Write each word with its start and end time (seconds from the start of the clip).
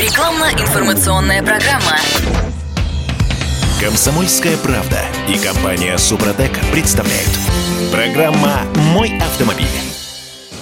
Рекламно-информационная 0.00 1.42
программа. 1.42 1.98
Комсомольская 3.78 4.56
правда 4.56 4.98
и 5.28 5.36
компания 5.36 5.98
Супротек 5.98 6.58
представляют. 6.72 7.28
Программа 7.92 8.62
«Мой 8.94 9.18
автомобиль». 9.18 9.66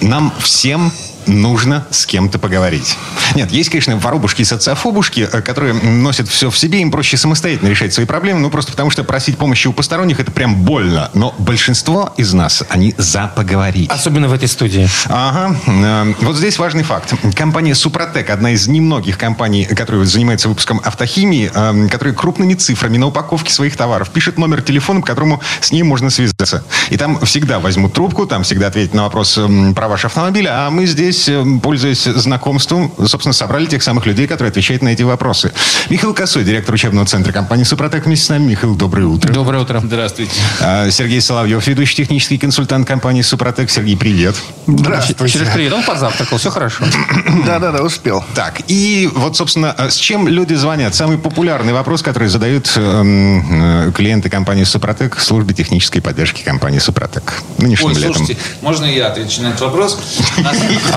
Нам 0.01 0.33
всем 0.39 0.91
нужно 1.29 1.85
с 1.91 2.05
кем-то 2.05 2.39
поговорить. 2.39 2.97
Нет, 3.35 3.51
есть, 3.51 3.69
конечно, 3.69 3.97
воробушки 3.97 4.41
и 4.41 4.45
социофобушки, 4.45 5.27
э, 5.31 5.41
которые 5.41 5.73
носят 5.73 6.27
все 6.27 6.49
в 6.49 6.57
себе, 6.57 6.81
им 6.81 6.91
проще 6.91 7.17
самостоятельно 7.17 7.69
решать 7.69 7.93
свои 7.93 8.05
проблемы, 8.05 8.39
ну 8.41 8.49
просто 8.49 8.71
потому 8.71 8.89
что 8.89 9.03
просить 9.03 9.37
помощи 9.37 9.67
у 9.67 9.73
посторонних 9.73 10.19
это 10.19 10.31
прям 10.31 10.55
больно. 10.63 11.09
Но 11.13 11.33
большинство 11.37 12.13
из 12.17 12.33
нас, 12.33 12.63
они 12.69 12.93
за 12.97 13.31
поговорить. 13.35 13.89
Особенно 13.89 14.27
в 14.27 14.33
этой 14.33 14.47
студии. 14.47 14.87
Ага. 15.07 15.55
Э, 15.67 16.13
Вот 16.21 16.35
здесь 16.35 16.57
важный 16.59 16.83
факт. 16.83 17.13
Компания 17.35 17.75
Супротек, 17.75 18.29
одна 18.29 18.51
из 18.51 18.67
немногих 18.67 19.17
компаний, 19.17 19.65
которая 19.65 20.05
занимается 20.05 20.49
выпуском 20.49 20.81
автохимии, 20.83 21.51
э, 21.53 21.87
которая 21.89 22.13
крупными 22.15 22.53
цифрами 22.55 22.97
на 22.97 23.07
упаковке 23.07 23.51
своих 23.53 23.75
товаров 23.77 24.09
пишет 24.09 24.37
номер 24.37 24.61
телефона, 24.61 25.01
по 25.01 25.07
которому 25.07 25.41
с 25.61 25.71
ним 25.71 25.87
можно 25.87 26.09
связаться. 26.09 26.63
И 26.89 26.97
там 26.97 27.19
всегда 27.25 27.59
возьмут 27.59 27.93
трубку, 27.93 28.25
там 28.25 28.43
всегда 28.43 28.67
ответят 28.67 28.93
на 28.93 29.03
вопрос 29.03 29.37
м, 29.37 29.73
про 29.75 29.87
ваш 29.87 30.05
автомобиль, 30.05 30.47
а 30.49 30.69
мы 30.69 30.85
здесь, 30.85 31.18
э, 31.27 31.43
пользуясь 31.61 32.03
знакомством, 32.03 32.93
собственно, 33.05 33.33
собрали 33.33 33.65
тех 33.65 33.81
самых 33.81 34.05
людей, 34.05 34.27
которые 34.27 34.51
отвечают 34.51 34.83
на 34.83 34.89
эти 34.89 35.03
вопросы. 35.03 35.51
Михаил 35.89 36.13
Косой, 36.13 36.43
директор 36.43 36.75
учебного 36.75 37.07
центра 37.07 37.31
компании 37.31 37.63
Супротек, 37.63 38.05
вместе 38.05 38.25
с 38.25 38.29
нами. 38.29 38.49
Михаил, 38.49 38.75
доброе 38.75 39.07
утро. 39.07 39.33
Доброе 39.33 39.61
утро. 39.63 39.81
Здравствуйте. 39.83 40.31
А, 40.61 40.89
Сергей 40.91 41.21
Соловьев, 41.21 41.65
ведущий 41.65 41.95
технический 41.95 42.37
консультант 42.37 42.87
компании 42.87 43.21
Супротек. 43.21 43.69
Сергей, 43.69 43.97
привет. 43.97 44.35
Через 44.67 45.49
привет. 45.53 45.73
Он 45.73 45.83
позавтракал, 45.83 46.37
все 46.37 46.51
хорошо. 46.51 46.83
Да-да-да, 47.45 47.81
успел. 47.81 48.23
Так, 48.35 48.61
и 48.67 49.09
вот, 49.13 49.35
собственно, 49.35 49.73
э, 49.77 49.89
с 49.89 49.95
чем 49.95 50.27
люди 50.27 50.53
звонят? 50.53 50.93
Самый 50.95 51.17
популярный 51.17 51.73
вопрос, 51.73 52.01
который 52.01 52.27
задают 52.27 52.71
эм, 52.75 53.87
э, 53.87 53.91
клиенты 53.93 54.29
компании 54.29 54.63
Супротек 54.63 55.19
службе 55.29 55.53
технической 55.53 56.01
поддержки 56.01 56.41
компании 56.41 56.79
Супротек. 56.79 57.35
Нынешним 57.59 57.89
Ой, 57.89 57.95
летом. 57.95 58.15
слушайте, 58.15 58.41
можно 58.61 58.85
я 58.85 59.07
отвечу 59.07 59.43
на 59.43 59.49
этот 59.49 59.61
вопрос? 59.61 59.99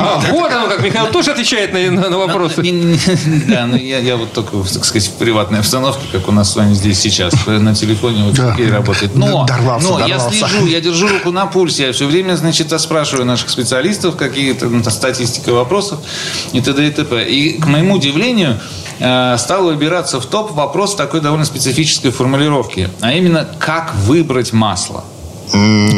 А, 0.03 0.20
вот 0.31 0.53
оно 0.53 0.69
как, 0.69 0.83
Михаил 0.83 1.06
тоже 1.06 1.31
отвечает 1.33 1.72
на, 1.72 1.91
на- 1.91 2.11
на 2.11 2.19
вопросы. 2.19 2.61
Не- 2.62 2.70
не- 2.70 2.98
Да, 3.48 3.67
но 3.67 3.77
я, 3.77 3.98
я 3.98 4.17
вот 4.17 4.33
только, 4.33 4.56
так 4.72 4.84
сказать, 4.84 5.08
в 5.08 5.12
приватной 5.14 5.61
обстановке, 5.61 6.06
как 6.11 6.28
у 6.28 6.33
нас 6.33 6.53
с 6.53 6.56
вами 6.56 6.75
здесь 6.75 6.98
сейчас, 6.98 7.34
на 7.47 7.75
телефоне 7.75 8.25
вот 8.25 8.34
Да. 8.34 8.50
Сергей 8.56 8.70
работает. 8.70 9.14
Но, 9.14 9.45
Дорвался, 9.47 9.89
но 9.89 10.06
я 10.06 10.19
слежу, 10.19 10.67
я 10.67 10.80
держу 10.80 11.08
руку 11.08 11.30
на 11.30 11.47
пульсе, 11.47 11.86
я 11.86 11.92
все 11.92 12.06
время, 12.06 12.36
значит, 12.36 12.73
спрашиваю 12.80 13.25
наших 13.27 13.50
специалистов, 13.50 14.17
какие-то 14.17 14.67
ну, 14.67 14.83
статистика 14.84 15.50
вопросов 15.53 16.00
и 16.53 16.61
т.д. 16.61 16.86
и 16.86 16.91
т.п. 16.91 17.25
И, 17.28 17.61
к 17.61 17.67
моему 17.67 17.95
удивлению, 17.95 18.61
э, 18.98 19.36
стал 19.39 19.64
выбираться 19.64 20.20
в 20.20 20.27
топ 20.27 20.53
вопрос 20.53 20.95
такой 20.95 21.20
довольно 21.20 21.45
специфической 21.45 22.11
формулировки, 22.11 22.89
а 23.00 23.12
именно, 23.12 23.47
как 23.58 23.95
выбрать 23.95 24.53
масло. 24.53 25.05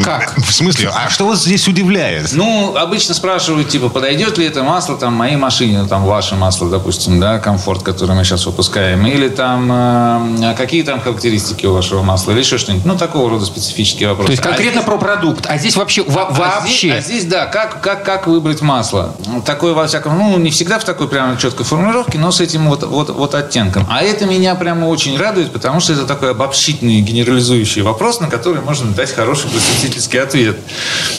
Как? 0.05 0.35
В 0.37 0.53
смысле? 0.53 0.91
А 0.93 1.09
что 1.09 1.27
вас 1.27 1.43
здесь 1.43 1.67
удивляет? 1.69 2.31
Ну, 2.33 2.77
обычно 2.77 3.15
спрашивают, 3.15 3.69
типа, 3.69 3.89
подойдет 3.89 4.37
ли 4.39 4.47
это 4.47 4.63
масло 4.63 4.97
там 4.97 5.15
моей 5.15 5.37
машине, 5.37 5.83
ну, 5.83 5.89
там 5.89 6.05
ваше 6.05 6.35
масло, 6.35 6.69
допустим, 6.69 7.21
да, 7.21 7.39
комфорт, 7.39 7.83
который 7.83 8.15
мы 8.17 8.25
сейчас 8.25 8.47
выпускаем, 8.47 9.07
или 9.07 9.29
там 9.29 9.71
э, 9.71 9.75
а 9.75 10.55
какие 10.57 10.83
там 10.83 11.01
характеристики 11.01 11.67
у 11.67 11.73
вашего 11.75 12.03
масла, 12.03 12.33
или 12.33 12.41
еще 12.41 12.59
что-нибудь. 12.59 12.85
Ну, 12.85 12.97
такого 12.97 13.31
рода 13.31 13.45
специфические 13.47 14.09
вопросы. 14.09 14.27
То 14.27 14.33
есть 14.33 14.43
конкретно 14.43 14.81
А 14.81 14.83
здесь- 14.83 14.85
про 14.85 14.99
продукт. 14.99 15.47
А 15.49 15.59
здесь 15.59 15.77
вообще 15.77 16.03
во- 16.03 16.29
а 16.29 16.33
вообще. 16.33 16.89
здесь, 16.89 16.99
а 16.99 17.01
здесь, 17.01 17.25
да, 17.27 17.47
как, 17.47 17.81
как, 17.81 18.05
как 18.05 18.27
выбрать 18.27 18.61
масло? 18.61 19.15
Такое, 19.47 19.73
во 19.75 19.87
всяком, 19.87 20.19
ну, 20.19 20.37
не 20.39 20.51
всегда 20.51 20.79
в 20.79 20.85
такой 20.85 21.09
прямо 21.09 21.37
четкой 21.37 21.65
формулировке, 21.65 22.19
но 22.19 22.31
с 22.33 22.41
этим 22.41 22.69
вот, 22.69 22.83
вот, 22.83 23.11
вот 23.11 23.35
оттенком. 23.35 23.87
А 23.91 24.03
это 24.03 24.27
меня 24.27 24.55
прямо 24.57 24.87
очень 24.87 25.17
радует, 25.17 25.53
потому 25.53 25.81
что 25.81 25.93
это 25.93 26.07
такой 26.07 26.33
обобщительный, 26.33 27.01
генерализующий 27.01 27.83
вопрос, 27.83 28.21
на 28.21 28.29
который 28.29 28.61
можно 28.63 28.91
дать 28.91 29.15
хороший 29.15 29.44
просветительский 29.49 30.21
ответ. 30.21 30.57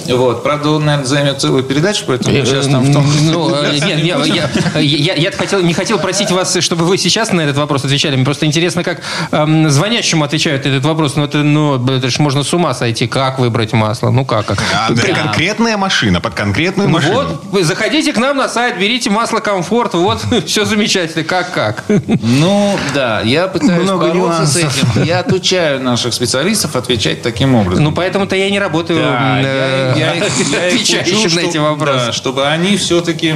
Вот. 0.08 0.44
Правда, 0.44 0.70
он, 0.72 0.86
наверное, 0.86 1.08
займет 1.08 1.42
целую 1.42 1.64
передачу, 1.64 2.04
поэтому 2.08 2.36
сейчас 2.46 2.68
там 2.68 2.84
в 2.84 2.94
том... 2.94 3.06
Ну, 3.26 3.54
э, 3.54 3.74
нет, 3.74 4.04
я, 4.04 4.24
я, 4.24 4.80
я, 4.80 5.14
я 5.16 5.32
хотел, 5.32 5.62
не 5.62 5.74
хотел 5.74 5.98
просить 6.00 6.32
вас, 6.32 6.56
чтобы 6.60 6.86
вы 6.86 6.98
сейчас 6.98 7.32
на 7.32 7.42
этот 7.42 7.58
вопрос 7.58 7.84
отвечали. 7.86 8.16
Мне 8.16 8.26
просто 8.26 8.46
интересно, 8.46 8.84
как 8.84 9.02
эм, 9.32 9.70
звонящему 9.70 10.24
отвечают 10.24 10.66
на 10.66 10.70
этот 10.70 10.86
вопрос. 10.86 11.16
Ну, 11.16 11.24
это, 11.24 11.40
ну, 11.40 11.84
это 11.88 12.10
ж 12.10 12.20
можно 12.20 12.44
с 12.44 12.54
ума 12.54 12.74
сойти. 12.74 13.08
Как 13.08 13.40
выбрать 13.40 13.74
масло? 13.74 14.12
Ну, 14.12 14.26
как? 14.26 14.46
как? 14.46 14.60
А, 14.74 14.92
да, 14.94 15.02
конкретная 15.02 15.78
машина 15.78 16.22
под 16.22 16.34
конкретную 16.34 16.88
Ну 16.90 16.96
машину. 16.96 17.14
вот, 17.14 17.44
вы 17.52 17.64
заходите 17.64 18.14
к 18.14 18.18
нам 18.18 18.38
на 18.38 18.48
сайт, 18.50 18.78
берите 18.80 19.10
масло 19.10 19.40
комфорт, 19.40 19.94
вот, 19.94 20.22
все 20.46 20.66
замечательно. 20.66 21.24
Как, 21.24 21.52
как? 21.52 21.84
Ну, 22.22 22.78
да, 22.94 23.22
я 23.22 23.48
пытаюсь 23.48 23.84
Много 23.84 24.08
бороться 24.08 24.46
с 24.46 24.56
нюансов. 24.56 24.96
этим. 24.96 25.04
Я 25.04 25.20
отучаю 25.20 25.82
наших 25.82 26.14
специалистов 26.14 26.76
отвечать 26.76 27.22
таким 27.22 27.56
образом. 27.56 27.84
Ну, 27.84 27.92
поэтому-то 28.16 28.36
я 28.36 28.50
не 28.50 28.60
работаю 28.60 29.00
Да, 29.00 29.42
э, 29.42 29.94
я, 29.98 30.14
я 30.14 30.24
отвечающим 30.24 31.36
на 31.36 31.40
эти 31.42 31.58
вопросы. 31.58 32.06
да, 32.08 32.12
чтобы 32.14 32.48
они 32.48 32.78
все-таки 32.78 33.36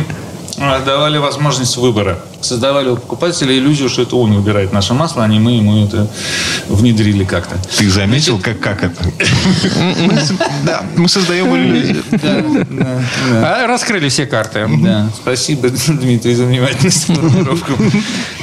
э, 0.58 0.80
давали 0.86 1.18
возможность 1.18 1.76
выбора. 1.78 2.18
Создавали 2.42 2.90
у 2.90 2.96
покупателя 2.96 3.58
иллюзию, 3.58 3.90
что 3.90 4.02
это 4.02 4.16
он 4.16 4.34
выбирает 4.34 4.74
наше 4.74 4.94
масло, 4.94 5.24
а 5.24 5.28
не 5.28 5.40
мы 5.40 5.54
ему 5.54 5.86
это 5.86 6.08
внедрили 6.68 7.24
как-то. 7.24 7.56
Ты 7.78 7.90
заметил, 7.90 8.40
как, 8.40 8.60
как 8.60 8.84
это? 8.84 9.04
Да, 10.66 10.84
мы 10.96 11.10
создаем 11.10 11.56
иллюзию. 11.56 12.04
Да, 12.12 12.42
да, 12.42 12.66
да. 12.70 13.64
А, 13.64 13.68
раскрыли 13.68 14.10
все 14.10 14.26
карты. 14.26 14.68
Да, 14.82 15.10
спасибо, 15.16 15.70
Дмитрий, 15.88 16.36
за 16.36 16.46
внимательность 16.46 17.06
формулировку. 17.06 17.74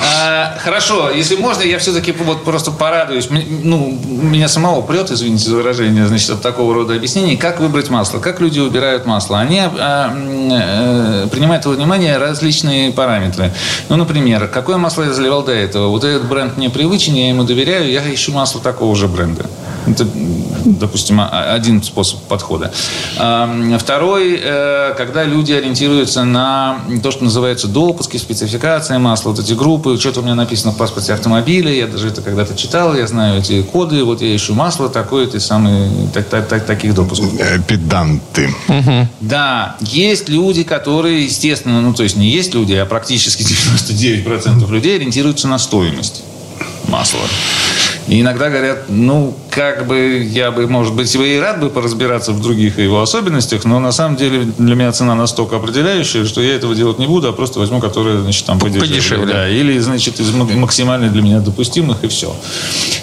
А, 0.01 0.57
Хорошо, 0.59 1.11
если 1.11 1.37
можно, 1.37 1.63
я 1.63 1.79
все-таки 1.79 2.13
вот 2.13 2.45
просто 2.45 2.71
порадуюсь. 2.71 3.29
Ну, 3.31 3.99
меня 4.23 4.49
самого 4.49 4.83
прет, 4.83 5.11
извините 5.11 5.49
за 5.49 5.57
выражение, 5.57 6.07
значит, 6.07 6.31
от 6.31 6.43
такого 6.43 6.75
рода 6.75 6.95
объяснений. 6.95 7.37
Как 7.37 7.61
выбрать 7.61 7.91
масло? 7.91 8.19
Как 8.19 8.41
люди 8.41 8.59
выбирают 8.59 9.07
масло? 9.07 9.39
Они 9.39 9.61
а, 9.61 10.13
э, 10.13 11.29
принимают 11.31 11.65
во 11.67 11.73
внимание 11.73 12.17
различные 12.17 12.93
параметры. 12.93 13.53
Ну, 13.89 13.97
например, 13.97 14.49
какое 14.49 14.79
масло 14.79 15.05
я 15.05 15.13
заливал 15.13 15.45
до 15.45 15.53
этого? 15.53 15.89
Вот 15.89 16.03
этот 16.03 16.29
бренд 16.29 16.57
мне 16.57 16.71
привычен, 16.71 17.15
я 17.15 17.29
ему 17.29 17.45
доверяю, 17.45 17.91
я 17.91 18.03
ищу 18.13 18.33
масло 18.33 18.61
такого 18.61 18.97
же 18.97 19.07
бренда. 19.07 19.47
Это, 19.87 20.07
допустим, 20.65 21.21
один 21.31 21.83
способ 21.83 22.21
подхода. 22.23 22.73
Второй, 23.79 24.41
э, 24.43 24.95
когда 24.97 25.25
люди 25.25 25.53
ориентируются 25.53 26.25
на 26.25 26.81
то, 27.03 27.11
что 27.11 27.25
называется 27.25 27.69
допуски, 27.69 28.17
спецификация 28.17 28.99
масла, 28.99 29.31
вот 29.31 29.39
эти 29.39 29.53
группы, 29.53 29.97
что-то 29.99 30.21
у 30.21 30.23
меня 30.23 30.35
написано 30.35 30.73
в 30.73 30.77
паспорте 30.77 31.13
автомобиля, 31.13 31.73
я 31.73 31.87
даже 31.87 32.09
это 32.09 32.21
когда-то 32.23 32.57
читал, 32.57 32.95
я 32.97 33.07
знаю 33.07 33.39
эти 33.41 33.63
коды, 33.63 34.03
вот 34.05 34.23
я 34.23 34.35
ищу 34.35 34.55
масло 34.55 34.89
такое-то, 34.89 35.39
самый, 35.41 35.89
так- 36.13 36.29
так- 36.29 36.49
так- 36.49 36.67
таких 36.67 36.95
допусков. 36.95 37.33
Э, 37.39 37.61
Педанты. 37.67 38.55
Да, 39.21 39.77
есть 39.81 40.29
люди, 40.29 40.65
которые, 40.65 41.25
естественно, 41.25 41.81
ну 41.81 41.95
то 41.95 42.03
есть 42.03 42.17
не 42.17 42.29
есть 42.29 42.55
люди, 42.55 42.73
а 42.75 42.87
практически 42.87 43.43
99% 43.43 44.71
людей 44.71 44.97
ориентируются 44.97 45.47
на 45.49 45.59
стоимость 45.59 46.23
масла. 46.89 47.21
И 48.09 48.21
иногда 48.21 48.51
говорят, 48.51 48.85
ну, 48.89 49.35
как 49.51 49.87
бы 49.87 50.23
я 50.31 50.53
бы, 50.53 50.69
может 50.69 50.95
быть, 50.95 51.13
и 51.15 51.39
рад 51.41 51.61
бы 51.61 51.71
поразбираться 51.71 52.33
в 52.33 52.41
других 52.41 52.79
его 52.79 53.01
особенностях, 53.01 53.65
но 53.65 53.81
на 53.81 53.91
самом 53.91 54.17
деле 54.17 54.45
для 54.59 54.75
меня 54.77 54.93
цена 54.93 55.15
настолько 55.15 55.57
определяющая, 55.57 56.25
что 56.25 56.41
я 56.41 56.55
этого 56.55 56.75
делать 56.75 56.99
не 56.99 57.07
буду, 57.07 57.29
а 57.29 57.33
просто 57.33 57.59
возьму, 57.59 57.81
которое, 57.81 58.21
значит, 58.21 58.45
там 58.47 58.59
подешевле. 58.59 58.89
Подешевле. 58.89 59.33
Да, 59.33 59.49
или, 59.49 59.79
значит, 59.79 60.21
из 60.21 60.31
максимально 60.33 61.09
для 61.09 61.23
меня 61.23 61.41
допустимых, 61.41 62.05
и 62.05 62.09
все. 62.09 62.35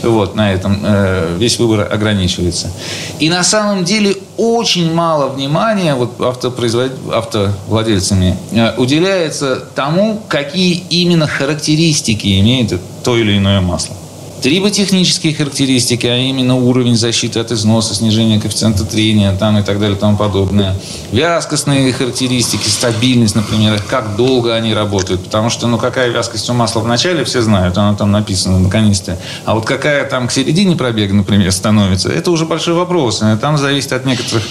Вот, 0.03 0.35
на 0.35 0.53
этом 0.53 0.79
э, 0.83 1.35
весь 1.37 1.59
выбор 1.59 1.91
ограничивается. 1.91 2.71
И 3.19 3.29
на 3.29 3.43
самом 3.43 3.83
деле 3.83 4.15
очень 4.37 4.93
мало 4.93 5.27
внимания 5.29 5.95
вот 5.95 6.19
автопроизвод... 6.21 6.91
автовладельцами 7.11 8.37
э, 8.51 8.73
уделяется 8.77 9.63
тому, 9.75 10.21
какие 10.27 10.83
именно 10.89 11.27
характеристики 11.27 12.39
имеет 12.39 12.79
то 13.03 13.17
или 13.17 13.37
иное 13.37 13.59
масло. 13.59 13.95
Триботехнические 14.43 15.33
характеристики, 15.33 16.05
а 16.05 16.17
именно 16.17 16.57
уровень 16.57 16.97
защиты 16.97 17.39
от 17.39 17.53
износа, 17.53 17.95
снижение 17.95 18.41
коэффициента 18.41 18.83
трения 18.83 19.33
там, 19.33 19.57
и 19.57 19.63
так 19.63 19.79
далее 19.79 19.95
и 19.95 19.99
тому 19.99 20.17
подобное. 20.17 20.75
Вязкостные 21.13 21.93
характеристики, 21.93 22.67
стабильность, 22.67 23.35
например, 23.35 23.81
как 23.89 24.17
долго 24.17 24.53
они 24.53 24.73
работают. 24.73 25.23
Потому 25.23 25.49
что, 25.49 25.67
ну, 25.67 25.77
какая 25.77 26.09
вязкость 26.09 26.49
у 26.49 26.53
масла 26.53 26.81
в 26.81 26.87
начале, 26.87 27.23
все 27.23 27.41
знают, 27.41 27.77
она 27.77 27.95
там 27.95 28.11
написана 28.11 28.59
на 28.59 28.69
канистре. 28.69 29.17
А 29.45 29.55
вот 29.55 29.65
какая 29.65 30.03
там 30.09 30.27
к 30.27 30.31
середине 30.33 30.75
пробега, 30.75 31.13
например, 31.13 31.49
становится, 31.53 32.09
это 32.09 32.29
уже 32.29 32.45
большой 32.45 32.73
вопрос. 32.73 33.23
Там 33.39 33.57
зависит 33.57 33.93
от 33.93 34.05
некоторых 34.05 34.43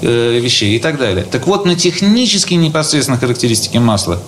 э, 0.00 0.38
вещей 0.38 0.76
и 0.76 0.78
так 0.78 0.96
далее. 0.96 1.24
Так 1.28 1.48
вот, 1.48 1.66
на 1.66 1.74
технические 1.74 2.60
непосредственно 2.60 3.18
характеристики 3.18 3.78
масла 3.78 4.20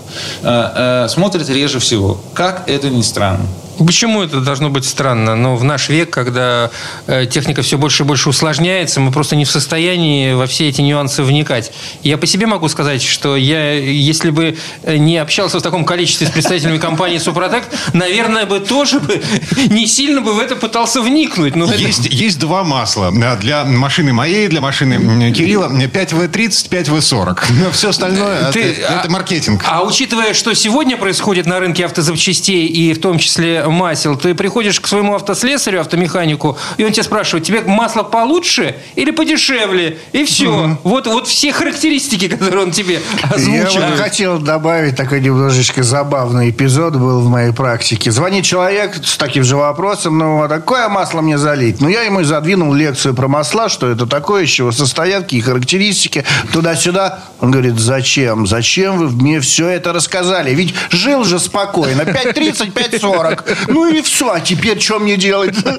э, 0.43 1.05
э, 1.05 1.09
смотрят 1.09 1.49
реже 1.49 1.79
всего. 1.79 2.21
Как 2.35 2.65
это 2.67 2.91
ни 2.91 3.03
странно. 3.03 3.47
Почему 3.79 4.23
это 4.23 4.41
должно 4.41 4.71
быть 4.71 4.85
странно? 4.85 5.35
Но 5.35 5.57
в 5.57 5.65
наш 5.65 5.89
век, 5.89 6.11
когда 6.11 6.71
э, 7.07 7.27
техника 7.27 7.63
все 7.63 7.79
больше 7.79 8.03
и 8.03 8.07
больше 8.07 8.29
усложняется, 8.29 9.01
мы 9.01 9.13
просто 9.13 9.37
не 9.37 9.45
в 9.45 9.51
состоянии 9.51 10.35
во 10.35 10.47
все 10.47 10.69
эти 10.69 10.81
нюансы 10.81 11.23
вникать. 11.23 11.73
Я 12.03 12.19
по 12.19 12.27
себе 12.27 12.47
могу 12.47 12.69
сказать, 12.69 13.03
что 13.03 13.37
я, 13.37 13.75
если 13.75 14.31
бы 14.31 14.57
не 14.87 15.19
общался 15.19 15.59
в 15.59 15.63
таком 15.63 15.85
количестве 15.85 16.27
с 16.27 16.31
представителями 16.31 16.79
компании 16.79 17.19
Супротек, 17.19 17.65
наверное, 17.93 18.47
бы 18.47 18.61
тоже 18.61 19.01
бы 19.01 19.23
не 19.69 19.87
сильно 19.87 20.21
бы 20.21 20.35
в 20.35 20.39
это 20.39 20.57
пытался 20.57 21.01
вникнуть. 21.01 21.57
Но 21.57 21.73
есть, 21.73 22.07
это... 22.07 22.15
есть 22.15 22.39
два 22.39 22.65
масла. 22.65 23.13
Для 23.41 23.65
машины 23.65 24.13
моей, 24.13 24.49
для 24.49 24.61
машины 24.61 25.33
Кирилла 25.33 25.69
5В30, 25.69 26.71
5В40. 26.71 27.39
Но 27.63 27.71
все 27.71 27.91
остальное 27.91 28.53
Ты, 28.53 28.63
это, 28.63 28.89
а, 28.89 29.01
это 29.01 29.11
маркетинг. 29.11 29.65
А 29.67 29.83
учитывая, 29.83 30.35
что 30.35 30.55
сегодня 30.55 30.97
происходит 30.97 31.47
на 31.47 31.59
рынке 31.59 31.85
автозапчастей 31.85 32.67
и 32.67 32.93
в 32.93 33.01
том 33.01 33.19
числе 33.19 33.62
масел, 33.67 34.17
ты 34.17 34.35
приходишь 34.35 34.81
к 34.81 34.87
своему 34.87 35.15
автослесарю, 35.15 35.81
автомеханику, 35.81 36.57
и 36.77 36.85
он 36.85 36.93
тебя 36.93 37.05
спрашивает, 37.05 37.47
тебе 37.47 37.61
масло 37.63 38.03
получше 38.03 38.77
или 38.95 39.11
подешевле? 39.11 39.99
И 40.13 40.25
все. 40.25 40.51
Угу. 40.51 40.79
Вот, 40.85 41.07
вот 41.07 41.29
все 41.29 41.53
характеристики, 41.53 42.29
которые 42.29 42.65
он 42.65 42.71
тебе 42.71 43.01
озвучил. 43.23 43.81
Я 43.81 43.91
бы 43.91 43.97
хотел 43.97 44.39
добавить 44.39 44.97
такой 44.97 45.21
немножечко 45.21 45.83
забавный 45.83 46.51
эпизод 46.51 46.97
был 46.97 47.21
в 47.21 47.29
моей 47.29 47.53
практике. 47.53 48.11
Звонит 48.11 48.45
человек 48.45 48.97
с 49.05 49.17
таким 49.17 49.45
же 49.45 49.57
вопросом, 49.57 50.19
ну, 50.19 50.43
а 50.43 50.49
какое 50.49 50.89
масло 50.89 51.21
мне 51.21 51.39
залить? 51.39 51.81
Ну, 51.81 51.89
я 51.89 52.03
ему 52.03 52.23
задвинул 52.23 52.73
лекцию 52.73 53.15
про 53.15 53.29
масла, 53.29 53.69
что 53.69 53.91
это 53.91 54.07
такое, 54.07 54.45
из 54.45 54.51
чего 54.51 54.73
состоят, 54.73 55.25
какие 55.25 55.41
характеристики, 55.41 56.25
туда-сюда. 56.53 57.21
Он 57.41 57.51
говорит, 57.51 57.79
зачем? 57.79 58.47
Зачем 58.47 58.99
вы 58.99 59.09
мне 59.11 59.41
все 59.41 59.69
это 59.69 59.93
рассказали? 59.93 60.55
Ведь 60.55 60.75
жил 60.91 61.25
же 61.25 61.39
спокойно. 61.39 62.03
5.30, 62.03 62.73
5.40. 62.73 63.52
Ну 63.69 63.89
и 63.89 64.03
все. 64.03 64.31
А 64.33 64.41
теперь 64.41 64.81
что 64.81 64.99
мне 64.99 65.17
делать? 65.17 65.55
То 65.63 65.79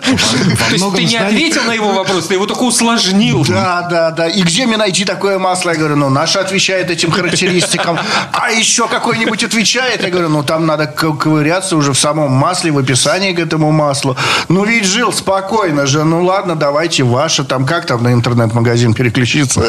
есть 0.72 0.96
ты 0.96 1.04
не 1.04 1.16
ответил 1.16 1.64
на 1.64 1.74
его 1.74 1.92
вопрос, 1.94 2.28
ты 2.28 2.36
его 2.36 2.46
только 2.46 2.64
усложнил. 2.64 3.46
Да, 3.46 3.88
да, 3.90 4.12
да. 4.12 4.28
И 4.28 4.42
где 4.42 4.66
мне 4.66 4.78
найти 4.78 5.06
такое 5.06 5.40
масло? 5.40 5.72
Я 5.72 5.78
говорю, 5.78 5.96
ну, 5.96 6.10
наше 6.10 6.40
отвечает 6.40 6.90
этим 6.90 7.12
характеристикам. 7.12 7.98
А 8.32 8.52
еще 8.52 8.88
какой-нибудь 8.88 9.44
отвечает? 9.44 10.04
Я 10.04 10.10
говорю, 10.10 10.30
ну, 10.30 10.44
там 10.44 10.66
надо 10.66 10.88
ковыряться 10.88 11.78
уже 11.78 11.94
в 11.94 12.00
самом 12.00 12.32
масле, 12.32 12.72
в 12.72 12.78
описании 12.78 13.34
к 13.34 13.40
этому 13.40 13.72
маслу. 13.72 14.16
Ну, 14.50 14.66
ведь 14.66 14.86
жил 14.86 15.12
спокойно 15.12 15.86
же. 15.86 16.04
Ну, 16.04 16.24
ладно, 16.24 16.56
давайте 16.56 17.04
ваше. 17.04 17.44
Там 17.44 17.66
как 17.66 17.86
там 17.86 18.04
на 18.04 18.14
интернет-магазин 18.14 18.94
переключиться? 18.94 19.64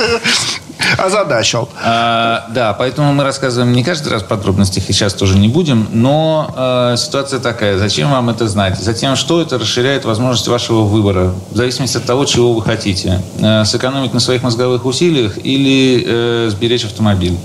озадачил. 0.99 1.69
А, 1.83 2.47
да, 2.51 2.73
поэтому 2.75 3.13
мы 3.13 3.25
рассказываем 3.25 3.73
не 3.73 3.85
каждый 3.85 4.13
раз 4.13 4.23
подробностях, 4.23 4.89
и 4.89 4.93
сейчас 4.93 5.15
тоже 5.15 5.39
не 5.39 5.49
будем, 5.49 5.89
но 5.93 6.93
э, 6.93 6.97
ситуация 6.97 7.41
такая. 7.41 7.79
Зачем 7.95 8.11
вам 8.11 8.29
это 8.29 8.49
знать? 8.49 8.77
Затем, 8.77 9.15
что 9.15 9.41
это 9.41 9.57
расширяет 9.57 10.05
возможность 10.05 10.49
вашего 10.49 10.81
выбора, 10.81 11.33
в 11.53 11.57
зависимости 11.57 11.97
от 11.97 12.05
того, 12.05 12.25
чего 12.25 12.53
вы 12.53 12.61
хотите. 12.61 13.23
Э, 13.39 13.65
сэкономить 13.65 14.13
на 14.13 14.19
своих 14.19 14.43
мозговых 14.43 14.85
усилиях 14.85 15.39
или 15.39 16.03
э, 16.05 16.49
сберечь 16.51 16.85
автомобиль. 16.85 17.39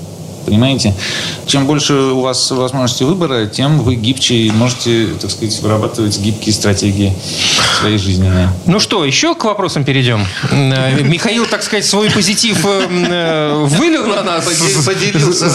Понимаете? 0.48 0.96
Чем 1.46 1.68
больше 1.68 1.94
у 1.94 2.22
вас 2.22 2.50
возможностей 2.50 3.04
выбора, 3.04 3.46
тем 3.46 3.81
вы 3.81 3.94
гибче 3.94 4.34
и 4.34 4.51
можете, 4.51 5.10
так 5.22 5.30
сказать, 5.30 5.60
вырабатывать 5.62 6.19
гибкие 6.19 6.54
стратегии 6.54 7.13
своей 7.80 8.00
жизненной. 8.00 8.48
Ну 8.66 8.80
что, 8.80 9.06
еще 9.06 9.36
к 9.36 9.44
вопросам 9.44 9.84
перейдем. 9.84 10.25
Э, 10.50 11.00
Михаил, 11.04 11.45
так 11.45 11.62
сказать, 11.62 11.86
свой 11.86 12.10
позитив 12.10 12.66
э, 12.66 13.66
вылил 13.66 14.07
на 14.07 14.24
нас. 14.24 14.45
Поделился 14.84 15.50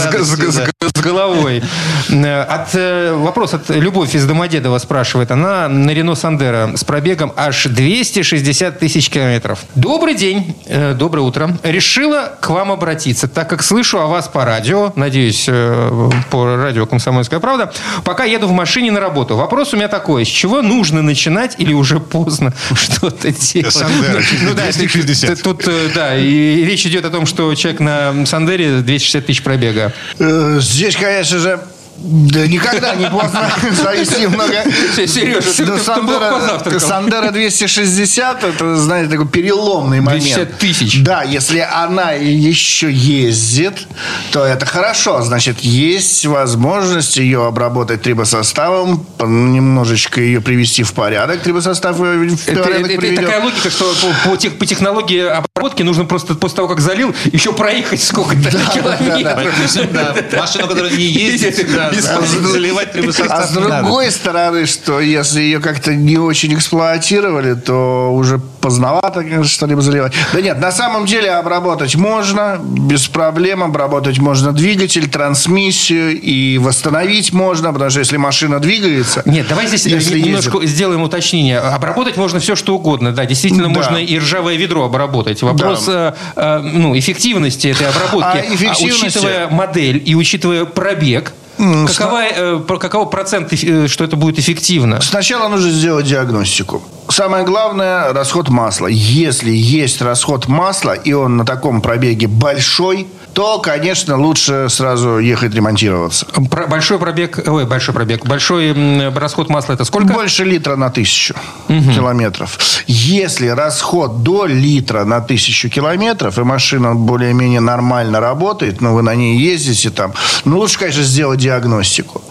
с 0.94 1.00
головой. 1.00 1.62
От, 2.08 2.75
вопрос 3.14 3.55
от 3.55 3.69
Любовь 3.70 4.14
из 4.14 4.25
Домодедова 4.26 4.79
спрашивает. 4.79 5.31
Она 5.31 5.69
на 5.69 5.91
Рено 5.91 6.14
Сандера 6.14 6.70
с 6.76 6.85
пробегом 6.85 7.32
аж 7.37 7.64
260 7.64 8.79
тысяч 8.79 9.11
километров. 9.11 9.64
Добрый 9.75 10.14
день, 10.14 10.56
доброе 10.94 11.23
утро. 11.23 11.58
Решила 11.62 12.37
к 12.41 12.49
вам 12.50 12.70
обратиться, 12.70 13.29
так 13.29 13.50
как 13.50 13.62
слышу 13.62 13.99
о 13.99 14.06
вас 14.06 14.29
по 14.29 14.44
радио 14.44 14.93
надеюсь, 14.96 15.46
э, 15.49 16.11
по 16.31 16.56
радио 16.56 16.87
«Комсомольская 16.87 17.40
правда», 17.40 17.73
пока 18.05 18.25
еду 18.25 18.47
в 18.47 18.52
машине 18.52 18.90
на 18.93 19.00
работу. 19.00 19.37
Вопрос 19.37 19.73
у 19.75 19.76
меня 19.76 19.88
такой, 19.88 20.25
с 20.25 20.29
чего 20.29 20.62
нужно 20.62 21.02
начинать 21.02 21.56
или 21.58 21.73
уже 21.73 22.00
поздно 22.00 22.55
что-то 22.75 23.31
делать? 23.31 23.73
Сандера, 23.73 24.23
ну, 24.43 24.55
да, 24.55 24.70
260. 24.70 25.43
Тут, 25.43 25.67
э, 25.67 25.88
да, 25.94 26.17
и 26.17 26.64
речь 26.64 26.87
идет 26.87 27.05
о 27.05 27.11
том, 27.11 27.26
что 27.26 27.55
человек 27.55 27.81
на 27.81 28.26
Сандере 28.26 28.81
260 28.81 29.26
тысяч 29.26 29.43
пробега. 29.43 29.93
Э, 30.19 30.58
здесь, 30.85 30.97
конечно 30.97 31.39
же, 31.39 31.61
да 31.96 32.46
никогда 32.46 32.94
не 32.94 33.08
поздно 33.08 33.50
завести 33.82 34.26
много. 34.26 34.64
Сережа, 34.94 35.52
ты, 35.52 35.79
Сандера, 35.79 36.79
Сандера 36.79 37.31
260, 37.31 38.44
это, 38.44 38.76
знаете, 38.76 39.11
такой 39.11 39.29
переломный 39.29 40.00
момент. 40.00 40.25
260 40.25 40.58
тысяч. 40.58 41.02
Да, 41.02 41.23
если 41.23 41.61
она 41.61 42.12
еще 42.12 42.91
ездит, 42.91 43.87
то 44.32 44.44
это 44.44 44.67
хорошо. 44.67 45.23
Значит, 45.23 45.61
есть 45.61 46.26
возможность 46.26 47.17
ее 47.17 47.46
обработать 47.46 48.02
трибосоставом, 48.02 49.06
немножечко 49.20 50.20
ее 50.20 50.40
привести 50.40 50.82
в 50.82 50.93
порядок. 50.93 51.43
Трибосостав 51.43 51.97
в 51.97 52.00
порядок 52.00 52.40
это, 52.47 53.06
это, 53.06 53.23
такая 53.23 53.43
логика, 53.43 53.70
что 53.70 53.94
по, 53.94 54.31
по, 54.31 54.37
тех, 54.37 54.58
по 54.58 54.67
технологии 54.67 55.20
обработки 55.20 55.82
нужно 55.82 56.05
просто 56.05 56.35
после 56.35 56.56
того, 56.56 56.69
как 56.69 56.81
залил, 56.81 57.14
еще 57.32 57.52
проехать 57.52 58.02
сколько-то 58.02 58.50
да, 58.50 58.64
километров. 58.67 59.55
Да, 59.75 60.14
да, 60.14 60.23
да. 60.31 60.38
Машину, 60.38 60.69
которая 60.69 60.93
не 60.93 61.05
ездит, 61.05 61.67
заливать 61.93 62.89
А 63.29 63.47
с 63.47 63.51
другой 63.53 64.11
стороны, 64.11 64.67
что 64.67 65.01
если 65.01 65.41
ее 65.41 65.61
как-то 65.61 65.95
не 65.95 66.19
очень 66.19 66.55
эксплуатировали, 66.55 67.55
то 67.55 68.13
уже 68.15 68.39
поздновато, 68.39 69.21
конечно, 69.21 69.45
что-либо 69.45 69.81
заливать. 69.81 70.13
Да 70.33 70.41
нет, 70.41 70.59
на 70.59 70.73
самом 70.73 71.07
деле 71.07 71.31
обработать 71.33 71.97
можно, 71.97 72.59
без 72.63 73.07
проблем 73.09 73.63
обработать 73.63 74.19
можно 74.19 74.53
двигатель, 74.53 75.09
трансмиссию 75.09 76.21
и 76.21 76.59
восстановить 76.59 77.33
можно, 77.33 77.73
потому 77.73 77.91
что 77.91 78.01
если 78.01 78.17
машина 78.17 78.61
двигается... 78.61 79.23
Нет, 79.27 79.49
давай 79.49 79.67
здесь 79.67 79.87
если 79.87 80.19
немножко 80.19 80.59
ездит... 80.59 80.71
сделаем 80.71 81.03
уточнение. 81.03 81.59
Обработать 81.59 82.17
можно 82.17 82.41
все, 82.41 82.57
что 82.57 82.75
угодно. 82.75 83.13
Да, 83.13 83.27
действительно, 83.27 83.69
да. 83.69 83.75
можно 83.75 83.97
и 83.97 84.19
ржавое 84.19 84.57
ведро 84.57 84.85
обработать. 84.85 85.43
Вопрос 85.43 85.85
да. 85.87 86.15
э, 86.37 86.41
э, 86.41 86.59
ну, 86.61 86.99
эффективности 86.99 87.69
этой 87.69 87.89
обработки. 87.89 88.39
А, 88.39 88.55
эффективности... 88.55 89.05
а 89.05 89.09
учитывая 89.09 89.49
модель 89.49 90.03
и 90.05 90.15
учитывая 90.15 90.65
пробег, 90.65 91.33
Какова, 91.56 92.23
э, 92.23 92.61
какого 92.79 93.05
процента, 93.05 93.56
э, 93.56 93.89
что 93.89 94.05
это 94.05 94.17
будет 94.17 94.39
эффективно? 94.39 95.01
Сначала 95.01 95.49
нужно 95.49 95.71
сделать 95.71 96.06
диагностику. 96.06 96.83
Самое 97.09 97.45
главное– 97.45 98.12
расход 98.15 98.49
масла. 98.49 98.89
Если 98.89 99.51
есть 99.51 100.03
расход 100.03 100.49
масла, 100.49 100.93
и 100.93 101.12
он 101.12 101.37
на 101.37 101.45
таком 101.45 101.81
пробеге 101.81 102.27
большой, 102.27 103.06
то, 103.35 103.59
конечно, 103.59 104.17
лучше 104.17 104.69
сразу 104.71 105.19
ехать 105.19 105.55
ремонтироваться. 105.55 106.27
Про 106.51 106.67
большой 106.67 106.99
пробег, 106.99 107.43
ой, 107.47 107.67
большой 107.67 107.95
пробег, 107.95 108.25
большой 108.27 108.73
расход 109.11 109.51
масла– 109.51 109.73
это 109.75 109.85
сколько? 109.85 110.13
Больше 110.13 110.45
литра 110.45 110.76
на 110.76 110.91
тысячу 110.91 111.35
угу. 111.69 111.93
километров. 111.93 112.59
Если 112.87 113.49
расход 113.49 114.23
до 114.23 114.47
литра 114.47 115.05
на 115.05 115.21
тысячу 115.21 115.69
километров, 115.69 116.38
и 116.38 116.43
машина 116.43 116.95
более-менее 116.95 117.61
нормально 117.61 118.21
работает, 118.21 118.81
но 118.81 118.95
вы 118.95 119.03
на 119.03 119.14
ней 119.14 119.37
ездите 119.37 119.91
там, 119.91 120.12
ну, 120.45 120.59
лучше, 120.59 120.79
конечно, 120.79 121.03
сделать 121.03 121.41
диагностику. 121.41 122.23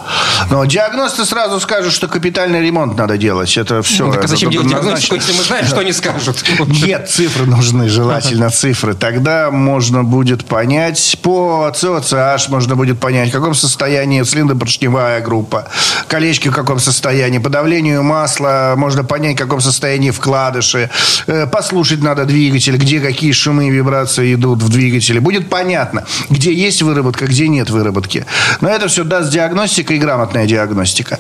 Но 0.50 0.66
диагносты 0.66 1.26
сразу 1.26 1.60
скажут, 1.60 1.94
что 1.94 2.08
капитальный 2.08 2.62
ремонт 2.62 2.98
надо 2.98 3.18
делать. 3.18 3.58
Это 3.58 3.82
все. 3.82 4.06
Ну, 4.06 4.14
так 4.14 4.26
а 4.26 4.28
зачем 4.28 4.50
делать 4.50 4.70
диагностику, 4.70 5.16
если 5.16 5.34
мы 5.34 5.44
знаем, 5.44 5.66
что 5.66 5.80
они 5.80 5.92
скажут? 5.92 6.44
Нет, 6.68 7.10
цифры 7.10 7.46
нужны, 7.46 7.90
желательно 7.90 8.50
цифры. 8.50 8.94
Тогда 8.94 9.52
можно 9.52 10.04
будет 10.04 10.46
понять, 10.46 10.93
по 11.22 11.72
ЦОЦH 11.74 12.50
можно 12.50 12.76
будет 12.76 13.00
понять, 13.00 13.30
в 13.30 13.32
каком 13.32 13.54
состоянии 13.54 14.22
цилиндропоршневая 14.22 15.22
группа, 15.22 15.68
колечки 16.08 16.50
в 16.50 16.54
каком 16.54 16.80
состоянии, 16.80 17.40
по 17.40 17.50
давлению 17.50 18.04
масла 18.04 18.74
можно 18.76 19.04
понять, 19.04 19.36
в 19.36 19.40
каком 19.40 19.62
состоянии 19.62 20.12
вкладыши, 20.12 20.90
э, 21.28 21.48
послушать 21.48 22.02
надо 22.02 22.26
двигатель, 22.26 22.78
где 22.78 23.00
какие 23.00 23.32
шумы 23.32 23.68
и 23.68 23.72
вибрации 23.72 24.34
идут 24.34 24.62
в 24.62 24.70
двигателе. 24.70 25.20
Будет 25.20 25.50
понятно, 25.50 26.06
где 26.30 26.54
есть 26.54 26.82
выработка, 26.82 27.26
где 27.26 27.48
нет 27.48 27.70
выработки. 27.70 28.26
Но 28.62 28.70
это 28.70 28.88
все 28.88 29.04
даст 29.04 29.32
диагностика 29.32 29.94
и 29.94 29.98
грамотная 29.98 30.46
диагностика. 30.46 31.20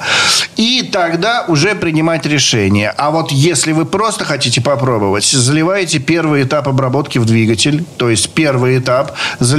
И 0.56 0.89
тогда 0.92 1.46
уже 1.48 1.75
принимать 1.75 2.25
решение. 2.25 2.94
А 2.98 3.12
вот 3.12 3.32
если 3.32 3.72
вы 3.72 3.86
просто 3.86 4.25
хотите 4.25 4.62
попробовать, 4.62 5.25
заливаете 5.25 6.00
первый 6.00 6.44
этап 6.44 6.68
обработки 6.68 7.18
в 7.18 7.25
двигатель, 7.25 7.84
то 7.98 8.10
есть 8.10 8.30
первый 8.34 8.80
этап 8.80 9.13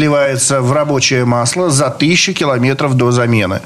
заливается 0.05 0.61
в 0.61 0.73
рабочее 0.73 1.25
масло 1.25 1.71
за 1.71 1.89
тысячу 1.89 2.35
километров 2.35 2.95
до 2.95 3.11
замены. 3.11 3.61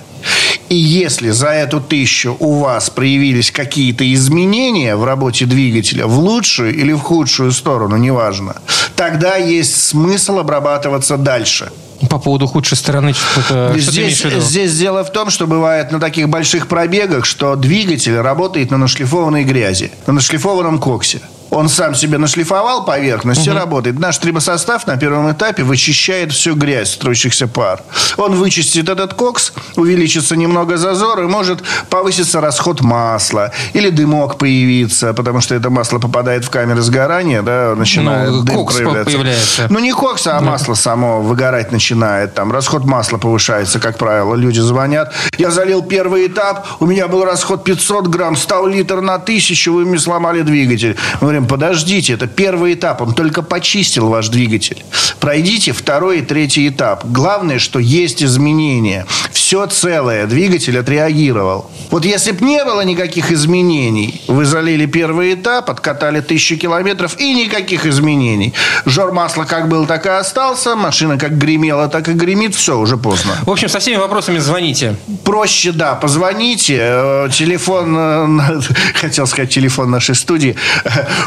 И 0.68 0.76
если 0.76 1.30
за 1.30 1.48
эту 1.48 1.80
тысячу 1.80 2.36
у 2.38 2.60
вас 2.60 2.90
проявились 2.90 3.50
какие-то 3.50 4.04
изменения 4.14 4.94
в 4.94 5.04
работе 5.04 5.46
двигателя 5.46 6.06
в 6.06 6.18
лучшую 6.18 6.76
или 6.76 6.92
в 6.92 7.00
худшую 7.00 7.50
сторону, 7.52 7.96
неважно, 7.96 8.56
тогда 8.94 9.36
есть 9.36 9.76
смысл 9.88 10.38
обрабатываться 10.38 11.16
дальше– 11.16 11.70
По 12.08 12.18
поводу 12.18 12.46
худшей 12.46 12.78
стороны, 12.78 13.12
что-то, 13.12 13.74
что 13.76 13.90
Здесь, 13.90 14.24
виду? 14.24 14.40
здесь 14.40 14.78
дело 14.78 15.02
в 15.02 15.10
том, 15.10 15.30
что 15.30 15.48
бывает 15.48 15.90
на 15.90 15.98
таких 15.98 16.28
больших 16.28 16.68
пробегах, 16.68 17.24
что 17.24 17.56
двигатель 17.56 18.16
работает 18.16 18.70
на 18.70 18.78
нашлифованной 18.78 19.42
грязи, 19.42 19.90
на 20.06 20.12
нашлифованном 20.12 20.78
коксе. 20.78 21.20
Он 21.50 21.68
сам 21.68 21.94
себе 21.94 22.18
нашлифовал 22.18 22.84
поверхность 22.84 23.46
и 23.46 23.50
работает. 23.50 23.98
Наш 23.98 24.18
трибосостав 24.18 24.86
на 24.86 24.96
первом 24.96 25.30
этапе 25.32 25.62
вычищает 25.62 26.32
всю 26.32 26.54
грязь, 26.54 26.92
строящихся 26.92 27.48
пар. 27.48 27.82
Он 28.16 28.34
вычистит 28.34 28.88
этот 28.88 29.14
кокс, 29.14 29.52
увеличится 29.76 30.36
немного 30.36 30.76
зазор 30.76 31.20
и 31.22 31.26
может 31.26 31.62
повыситься 31.88 32.40
расход 32.40 32.80
масла. 32.82 33.52
Или 33.72 33.90
дымок 33.90 34.38
появиться, 34.38 35.14
потому 35.14 35.40
что 35.40 35.54
это 35.54 35.70
масло 35.70 35.98
попадает 35.98 36.44
в 36.44 36.50
камеры 36.50 36.82
сгорания, 36.82 37.42
да, 37.42 37.74
начинает 37.76 38.30
Ну, 38.30 38.42
дым 38.42 38.56
кокс 38.56 38.76
проявляться. 38.76 39.04
появляется. 39.10 39.66
Ну, 39.70 39.78
не 39.78 39.92
кокс, 39.92 40.26
а 40.26 40.40
масло 40.40 40.74
само 40.74 41.22
выгорать 41.22 41.72
начинает. 41.72 42.34
Там 42.34 42.52
расход 42.52 42.84
масла 42.84 43.18
повышается, 43.18 43.80
как 43.80 43.96
правило. 43.96 44.34
Люди 44.34 44.60
звонят. 44.60 45.14
Я 45.38 45.50
залил 45.50 45.82
первый 45.82 46.26
этап, 46.26 46.66
у 46.80 46.86
меня 46.86 47.08
был 47.08 47.24
расход 47.24 47.64
500 47.64 48.08
грамм, 48.08 48.36
стал 48.36 48.66
литр 48.66 49.00
на 49.00 49.18
тысячу, 49.18 49.72
вы 49.72 49.84
мне 49.84 49.98
сломали 49.98 50.42
двигатель. 50.42 50.96
Мы 51.20 51.37
говорим, 51.38 51.48
подождите, 51.48 52.14
это 52.14 52.26
первый 52.26 52.74
этап, 52.74 53.00
он 53.00 53.14
только 53.14 53.42
почистил 53.42 54.08
ваш 54.08 54.28
двигатель. 54.28 54.84
Пройдите 55.20 55.72
второй 55.72 56.18
и 56.18 56.22
третий 56.22 56.68
этап. 56.68 57.04
Главное, 57.04 57.58
что 57.58 57.78
есть 57.78 58.22
изменения. 58.22 59.06
Все 59.48 59.64
целое, 59.64 60.26
двигатель 60.26 60.78
отреагировал. 60.78 61.70
Вот 61.90 62.04
если 62.04 62.32
бы 62.32 62.44
не 62.44 62.62
было 62.66 62.82
никаких 62.82 63.32
изменений, 63.32 64.20
вы 64.28 64.44
залили 64.44 64.84
первый 64.84 65.32
этап, 65.32 65.70
откатали 65.70 66.20
тысячу 66.20 66.58
километров 66.58 67.18
и 67.18 67.32
никаких 67.32 67.86
изменений. 67.86 68.52
Жор 68.84 69.12
масла 69.12 69.44
как 69.44 69.70
был, 69.70 69.86
так 69.86 70.04
и 70.04 70.10
остался. 70.10 70.76
Машина 70.76 71.16
как 71.16 71.38
гремела, 71.38 71.88
так 71.88 72.10
и 72.10 72.12
гремит. 72.12 72.54
Все, 72.54 72.78
уже 72.78 72.98
поздно. 72.98 73.38
В 73.46 73.50
общем, 73.50 73.70
со 73.70 73.78
всеми 73.78 73.96
вопросами 73.96 74.36
звоните. 74.36 74.96
Проще, 75.24 75.72
да, 75.72 75.94
позвоните. 75.94 76.76
Э, 76.78 77.28
Телефон, 77.32 77.98
э, 77.98 78.60
хотел 79.00 79.26
сказать, 79.26 79.48
телефон 79.48 79.90
нашей 79.90 80.14
студии. 80.14 80.56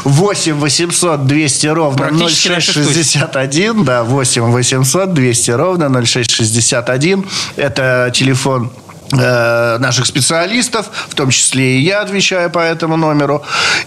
8 0.04 0.54
800 0.60 1.26
200 1.26 1.66
ровно 1.66 1.98
Практически 1.98 2.48
наша 2.50 2.70
студия. 2.70 3.02
0661. 3.02 3.84
Да, 3.84 4.04
8 4.04 4.42
800 4.42 5.12
200 5.12 5.50
ровно 5.50 6.04
0661. 6.04 7.24
Это 7.56 8.11
телефон 8.12 8.70
э, 9.12 9.78
наших 9.78 10.06
специалистов, 10.06 10.86
в 11.08 11.14
том 11.14 11.30
числе 11.30 11.78
и 11.78 11.82
я 11.82 12.00
отвечаю 12.02 12.50
по 12.50 12.60
этому 12.60 12.96
номеру. 12.96 13.42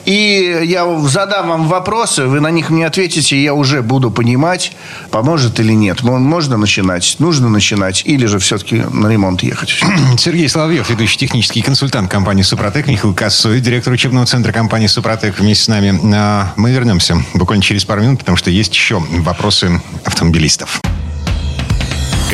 И 0.06 0.62
я 0.66 0.86
задам 1.08 1.50
вам 1.50 1.68
вопросы, 1.68 2.26
вы 2.26 2.40
на 2.42 2.52
них 2.52 2.70
мне 2.70 2.86
ответите, 2.86 3.36
и 3.36 3.42
я 3.44 3.54
уже 3.56 3.82
буду 3.82 4.12
понимать, 4.12 4.72
поможет 5.10 5.60
или 5.60 5.74
нет. 5.74 6.04
Мо- 6.04 6.20
Можно 6.20 6.58
начинать, 6.58 7.16
нужно 7.20 7.50
начинать, 7.50 8.04
или 8.06 8.28
же 8.28 8.38
все-таки 8.38 8.84
на 8.92 9.08
ремонт 9.08 9.42
ехать. 9.42 9.82
Сергей 10.20 10.48
Соловьев, 10.48 10.90
ведущий 10.92 11.18
технический 11.18 11.62
консультант 11.64 12.12
компании 12.12 12.44
«Супротек», 12.44 12.86
Михаил 12.88 13.16
Косой, 13.16 13.62
директор 13.62 13.92
учебного 13.94 14.28
центра 14.28 14.52
компании 14.52 14.88
«Супротек» 14.88 15.40
вместе 15.40 15.64
с 15.64 15.68
нами. 15.70 16.00
А, 16.16 16.54
Мы 16.56 16.72
вернемся 16.72 17.18
буквально 17.34 17.64
через 17.64 17.84
пару 17.84 18.02
минут, 18.04 18.20
потому 18.20 18.38
что 18.38 18.52
есть 18.52 18.74
еще 18.76 19.00
вопросы 19.00 19.82
автомобилистов. 20.04 20.82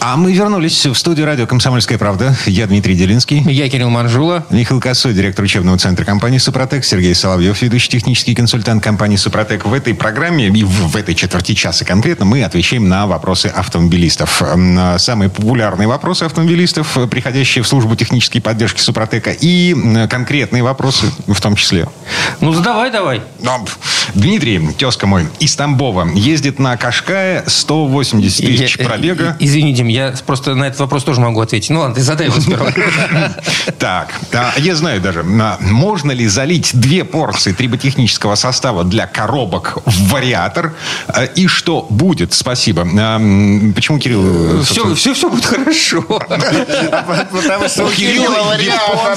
А 0.00 0.16
мы 0.16 0.32
вернулись 0.32 0.86
в 0.86 0.94
студию 0.94 1.26
радио 1.26 1.46
«Комсомольская 1.48 1.98
правда». 1.98 2.36
Я 2.46 2.68
Дмитрий 2.68 2.94
Делинский. 2.94 3.40
Я 3.50 3.68
Кирилл 3.68 3.90
Манжула. 3.90 4.46
Михаил 4.48 4.80
Косой, 4.80 5.12
директор 5.12 5.44
учебного 5.44 5.76
центра 5.76 6.04
компании 6.04 6.38
«Супротек», 6.38 6.84
Сергей 6.84 7.14
Соловьев, 7.16 7.60
ведущий 7.62 7.88
технический 7.90 8.34
консультант 8.36 8.82
компании 8.82 9.16
«Супротек». 9.16 9.66
В 9.66 9.72
этой 9.72 9.94
программе 9.94 10.46
и 10.48 10.62
в, 10.62 10.94
этой 10.94 11.16
четверти 11.16 11.52
часа 11.54 11.84
конкретно 11.84 12.26
мы 12.26 12.44
отвечаем 12.44 12.88
на 12.88 13.08
вопросы 13.08 13.46
автомобилистов. 13.46 14.40
А, 14.40 14.98
Самые 14.98 15.30
популярные 15.30 15.88
вопросы 15.88 16.22
автомобилистов, 16.22 16.96
приходящие 17.10 17.64
в 17.64 17.66
службу 17.68 17.96
технической 17.96 18.40
поддержки 18.40 18.80
«Супротека», 18.80 19.32
и 19.32 19.74
конкретные 20.08 20.62
вопросы 20.62 21.06
в 21.26 21.40
том 21.40 21.56
числе. 21.56 21.88
Ну, 22.40 22.52
задавай 22.52 22.92
давай. 22.92 23.20
Дмитрий, 24.14 24.60
тезка 24.78 25.06
мой, 25.06 25.26
из 25.40 25.54
Тамбова, 25.56 26.08
ездит 26.14 26.58
на 26.60 26.76
Кашкае 26.76 27.42
180 27.46 28.46
тысяч 28.46 28.76
э, 28.78 28.84
пробега. 28.84 29.36
и- 29.38 29.44
Извини, 29.48 29.74
Дим, 29.88 29.94
я 29.94 30.14
просто 30.26 30.54
на 30.54 30.64
этот 30.64 30.80
вопрос 30.80 31.04
тоже 31.04 31.20
могу 31.20 31.40
ответить. 31.40 31.70
Ну 31.70 31.80
ладно, 31.80 31.94
ты 31.94 32.02
задай 32.02 32.26
его 32.26 32.40
сперва. 32.40 32.72
Так, 33.78 34.12
а, 34.32 34.52
я 34.56 34.74
знаю 34.74 35.00
даже, 35.00 35.20
а, 35.20 35.56
можно 35.60 36.12
ли 36.12 36.26
залить 36.26 36.70
две 36.74 37.04
порции 37.04 37.52
триботехнического 37.52 38.34
состава 38.34 38.84
для 38.84 39.06
коробок 39.06 39.78
в 39.84 40.08
вариатор? 40.08 40.74
А, 41.06 41.24
И 41.24 41.46
что 41.46 41.86
будет? 41.88 42.34
Спасибо. 42.34 42.82
Почему 42.82 43.98
Кирилл... 43.98 44.62
Все, 44.62 44.94
все, 44.94 45.14
все 45.14 45.30
будет 45.30 45.44
хорошо. 45.44 46.02
Потому 46.02 47.68
что 47.68 47.84
у 47.86 47.90
Кирилла 47.90 48.44
вариатор. 48.44 49.08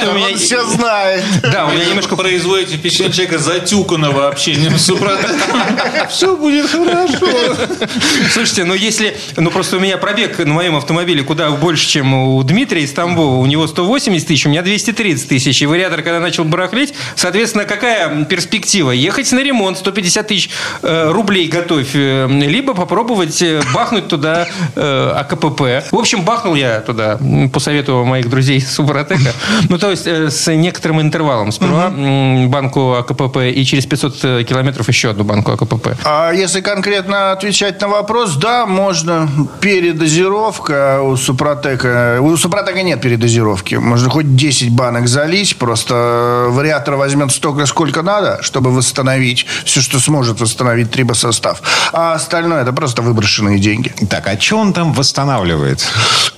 Он 0.00 0.38
все 0.38 0.64
знает. 0.64 1.24
Да, 1.42 1.66
у 1.66 1.72
меня 1.72 1.84
немножко 1.84 2.16
производите 2.16 2.76
впечатление 2.76 3.12
человека 3.14 3.38
затюканного 3.38 4.28
общением 4.28 4.78
с. 4.78 4.90
Все 6.08 6.36
будет 6.36 6.70
хорошо. 6.70 7.26
Слушайте, 8.32 8.64
ну 8.64 8.74
если... 8.74 9.16
Ну 9.44 9.50
просто 9.50 9.76
у 9.76 9.78
меня 9.78 9.98
пробег 9.98 10.38
на 10.38 10.54
моем 10.54 10.74
автомобиле 10.74 11.22
куда 11.22 11.50
больше, 11.50 11.86
чем 11.86 12.14
у 12.14 12.42
Дмитрия 12.42 12.80
из 12.80 12.92
Тамбова. 12.94 13.36
У 13.36 13.44
него 13.44 13.66
180 13.66 14.26
тысяч, 14.26 14.46
у 14.46 14.48
меня 14.48 14.62
230 14.62 15.28
тысяч. 15.28 15.60
И 15.60 15.66
вариатор, 15.66 16.00
когда 16.00 16.18
начал 16.18 16.44
барахлить, 16.44 16.94
соответственно, 17.14 17.66
какая 17.66 18.24
перспектива? 18.24 18.90
Ехать 18.90 19.30
на 19.32 19.40
ремонт, 19.40 19.76
150 19.76 20.26
тысяч 20.26 20.48
э, 20.80 21.10
рублей 21.10 21.48
готовь. 21.48 21.90
э, 21.92 22.26
Либо 22.26 22.72
попробовать 22.72 23.42
э, 23.42 23.60
бахнуть 23.74 24.08
туда 24.08 24.48
АКПП. 24.76 25.92
В 25.92 25.98
общем, 25.98 26.22
бахнул 26.22 26.54
я 26.54 26.80
туда 26.80 27.18
по 27.52 27.60
совету 27.60 28.02
моих 28.02 28.30
друзей 28.30 28.62
с. 28.62 28.78
Ну, 28.78 29.78
то 29.78 29.90
есть 29.90 30.06
с 30.06 30.50
некоторым 30.54 31.02
интервалом. 31.02 31.52
Сперва 31.52 31.90
банку 32.46 32.94
АКПП 32.94 33.40
и 33.54 33.62
через 33.66 33.84
500 33.84 34.46
километров 34.46 34.88
еще 34.88 35.10
одну 35.10 35.24
банку 35.24 35.52
АКПП. 35.52 35.88
А 36.02 36.32
если 36.32 36.62
конкретно 36.62 37.32
отвечать 37.32 37.78
на 37.82 37.88
вопрос, 37.88 38.36
да, 38.36 38.64
можно. 38.64 39.28
Передозировка 39.60 41.00
у 41.02 41.16
Супротека. 41.16 42.18
У 42.20 42.36
Супротека 42.36 42.82
нет 42.82 43.00
передозировки. 43.00 43.76
Можно 43.76 44.10
хоть 44.10 44.36
10 44.36 44.70
банок 44.72 45.08
залить, 45.08 45.56
просто 45.56 46.46
вариатор 46.50 46.96
возьмет 46.96 47.30
столько, 47.32 47.66
сколько 47.66 48.02
надо, 48.02 48.42
чтобы 48.42 48.70
восстановить 48.70 49.46
все, 49.64 49.80
что 49.80 49.98
сможет 50.00 50.40
восстановить 50.40 50.90
трибосостав. 50.90 51.62
А 51.92 52.14
остальное 52.14 52.62
это 52.62 52.72
просто 52.72 53.02
выброшенные 53.02 53.58
деньги. 53.58 53.92
Так, 54.08 54.26
а 54.26 54.38
что 54.40 54.58
он 54.58 54.72
там 54.72 54.92
восстанавливает? 54.92 55.86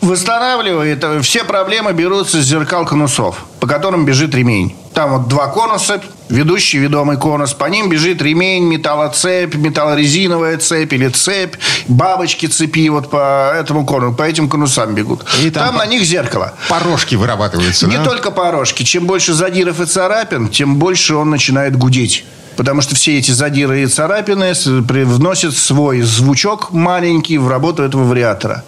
Восстанавливает. 0.01 1.03
э, 1.05 1.21
Все 1.23 1.45
проблемы 1.45 1.93
берутся 1.93 2.41
с 2.43 2.45
зеркал 2.45 2.85
конусов, 2.87 3.45
по 3.61 3.67
которым 3.67 4.05
бежит 4.05 4.35
ремень. 4.35 4.75
Там 4.97 5.11
вот 5.19 5.29
два 5.29 5.49
конуса, 5.49 6.01
ведущий, 6.31 6.79
ведомый 6.79 7.19
конус. 7.19 7.53
По 7.53 7.67
ним 7.67 7.91
бежит 7.91 8.23
ремень, 8.23 8.65
металлоцепь, 8.65 9.55
металлорезиновая 9.55 10.57
цепь 10.57 10.91
или 10.95 11.09
цепь, 11.09 11.57
бабочки 11.87 12.47
цепи 12.47 12.89
вот 12.89 13.11
по 13.11 13.53
этому 13.55 13.85
конусу, 13.85 14.17
по 14.17 14.23
этим 14.23 14.49
конусам 14.49 14.95
бегут. 14.95 15.27
И 15.43 15.51
там 15.51 15.67
там 15.67 15.77
на 15.77 15.85
них 15.85 16.03
зеркало. 16.03 16.55
Порожки 16.71 17.15
вырабатываются, 17.15 17.87
Не 17.87 17.99
да? 17.99 18.05
только 18.05 18.31
порожки. 18.31 18.85
Чем 18.85 19.05
больше 19.05 19.35
задиров 19.35 19.83
и 19.83 19.85
царапин, 19.85 20.49
тем 20.49 20.77
больше 20.77 21.15
он 21.15 21.29
начинает 21.29 21.77
гудеть. 21.77 22.25
Потому 22.57 22.81
что 22.81 22.95
все 22.95 23.19
эти 23.19 23.33
задиры 23.33 23.83
и 23.83 23.87
царапины 23.87 24.55
вносят 24.55 25.55
свой 25.55 26.01
звучок 26.01 26.73
маленький 26.73 27.37
в 27.37 27.49
работу 27.49 27.83
этого 27.83 28.05
вариатора. 28.05 28.65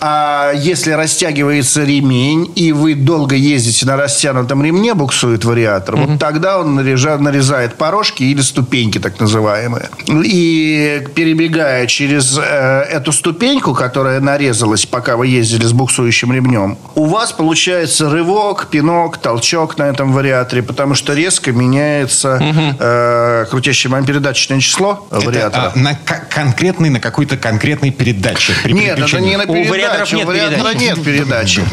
А 0.00 0.52
если 0.54 0.92
растягивается 0.92 1.84
ремень, 1.84 2.50
и 2.54 2.72
вы 2.72 2.94
долго 2.94 3.34
ездите 3.34 3.86
на 3.86 3.96
растянутом 3.96 4.64
ремне, 4.64 4.94
буксует 4.94 5.44
вариатор, 5.44 5.96
вот 5.96 6.18
тогда 6.18 6.58
он 6.58 6.74
нарезает 6.74 7.74
порожки 7.76 8.22
или 8.22 8.40
ступеньки, 8.40 8.98
так 8.98 9.18
называемые. 9.20 9.88
И 10.06 11.02
перебегая 11.14 11.86
через 11.86 12.38
э, 12.38 12.82
эту 12.90 13.12
ступеньку, 13.12 13.74
которая 13.74 14.20
нарезалась, 14.20 14.86
пока 14.86 15.16
вы 15.16 15.26
ездили 15.26 15.64
с 15.64 15.72
буксующим 15.72 16.32
ремнем, 16.32 16.78
у 16.94 17.06
вас 17.06 17.32
получается 17.32 18.10
рывок, 18.10 18.68
пинок, 18.70 19.18
толчок 19.18 19.78
на 19.78 19.84
этом 19.84 20.12
вариаторе, 20.12 20.62
потому 20.62 20.94
что 20.94 21.14
резко 21.14 21.52
меняется 21.52 22.40
э, 22.78 23.46
крутящее 23.50 23.90
передаточное 24.10 24.60
число 24.60 25.06
Это, 25.10 25.20
вариатора. 25.26 25.72
а, 25.74 25.78
на 25.78 25.94
ко- 25.94 26.24
конкретный, 26.28 26.90
на 26.90 27.00
какой-то 27.00 27.36
конкретный 27.36 27.90
передатчик. 27.90 28.62
при 28.62 28.72
Нет, 28.72 28.98
это 28.98 29.20
не 29.20 29.36
на 29.36 29.46
У 29.50 29.64
вариаторов 29.64 30.12
нет 30.12 30.24
У 30.24 30.28
вариатора 30.28 30.56
передачи. 30.74 30.82
нет 30.82 31.04
передачи. 31.04 31.64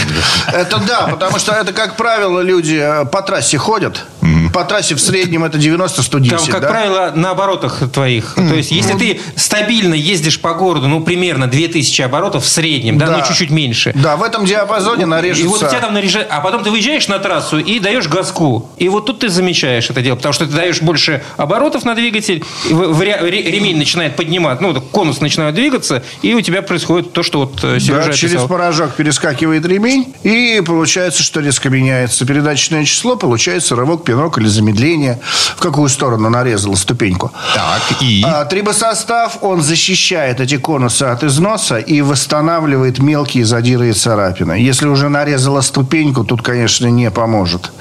Это 0.51 0.77
да, 0.79 1.07
потому 1.07 1.39
что 1.39 1.53
это, 1.53 1.73
как 1.73 1.95
правило, 1.95 2.41
люди 2.41 2.79
э, 2.81 3.05
по 3.05 3.21
трассе 3.21 3.57
ходят, 3.57 4.05
по 4.57 4.63
трассе 4.63 4.95
в 4.95 4.99
среднем 4.99 5.43
это 5.43 5.59
90-110, 5.59 6.29
Там, 6.29 6.45
как 6.47 6.61
да? 6.61 6.67
правило, 6.67 7.11
на 7.13 7.29
оборотах 7.29 7.83
твоих. 7.93 8.33
То 8.33 8.55
есть, 8.55 8.71
если 8.71 8.93
ты 8.93 9.21
стабильно 9.35 9.93
ездишь 9.93 10.39
по 10.39 10.55
городу, 10.55 10.87
ну, 10.87 11.01
примерно 11.01 11.45
2000 11.45 12.01
оборотов 12.01 12.43
в 12.43 12.47
среднем, 12.47 12.97
да, 12.97 13.05
Да. 13.05 13.17
ну, 13.17 13.23
чуть-чуть 13.27 13.51
меньше. 13.51 13.91
Да, 13.93 14.17
в 14.17 14.23
этом 14.23 14.45
диапазоне 14.45 15.05
нарежется... 15.05 15.45
И 15.45 15.47
вот 15.47 15.61
у 15.61 15.67
тебя 15.67 15.79
там 15.79 15.93
наряжает, 15.93 16.25
а 16.31 16.41
потом 16.41 16.63
ты 16.63 16.71
выезжаешь 16.71 17.07
на 17.07 17.19
трассу 17.19 17.59
и 17.59 17.79
даешь 17.79 18.07
газку. 18.07 18.67
И 18.77 18.89
вот 18.89 19.05
тут 19.05 19.19
ты 19.19 19.29
замечаешь 19.29 19.91
это 19.91 20.01
дело, 20.01 20.15
потому 20.15 20.33
что 20.33 20.47
ты 20.47 20.53
даешь 20.53 20.81
больше 20.81 21.21
оборотов 21.37 21.85
на 21.85 21.93
двигатель, 21.93 22.43
ремень 22.67 23.77
начинает 23.77 24.15
поднимать, 24.15 24.59
ну, 24.59 24.73
конус 24.81 25.21
начинает 25.21 25.53
двигаться, 25.53 26.01
и 26.23 26.33
у 26.33 26.41
тебя 26.41 26.63
происходит 26.63 27.13
то, 27.13 27.21
что 27.21 27.41
вот 27.41 27.63
э, 27.63 27.79
Сережа 27.79 28.07
Да, 28.07 28.13
через 28.13 28.41
порожок 28.41 28.95
перескакивает 28.95 29.63
ремень, 29.67 30.15
и 30.23 30.63
получается, 30.65 31.21
что 31.21 31.41
резко 31.41 31.69
меняется 31.69 32.25
передаточное 32.25 32.85
число, 32.85 33.17
получается 33.17 33.75
рывок, 33.75 34.03
пинок 34.03 34.39
или 34.39 34.46
замедление, 34.49 35.19
в 35.55 35.59
какую 35.61 35.89
сторону 35.89 36.29
нарезала 36.29 36.75
ступеньку. 36.75 37.31
Так, 37.53 38.01
и... 38.01 38.23
А, 38.25 38.45
трибосостав, 38.45 39.37
он 39.41 39.61
защищает 39.61 40.39
эти 40.41 40.57
конусы 40.57 41.03
от 41.03 41.23
износа 41.23 41.77
и 41.77 42.01
восстанавливает 42.01 42.99
мелкие 42.99 43.45
задиры 43.45 43.89
и 43.89 43.93
царапины. 43.93 44.53
Если 44.53 44.87
уже 44.87 45.09
нарезала 45.09 45.61
ступеньку, 45.61 46.23
тут, 46.23 46.41
конечно, 46.41 46.87
не 46.87 47.11
поможет. 47.11 47.71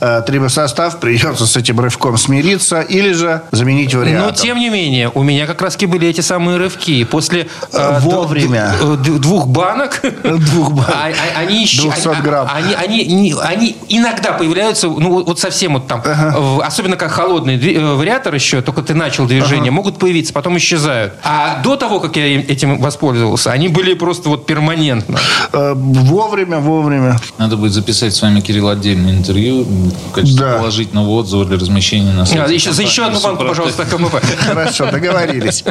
А, 0.00 0.20
трибосостав 0.22 1.00
придется 1.00 1.46
с 1.46 1.56
этим 1.56 1.80
рывком 1.80 2.16
смириться 2.18 2.80
или 2.80 3.12
же 3.12 3.42
заменить 3.52 3.94
вариатор. 3.94 4.26
Но, 4.30 4.32
тем 4.32 4.58
не 4.58 4.70
менее, 4.70 5.10
у 5.14 5.22
меня 5.22 5.46
как 5.46 5.60
раз 5.62 5.76
были 5.76 6.08
эти 6.08 6.20
самые 6.22 6.56
рывки. 6.56 7.04
После 7.04 7.46
э, 7.72 7.98
Вовремя. 8.00 8.72
д- 8.80 8.96
д- 8.96 9.18
двух 9.18 9.46
банок, 9.48 10.00
Двух 10.24 10.72
банок. 10.72 10.88
а- 10.94 11.08
а- 11.08 11.40
они, 11.40 11.64
ищ- 11.64 11.82
200 11.82 12.08
они- 12.08 12.22
грамм. 12.22 12.48
Они, 12.52 12.74
они, 12.74 13.34
они 13.42 13.76
иногда 13.88 14.32
появляются, 14.32 14.86
ну 14.88 15.24
вот 15.24 15.38
совсем 15.38 15.74
вот 15.74 15.86
там, 15.86 16.02
в- 16.36 16.60
особенно 16.64 16.96
как 16.96 17.10
холодный 17.12 17.56
дви- 17.56 17.76
э, 17.78 17.94
вариатор 17.94 18.34
еще, 18.34 18.62
только 18.62 18.82
ты 18.82 18.94
начал 18.94 19.26
движение, 19.26 19.70
могут 19.70 19.98
появиться, 19.98 20.32
потом 20.32 20.56
исчезают. 20.58 21.14
А 21.22 21.60
до 21.62 21.76
того, 21.76 22.00
как 22.00 22.16
я 22.16 22.26
им- 22.26 22.44
этим 22.48 22.80
воспользовался, 22.80 23.50
они 23.52 23.68
были 23.68 23.94
просто 23.94 24.28
вот 24.28 24.46
перманентно. 24.46 25.18
Э, 25.52 25.72
вовремя, 25.74 26.58
вовремя. 26.58 27.18
Надо 27.38 27.56
будет 27.56 27.72
записать 27.72 28.14
с 28.14 28.22
вами, 28.22 28.40
Кирилл, 28.40 28.68
отдельное 28.68 29.12
интервью 29.12 29.64
в 29.64 30.12
качестве 30.12 30.44
Да. 30.44 30.58
положительного 30.58 31.08
отзыва 31.10 31.44
для 31.44 31.56
размещения 31.58 32.12
на 32.12 32.24
сайте. 32.26 32.42
А, 32.44 32.48
еще, 32.48 32.72
за 32.72 32.82
еще 32.82 33.04
одну 33.04 33.20
банку, 33.20 33.42
«Супротек». 33.46 33.76
пожалуйста, 33.76 33.96
КМП. 33.96 34.22
Хорошо, 34.46 34.90
договорились. 34.90 35.64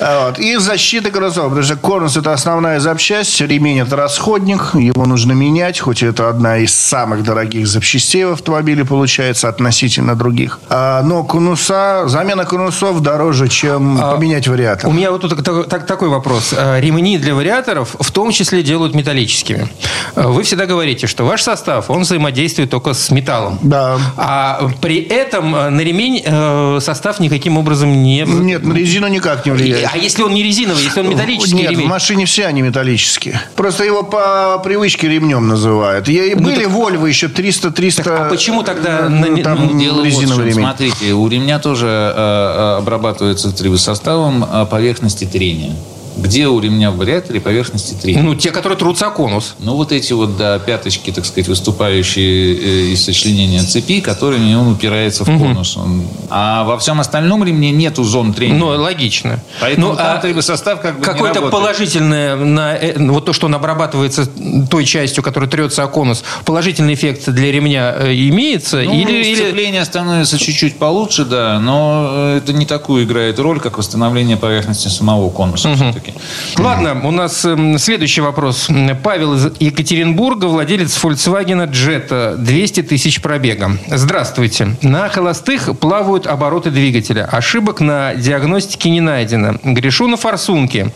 А, 0.00 0.26
Вот. 0.28 0.38
И 0.38 0.56
защита 0.56 1.10
конусов. 1.10 1.44
Потому 1.44 1.62
что 1.62 1.76
конус– 1.76 2.16
это 2.18 2.32
основная 2.32 2.80
запчасть, 2.80 3.40
ремень– 3.40 3.80
это 3.80 3.96
расходник, 3.96 4.74
его 4.74 5.04
нужно 5.06 5.32
менять, 5.32 5.78
хоть 5.80 6.02
это 6.02 6.28
одна 6.28 6.58
из 6.58 6.74
самых 6.74 7.22
дорогих 7.22 7.66
запчастей 7.66 8.24
в 8.24 8.32
автомобиле 8.32 8.84
получается 8.84 9.48
относительно 9.48 9.73
других. 10.14 10.60
А, 10.68 11.02
но 11.02 11.24
конуса, 11.24 12.04
замена 12.06 12.44
конусов 12.44 13.00
дороже, 13.00 13.48
чем 13.48 13.98
поменять 13.98 14.48
вариатор. 14.48 14.88
У 14.88 14.92
меня 14.92 15.10
вот 15.10 15.20
тут 15.22 15.44
так- 15.44 15.68
так- 15.68 15.86
такой 15.86 16.08
вопрос. 16.08 16.54
Э, 16.56 16.80
Ремни 16.80 17.18
для 17.18 17.34
вариаторов 17.34 17.96
в 17.98 18.10
том 18.10 18.30
числе 18.32 18.62
делают 18.62 18.94
металлическими. 18.94 19.68
Э, 20.16 20.28
Вы 20.28 20.42
всегда 20.42 20.66
говорите, 20.66 21.06
что 21.06 21.24
ваш 21.24 21.42
состав, 21.42 21.90
он 21.90 22.02
взаимодействует 22.02 22.70
только 22.70 22.94
с 22.94 23.10
металлом. 23.10 23.58
Да. 23.62 23.98
А 24.16 24.68
при 24.80 24.96
этом 25.00 25.54
э, 25.54 25.70
на 25.70 25.80
ремень 25.80 26.22
э, 26.24 26.78
состав 26.80 27.20
никаким 27.20 27.58
образом 27.58 28.02
не... 28.02 28.24
Нет, 28.26 28.64
на 28.64 28.72
резину 28.74 29.08
никак 29.08 29.46
не 29.46 29.52
влияет. 29.52 29.88
А 29.92 29.96
если 29.96 30.22
он 30.22 30.32
не 30.34 30.42
резиновый, 30.42 30.82
если 30.82 31.00
он 31.00 31.08
металлический 31.08 31.54
Нет, 31.56 31.70
ремень? 31.72 31.86
в 31.86 31.88
машине 31.90 32.24
все 32.26 32.46
они 32.46 32.62
металлические. 32.62 33.40
Просто 33.56 33.84
его 33.84 34.02
по 34.02 34.58
привычке 34.64 35.08
ремнем 35.08 35.48
называют. 35.48 36.08
И 36.08 36.34
были 36.34 36.64
Вольво 36.64 37.06
еще 37.06 37.26
300-300... 37.26 38.02
Ну, 38.06 38.12
а 38.26 38.28
почему 38.28 38.62
тогда 38.62 39.08
на- 39.08 39.26
ну, 39.28 39.63
там 39.68 39.78
Дело 39.78 39.96
вот 39.96 40.04
резиновый 40.04 40.50
чем. 40.50 40.58
ремень. 40.58 40.64
Смотрите, 40.64 41.12
у 41.12 41.28
ремня 41.28 41.58
тоже 41.58 41.86
э, 41.86 42.12
э, 42.16 42.76
обрабатывается 42.78 43.52
трибосоставом 43.52 44.44
э, 44.44 44.66
поверхности 44.66 45.24
трения. 45.24 45.74
Где 46.16 46.46
у 46.48 46.60
ремня 46.60 46.90
в 46.90 46.96
вариаторе 46.96 47.40
поверхности 47.40 47.94
трения? 47.94 48.22
Ну, 48.22 48.34
те, 48.34 48.50
которые 48.50 48.78
трутся 48.78 49.06
о 49.08 49.10
конус. 49.10 49.56
Ну, 49.58 49.74
вот 49.74 49.92
эти 49.92 50.12
вот, 50.12 50.36
да, 50.36 50.58
пяточки, 50.58 51.10
так 51.10 51.24
сказать, 51.26 51.48
выступающие 51.48 52.54
э, 52.54 52.92
из 52.92 53.04
сочленения 53.04 53.62
цепи, 53.62 54.00
которыми 54.00 54.54
он 54.54 54.68
упирается 54.68 55.24
в 55.24 55.26
конус. 55.26 55.76
Он- 55.76 56.04
А 56.30 56.64
во 56.64 56.78
всем 56.78 57.00
остальном 57.00 57.44
ремне 57.44 57.70
нету 57.70 58.04
зон 58.04 58.32
трения. 58.32 58.56
Ну, 58.58 58.66
логично. 58.66 59.40
Поэтому 59.60 59.88
Ну, 59.88 59.96
там 59.96 60.16
а 60.16 60.20
трибосостав 60.20 60.80
как 60.80 60.98
бы 60.98 61.04
Какое-то 61.04 61.42
положительное, 61.42 62.36
на, 62.36 62.74
э, 62.76 62.94
вот 62.98 63.24
то, 63.24 63.32
что 63.32 63.46
он 63.46 63.54
обрабатывается 63.54 64.26
той 64.70 64.84
частью, 64.84 65.22
которая 65.22 65.50
трется 65.50 65.82
о 65.82 65.88
конус, 65.88 66.22
положительный 66.44 66.94
эффект 66.94 67.28
для 67.30 67.50
ремня 67.50 67.94
э, 67.98 68.14
имеется? 68.14 68.82
Ну, 68.82 68.94
или, 68.94 69.24
или- 69.24 69.34
сцепление 69.34 69.84
становится 69.84 70.38
чуть-чуть 70.38 70.76
получше, 70.78 71.24
да, 71.24 71.58
но 71.60 72.34
это 72.36 72.52
не 72.52 72.66
такую 72.66 73.04
играет 73.04 73.38
роль, 73.38 73.60
как 73.60 73.78
восстановление 73.78 74.36
поверхности 74.36 74.88
самого 74.88 75.30
конуса 75.30 75.68
все-таки. 76.12 76.62
Ладно, 76.62 77.00
у 77.04 77.10
нас 77.10 77.44
эм, 77.44 77.78
следующий 77.78 78.20
вопрос. 78.20 78.68
Павел 79.02 79.34
из 79.34 79.46
Екатеринбурга, 79.60 80.46
владелец 80.46 80.96
Volkswagen 81.02 81.70
Jetta, 81.70 82.36
200 82.36 82.82
тысяч 82.82 83.20
пробега. 83.20 83.78
Здравствуйте. 83.88 84.76
На 84.82 85.08
холостых 85.08 85.78
плавают 85.78 86.26
обороты 86.26 86.70
двигателя. 86.70 87.24
Ошибок 87.30 87.80
на 87.80 88.14
диагностике 88.14 88.90
не 88.90 89.00
найдено. 89.00 89.54
Грешу 89.62 90.06
на 90.08 90.16
форсунке. 90.16 90.92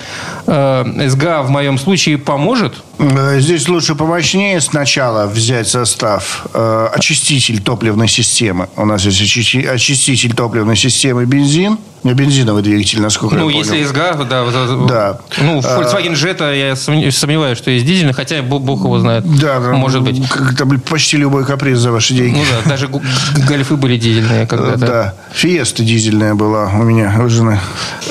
Э, 0.46 0.84
СГА 1.08 1.42
в 1.42 1.50
моем 1.50 1.78
случае 1.78 2.18
поможет? 2.18 2.82
Э, 2.98 3.38
Здесь 3.40 3.68
лучше 3.68 3.94
помощнее 3.94 4.60
сначала 4.60 5.26
взять 5.26 5.68
состав 5.68 6.46
э, 6.52 6.88
очиститель 6.94 7.60
топливной 7.62 8.08
системы. 8.08 8.68
У 8.76 8.84
нас 8.84 9.04
есть 9.04 9.20
очисти- 9.20 9.66
очиститель 9.66 10.34
топливной 10.34 10.76
системы 10.76 11.24
бензин. 11.24 11.78
Не, 12.04 12.12
Бензиновый 12.14 12.62
двигатель, 12.62 13.00
насколько 13.00 13.34
Ну, 13.34 13.48
я 13.48 13.56
понял. 13.56 13.72
если 13.74 13.84
СГА, 13.84 14.14
да. 14.28 14.44
Да. 14.88 15.18
Ну, 15.40 15.60
А, 15.64 15.80
Volkswagen 15.80 16.12
Jetta 16.14 16.54
я 16.56 16.74
сомне- 16.76 17.10
сомневаюсь, 17.10 17.58
что 17.58 17.70
есть 17.70 17.84
дизельный, 17.84 18.12
хотя 18.12 18.40
бог, 18.42 18.80
его 18.84 18.98
знает. 19.00 19.24
Да, 19.38 19.58
да, 19.58 19.72
Может 19.72 20.02
быть. 20.02 20.28
как-то 20.28 20.64
почти 20.88 21.16
любой 21.16 21.44
каприз 21.44 21.78
за 21.78 21.90
ваши 21.90 22.14
деньги. 22.14 22.38
Ну 22.38 22.44
да, 22.64 22.70
даже 22.70 22.88
гольфы 22.88 23.76
были 23.76 23.96
дизельные 23.96 24.46
когда-то. 24.46 24.78
Да, 24.78 25.14
фиеста 25.32 25.82
дизельная 25.82 26.34
была 26.34 26.70
у 26.72 26.82
меня, 26.84 27.14
у 27.24 27.28
жены. 27.28 27.58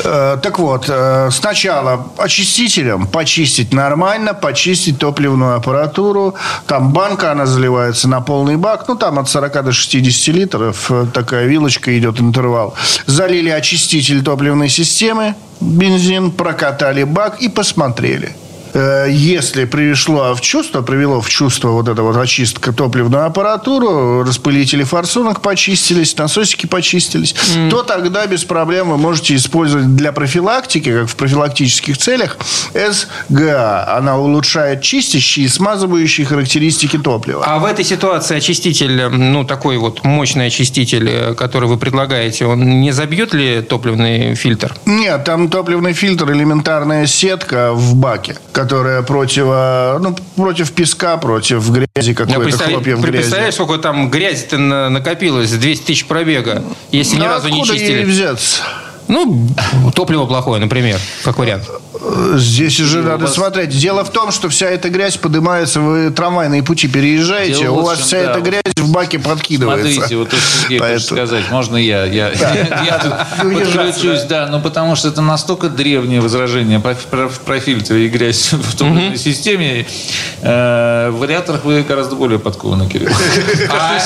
Э, 0.04 0.38
так 0.42 0.60
вот, 0.60 0.86
э, 0.90 1.30
сначала 1.32 2.08
очистителем 2.18 3.08
почистить 3.08 3.74
нормально, 3.74 4.34
почистить 4.34 5.00
топливную 5.00 5.56
аппаратуру. 5.56 6.36
Там 6.68 6.92
банка, 6.92 7.32
она 7.32 7.46
заливается 7.46 8.10
на 8.10 8.20
полный 8.22 8.58
бак. 8.58 8.86
Ну, 8.90 8.96
там 8.96 9.18
от 9.20 9.30
40 9.30 9.64
до 9.64 9.72
60 9.72 10.34
литров. 10.36 10.92
э, 10.92 11.06
Такая 11.14 11.46
вилочка 11.48 11.98
идет 11.98 12.20
интервал. 12.20 12.76
Залили 13.06 13.50
очиститель 13.50 13.77
топливной 14.24 14.70
системы, 14.70 15.36
бензин, 15.60 16.32
прокатали 16.32 17.04
бак 17.04 17.42
и 17.42 17.50
посмотрели. 17.50 18.36
Э, 18.78 19.08
Если 19.10 19.66
пришло 19.66 20.36
в 20.36 20.42
чувство, 20.42 20.82
привело 20.84 21.20
в 21.20 21.30
чувство 21.30 21.70
вот 21.70 21.88
эта 21.88 22.04
вот 22.04 22.16
очистка 22.16 22.72
топливную 22.72 23.26
аппаратуру, 23.26 24.24
распылители 24.24 24.84
форсунок 24.84 25.42
почистились, 25.42 26.16
насосики 26.18 26.68
почистились, 26.68 27.34
то 27.72 27.82
тогда 27.82 28.28
без 28.28 28.44
проблем 28.44 28.90
вы 28.90 28.98
можете 28.98 29.36
использовать 29.36 29.96
для 29.96 30.12
профилактики, 30.12 30.92
как 30.94 31.10
в 31.10 31.16
профилактических 31.16 31.98
целях, 31.98 32.38
СГА. 32.74 33.98
Она 33.98 34.18
улучшает 34.18 34.82
чистящие 34.82 35.48
и 35.48 35.50
смазывающие 35.50 36.28
характеристики 36.28 36.98
топлива. 36.98 37.44
А 37.46 37.58
в 37.58 37.66
этой 37.66 37.84
ситуации 37.84 38.38
очиститель, 38.38 39.08
ну, 39.10 39.44
такой 39.44 39.78
вот 39.78 40.04
мощный 40.04 40.48
очиститель, 40.48 41.34
который 41.36 41.68
вы 41.68 41.78
предлагаете, 41.78 42.46
он 42.46 42.82
не 42.82 42.92
забьет 42.92 43.34
ли 43.34 43.62
топливный 43.62 44.36
фильтр? 44.36 44.76
Нет, 44.86 45.24
там 45.24 45.50
топливный 45.50 45.94
фильтр, 45.94 46.32
элементарная 46.32 47.08
сетка 47.08 47.72
в 47.74 47.96
баке, 47.96 48.36
которая 48.68 49.02
против, 49.02 49.46
ну, 49.46 50.14
против 50.36 50.72
песка, 50.74 51.16
против 51.18 51.70
грязи, 51.70 52.10
Я 52.10 52.14
какой-то 52.16 52.40
представляю- 52.42 52.76
хлопьев 52.80 53.00
грязи. 53.00 53.18
Представляешь, 53.18 53.54
сколько 53.54 53.78
там 53.78 54.10
грязи-то 54.10 54.58
на- 54.58 54.90
накопилось, 54.90 55.52
200 55.52 55.86
тысяч 55.86 56.06
пробега, 56.06 56.64
если 56.92 57.16
ни 57.16 57.20
Ну, 57.22 57.28
разу 57.28 57.48
не 57.48 57.64
чистили? 57.64 58.04
взяться? 58.04 58.62
Ну, 59.08 59.48
топливо 59.96 60.26
плохое, 60.26 60.60
например, 60.60 61.00
как 61.24 61.38
вариант. 61.38 61.64
Здесь 62.36 62.80
уже 62.80 63.02
надо 63.02 63.26
вас- 63.26 63.34
смотреть. 63.36 63.70
Дело 63.70 64.04
в 64.04 64.12
том, 64.12 64.32
что 64.32 64.50
вся 64.50 64.68
эта 64.68 64.90
грязь 64.90 65.18
поднимается, 65.18 65.80
вы 65.82 66.10
трамвайные 66.12 66.64
пути 66.64 66.88
переезжаете, 66.88 67.60
Дело 67.62 67.80
у 67.80 67.82
вас 67.84 68.00
вся 68.00 68.24
да. 68.24 68.32
эта 68.32 68.42
грязь 68.42 68.62
в 68.76 68.92
баке 68.92 69.20
подкидывается. 69.20 69.92
Смотрите, 69.92 70.18
вот 70.18 70.30
то, 70.30 70.36
что 70.38 70.62
Сергей 70.62 70.80
хочет 70.80 71.00
Поэтому- 71.00 71.18
сказать, 71.18 71.52
можно 71.52 71.78
я? 71.78 72.06
Я, 72.06 72.30
я 72.86 73.00
тут 73.00 73.46
Удержаться, 73.46 73.78
подключусь, 73.78 74.24
да, 74.24 74.48
ну 74.48 74.62
потому 74.62 74.96
что 74.96 75.08
это 75.08 75.22
настолько 75.22 75.70
древнее 75.70 76.22
возражение 76.22 76.80
про, 76.80 76.96
про, 76.96 77.30
про 77.30 77.60
фильтры 77.60 78.02
и 78.06 78.10
грязь 78.10 78.50
в 78.54 78.72
топливной 78.78 79.18
системе. 79.18 79.86
Э, 80.42 81.10
в 81.10 81.20
вариаторах 81.20 81.66
вы 81.66 81.82
гораздо 81.84 82.16
более 82.16 82.40
подкованы, 82.40 82.88
Кирилл. 82.90 83.10
А, 83.70 83.98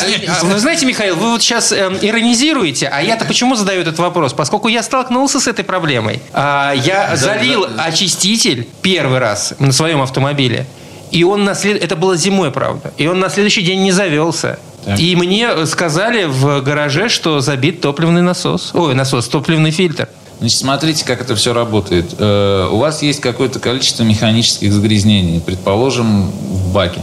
а, 0.42 0.46
Вы 0.46 0.60
знаете, 0.60 0.86
Михаил, 0.86 1.16
вы 1.16 1.32
вот 1.32 1.42
сейчас 1.42 1.72
эм, 1.72 1.98
иронизируете, 2.02 2.88
а 2.88 3.02
я-то 3.02 3.26
почему 3.26 3.56
задаю 3.56 3.82
этот 3.82 3.98
вопрос? 4.00 4.34
Поскольку 4.34 4.68
я 4.68 4.84
столкнулся 4.84 5.40
с 5.40 5.48
этой 5.48 5.66
проблемой. 5.66 6.22
А, 6.34 6.74
я 6.74 7.16
залил 7.16 7.66
очиститель 7.86 8.68
первый 8.82 9.20
раз 9.20 9.54
на 9.60 9.72
своем 9.72 10.02
автомобиле. 10.02 10.66
И 11.12 11.24
он 11.24 11.44
на 11.44 11.56
след... 11.56 11.84
Это 11.84 11.96
было 11.96 12.16
зимой, 12.16 12.52
правда. 12.52 12.94
И 12.98 13.08
он 13.08 13.20
на 13.20 13.30
следующий 13.30 13.62
день 13.62 13.82
не 13.84 13.92
завелся. 13.92 14.60
И 14.98 15.16
мне 15.16 15.66
сказали 15.68 16.26
в 16.26 16.62
гараже, 16.62 17.10
что 17.10 17.40
забит 17.40 17.82
топливный 17.82 18.22
насос. 18.22 18.72
Ой, 18.74 18.96
насос, 18.96 19.28
топливный 19.28 19.72
фильтр. 19.72 20.08
Значит, 20.40 20.58
смотрите, 20.58 21.06
как 21.06 21.22
это 21.22 21.36
все 21.36 21.54
работает. 21.54 22.16
Э, 22.18 22.68
у 22.72 22.78
вас 22.78 23.04
есть 23.04 23.22
какое-то 23.22 23.60
количество 23.60 24.02
механических 24.02 24.74
загрязнений, 24.74 25.40
предположим, 25.40 26.32
в 26.32 26.74
баке. 26.74 27.00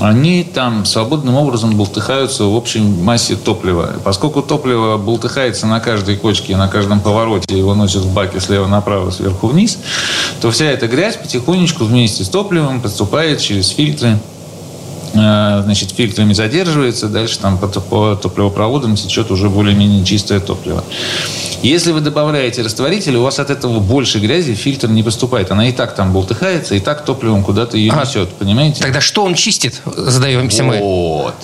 Они 0.00 0.44
там 0.44 0.84
свободным 0.84 1.36
образом 1.36 1.76
болтыхаются 1.76 2.44
в 2.44 2.54
общей 2.54 2.80
массе 2.80 3.36
топлива. 3.36 3.94
Поскольку 4.04 4.42
топливо 4.42 4.96
болтыхается 4.96 5.66
на 5.66 5.80
каждой 5.80 6.16
кочке, 6.16 6.56
на 6.56 6.68
каждом 6.68 7.00
повороте, 7.00 7.56
его 7.56 7.74
носят 7.74 8.02
в 8.02 8.12
баке 8.12 8.40
слева 8.40 8.66
направо, 8.66 9.10
сверху 9.10 9.48
вниз, 9.48 9.78
то 10.40 10.50
вся 10.50 10.66
эта 10.66 10.88
грязь 10.88 11.16
потихонечку 11.16 11.84
вместе 11.84 12.24
с 12.24 12.28
топливом 12.28 12.80
поступает 12.80 13.40
через 13.40 13.68
фильтры 13.68 14.18
значит, 15.12 15.92
фильтрами 15.92 16.32
задерживается, 16.32 17.08
дальше 17.08 17.38
там 17.38 17.58
по, 17.58 17.68
по 17.68 18.16
топливопроводам 18.16 18.96
течет 18.96 19.30
уже 19.30 19.48
более-менее 19.48 20.04
чистое 20.04 20.40
топливо. 20.40 20.84
Если 21.62 21.92
вы 21.92 22.00
добавляете 22.00 22.62
растворитель, 22.62 23.16
у 23.16 23.22
вас 23.22 23.38
от 23.38 23.50
этого 23.50 23.78
больше 23.78 24.18
грязи, 24.18 24.54
фильтр 24.54 24.88
не 24.88 25.02
поступает. 25.02 25.50
Она 25.52 25.68
и 25.68 25.72
так 25.72 25.94
там 25.94 26.12
болтыхается, 26.12 26.74
и 26.74 26.80
так 26.80 27.04
топливом 27.04 27.44
куда-то 27.44 27.76
ее 27.76 27.92
а, 27.92 28.00
несет, 28.00 28.30
понимаете? 28.30 28.82
Тогда 28.82 29.00
что 29.00 29.22
он 29.24 29.34
чистит, 29.34 29.80
задаемся 29.84 30.64
мы. 30.64 30.78
Вот. 30.78 31.34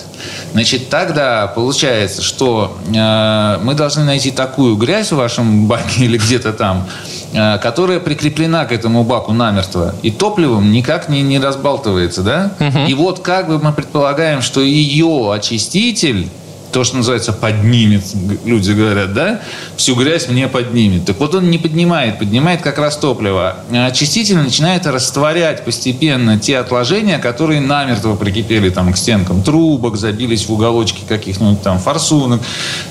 Значит, 0.53 0.89
тогда 0.89 1.47
получается, 1.47 2.21
что 2.21 2.77
э, 2.93 3.59
мы 3.63 3.73
должны 3.75 4.03
найти 4.03 4.31
такую 4.31 4.75
грязь 4.75 5.11
в 5.11 5.15
вашем 5.15 5.67
баке 5.67 6.05
или 6.05 6.17
где-то 6.17 6.53
там, 6.53 6.87
э, 7.33 7.57
которая 7.59 7.99
прикреплена 7.99 8.65
к 8.65 8.71
этому 8.71 9.03
баку 9.03 9.31
намертво 9.33 9.95
и 10.01 10.11
топливом 10.11 10.71
никак 10.71 11.09
не, 11.09 11.21
не 11.21 11.39
разбалтывается, 11.39 12.23
да? 12.23 12.51
Угу. 12.59 12.87
И 12.87 12.93
вот 12.93 13.19
как 13.19 13.47
бы 13.47 13.59
мы 13.59 13.73
предполагаем, 13.73 14.41
что 14.41 14.61
ее 14.61 15.31
очиститель 15.33 16.29
то, 16.71 16.83
что 16.83 16.97
называется, 16.97 17.33
поднимет, 17.33 18.03
люди 18.45 18.71
говорят, 18.71 19.13
да, 19.13 19.41
всю 19.75 19.95
грязь 19.95 20.27
мне 20.29 20.47
поднимет. 20.47 21.05
Так 21.05 21.19
вот 21.19 21.35
он 21.35 21.49
не 21.49 21.57
поднимает, 21.57 22.19
поднимает 22.19 22.61
как 22.61 22.77
раз 22.77 22.97
топливо. 22.97 23.57
А 23.71 23.87
очиститель 23.87 24.37
начинает 24.37 24.85
растворять 24.85 25.65
постепенно 25.65 26.39
те 26.39 26.57
отложения, 26.57 27.17
которые 27.19 27.61
намертво 27.61 28.15
прикипели 28.15 28.69
там 28.69 28.93
к 28.93 28.97
стенкам 28.97 29.43
трубок, 29.43 29.97
забились 29.97 30.47
в 30.47 30.53
уголочки 30.53 31.01
каких-нибудь 31.07 31.61
там 31.61 31.79
форсунок, 31.79 32.41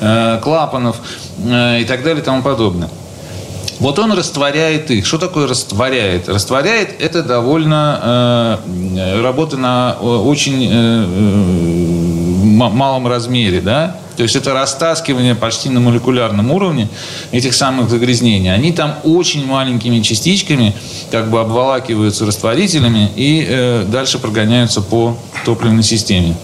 э, 0.01 0.41
клапанов 0.43 0.97
э, 1.45 1.81
и 1.83 1.85
так 1.85 2.03
далее 2.03 2.23
и 2.23 2.25
тому 2.25 2.43
подобное. 2.43 2.89
Вот 3.81 3.99
он 3.99 4.13
растворяет 4.13 4.91
их. 4.91 5.07
Что 5.07 5.19
такое 5.19 5.47
растворяет? 5.47 6.29
Растворяет 6.29 7.01
это 7.01 7.23
довольно 7.23 8.59
э, 8.67 9.23
работа 9.23 9.57
на 9.57 9.97
э, 10.01 10.05
очень 10.05 10.69
э, 10.69 12.28
малом 12.59 13.07
размере, 13.07 13.61
да? 13.61 13.97
То 14.17 14.25
есть 14.25 14.35
это 14.35 14.53
растаскивание 14.53 15.37
почти 15.37 15.69
на 15.69 15.79
молекулярном 15.79 16.51
уровне 16.51 16.89
этих 17.31 17.55
самых 17.55 17.89
загрязнений. 17.89 18.53
Они 18.53 18.73
там 18.73 18.97
очень 19.05 19.47
маленькими 19.47 20.01
частичками 20.01 20.75
как 21.13 21.31
бы 21.31 21.41
обволакиваются 21.41 22.27
растворителями 22.27 23.11
и 23.15 23.47
э, 23.49 23.85
дальше 23.87 24.19
прогоняются 24.19 24.81
по 24.83 25.17
топливной 25.45 25.85
системе. 25.85 26.35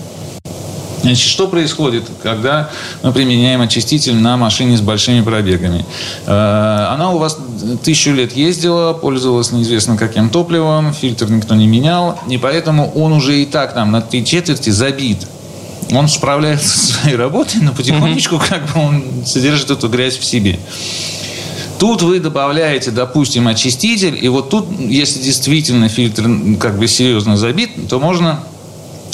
Значит, 1.05 1.29
что 1.29 1.48
происходит, 1.48 2.05
когда 2.22 2.70
мы 3.03 3.12
применяем 3.12 3.61
очиститель 3.61 4.14
на 4.14 4.38
машине 4.38 4.79
с 4.79 4.81
большими 4.81 5.20
пробегами? 5.20 5.85
Э, 6.27 6.87
она 6.90 7.11
у 7.11 7.18
вас 7.18 7.37
тысячу 7.83 8.12
лет 8.12 8.35
ездила, 8.35 8.94
пользовалась 8.94 9.53
неизвестно 9.53 9.98
каким 9.98 10.31
топливом, 10.31 10.94
фильтр 10.94 11.29
никто 11.29 11.55
не 11.57 11.66
менял, 11.66 12.18
и 12.27 12.38
поэтому 12.38 12.90
он 12.92 13.12
уже 13.12 13.42
и 13.42 13.44
так 13.44 13.74
там 13.74 13.90
на 13.90 14.00
три 14.00 14.24
четверти 14.24 14.70
забит. 14.70 15.27
Он 15.90 16.09
справляется 16.09 16.68
со 16.68 16.92
своей 16.92 17.16
работой, 17.16 17.61
но 17.61 17.73
потихонечку 17.73 18.38
как 18.38 18.73
бы 18.73 18.81
он 18.81 19.05
содержит 19.27 19.70
эту 19.70 19.88
грязь 19.88 20.16
в 20.16 20.25
себе. 20.25 20.59
Тут 21.79 22.03
вы 22.03 22.20
добавляете, 22.20 22.90
допустим, 22.90 23.49
очиститель, 23.49 24.16
и 24.20 24.29
вот 24.29 24.49
тут, 24.49 24.68
если 24.79 25.20
действительно 25.20 25.88
фильтр 25.88 26.29
как 26.59 26.79
бы 26.79 26.87
серьезно 26.87 27.37
забит, 27.37 27.88
то 27.88 27.99
можно 27.99 28.40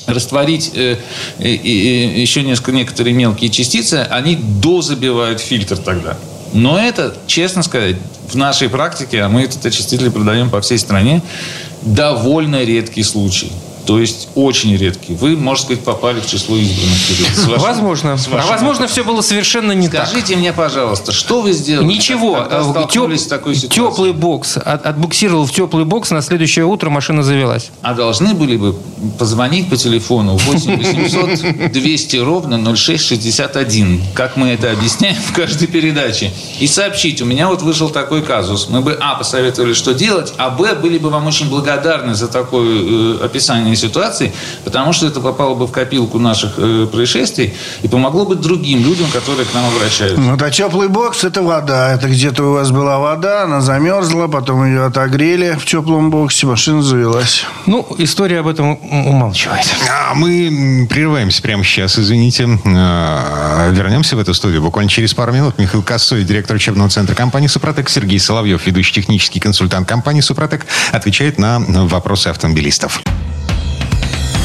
растворить 0.06 0.72
э, 0.74 0.96
и, 1.38 1.54
и, 1.54 2.20
еще 2.20 2.42
несколько, 2.42 2.72
некоторые 2.72 3.14
мелкие 3.14 3.50
частицы, 3.50 4.06
они 4.10 4.36
дозабивают 4.36 5.40
фильтр 5.40 5.78
тогда. 5.78 6.16
Но 6.52 6.78
это, 6.78 7.16
честно 7.26 7.62
сказать, 7.62 7.96
в 8.28 8.34
нашей 8.36 8.68
практике, 8.68 9.22
а 9.22 9.28
мы 9.28 9.42
этот 9.42 9.64
очиститель 9.66 10.10
продаем 10.10 10.50
по 10.50 10.60
всей 10.60 10.78
стране, 10.78 11.22
довольно 11.82 12.62
редкий 12.62 13.02
случай. 13.02 13.50
То 13.86 13.98
есть 13.98 14.28
очень 14.34 14.76
редкий. 14.76 15.14
Вы, 15.14 15.36
можно 15.36 15.64
сказать, 15.64 15.84
попали 15.84 16.20
в 16.20 16.26
число 16.26 16.56
избранных. 16.56 17.46
Вашим, 17.46 17.62
возможно. 17.62 18.18
А 18.32 18.46
возможно, 18.46 18.86
все 18.86 19.04
было 19.04 19.20
совершенно 19.20 19.72
не 19.72 19.88
Скажите 19.88 19.98
так. 19.98 20.08
Скажите 20.08 20.36
мне, 20.36 20.52
пожалуйста, 20.52 21.12
что 21.12 21.40
вы 21.40 21.52
сделали? 21.52 21.86
Ничего. 21.86 22.46
Когда 22.48 22.86
Теп... 22.86 23.12
с 23.18 23.26
такой 23.26 23.54
Теплый 23.54 24.12
бокс. 24.12 24.56
От, 24.56 24.86
отбуксировал 24.86 25.46
в 25.46 25.52
теплый 25.52 25.84
бокс, 25.84 26.10
на 26.10 26.22
следующее 26.22 26.64
утро 26.64 26.90
машина 26.90 27.22
завелась. 27.22 27.70
А 27.82 27.94
должны 27.94 28.34
были 28.34 28.56
бы 28.56 28.76
позвонить 29.18 29.70
по 29.70 29.76
телефону 29.76 30.36
8 30.36 30.76
800 30.76 31.72
200 31.72 32.16
ровно 32.18 32.74
0661, 32.76 34.02
как 34.14 34.36
мы 34.36 34.48
это 34.48 34.70
объясняем 34.70 35.16
в 35.16 35.32
каждой 35.32 35.68
передаче, 35.68 36.32
и 36.58 36.66
сообщить, 36.66 37.22
у 37.22 37.24
меня 37.24 37.48
вот 37.48 37.62
вышел 37.62 37.90
такой 37.90 38.22
казус. 38.22 38.68
Мы 38.68 38.80
бы, 38.80 38.96
а, 39.00 39.14
посоветовали, 39.14 39.72
что 39.72 39.94
делать, 39.94 40.32
а, 40.36 40.50
б, 40.50 40.74
были 40.74 40.98
бы 40.98 41.10
вам 41.10 41.26
очень 41.26 41.48
благодарны 41.48 42.14
за 42.14 42.28
такое 42.28 43.18
э, 43.20 43.24
описание 43.24 43.69
ситуации, 43.76 44.32
потому 44.64 44.92
что 44.92 45.06
это 45.06 45.20
попало 45.20 45.54
бы 45.54 45.66
в 45.66 45.72
копилку 45.72 46.18
наших 46.18 46.54
э, 46.58 46.86
происшествий 46.90 47.54
и 47.82 47.88
помогло 47.88 48.24
бы 48.24 48.34
другим 48.34 48.84
людям, 48.84 49.06
которые 49.10 49.46
к 49.46 49.54
нам 49.54 49.64
обращаются. 49.74 50.20
Ну, 50.20 50.36
да, 50.36 50.50
теплый 50.50 50.88
бокс– 50.88 51.24
это 51.24 51.42
вода. 51.42 51.92
Это 51.92 52.08
где-то 52.08 52.44
у 52.44 52.52
вас 52.52 52.70
была 52.70 52.98
вода, 52.98 53.44
она 53.44 53.60
замерзла, 53.60 54.26
потом 54.26 54.64
ее 54.64 54.84
отогрели 54.84 55.56
в 55.58 55.64
теплом 55.64 56.10
боксе, 56.10 56.46
машина 56.46 56.82
завелась. 56.82 57.44
Ну, 57.66 57.86
история 57.98 58.40
об 58.40 58.48
этом 58.48 58.78
умалчивает. 58.90 59.66
А 59.88 60.14
мы 60.14 60.86
прерываемся 60.88 61.42
прямо 61.42 61.64
сейчас, 61.64 61.98
извините. 61.98 62.48
А, 62.64 63.70
вернемся 63.70 64.16
в 64.16 64.18
эту 64.18 64.34
студию 64.34 64.62
буквально 64.62 64.90
через 64.90 65.14
пару 65.14 65.32
минут. 65.32 65.58
Михаил 65.58 65.82
Косой, 65.82 66.24
директор 66.24 66.56
учебного 66.56 66.90
центра 66.90 67.14
компании 67.14 67.46
«Супротек», 67.46 67.88
Сергей 67.88 68.18
Соловьев, 68.18 68.66
ведущий 68.66 68.94
технический 68.94 69.40
консультант 69.40 69.88
компании 69.88 70.20
«Супротек», 70.20 70.66
отвечает 70.92 71.38
на 71.38 71.60
вопросы 71.60 72.28
автомобилистов. 72.28 73.02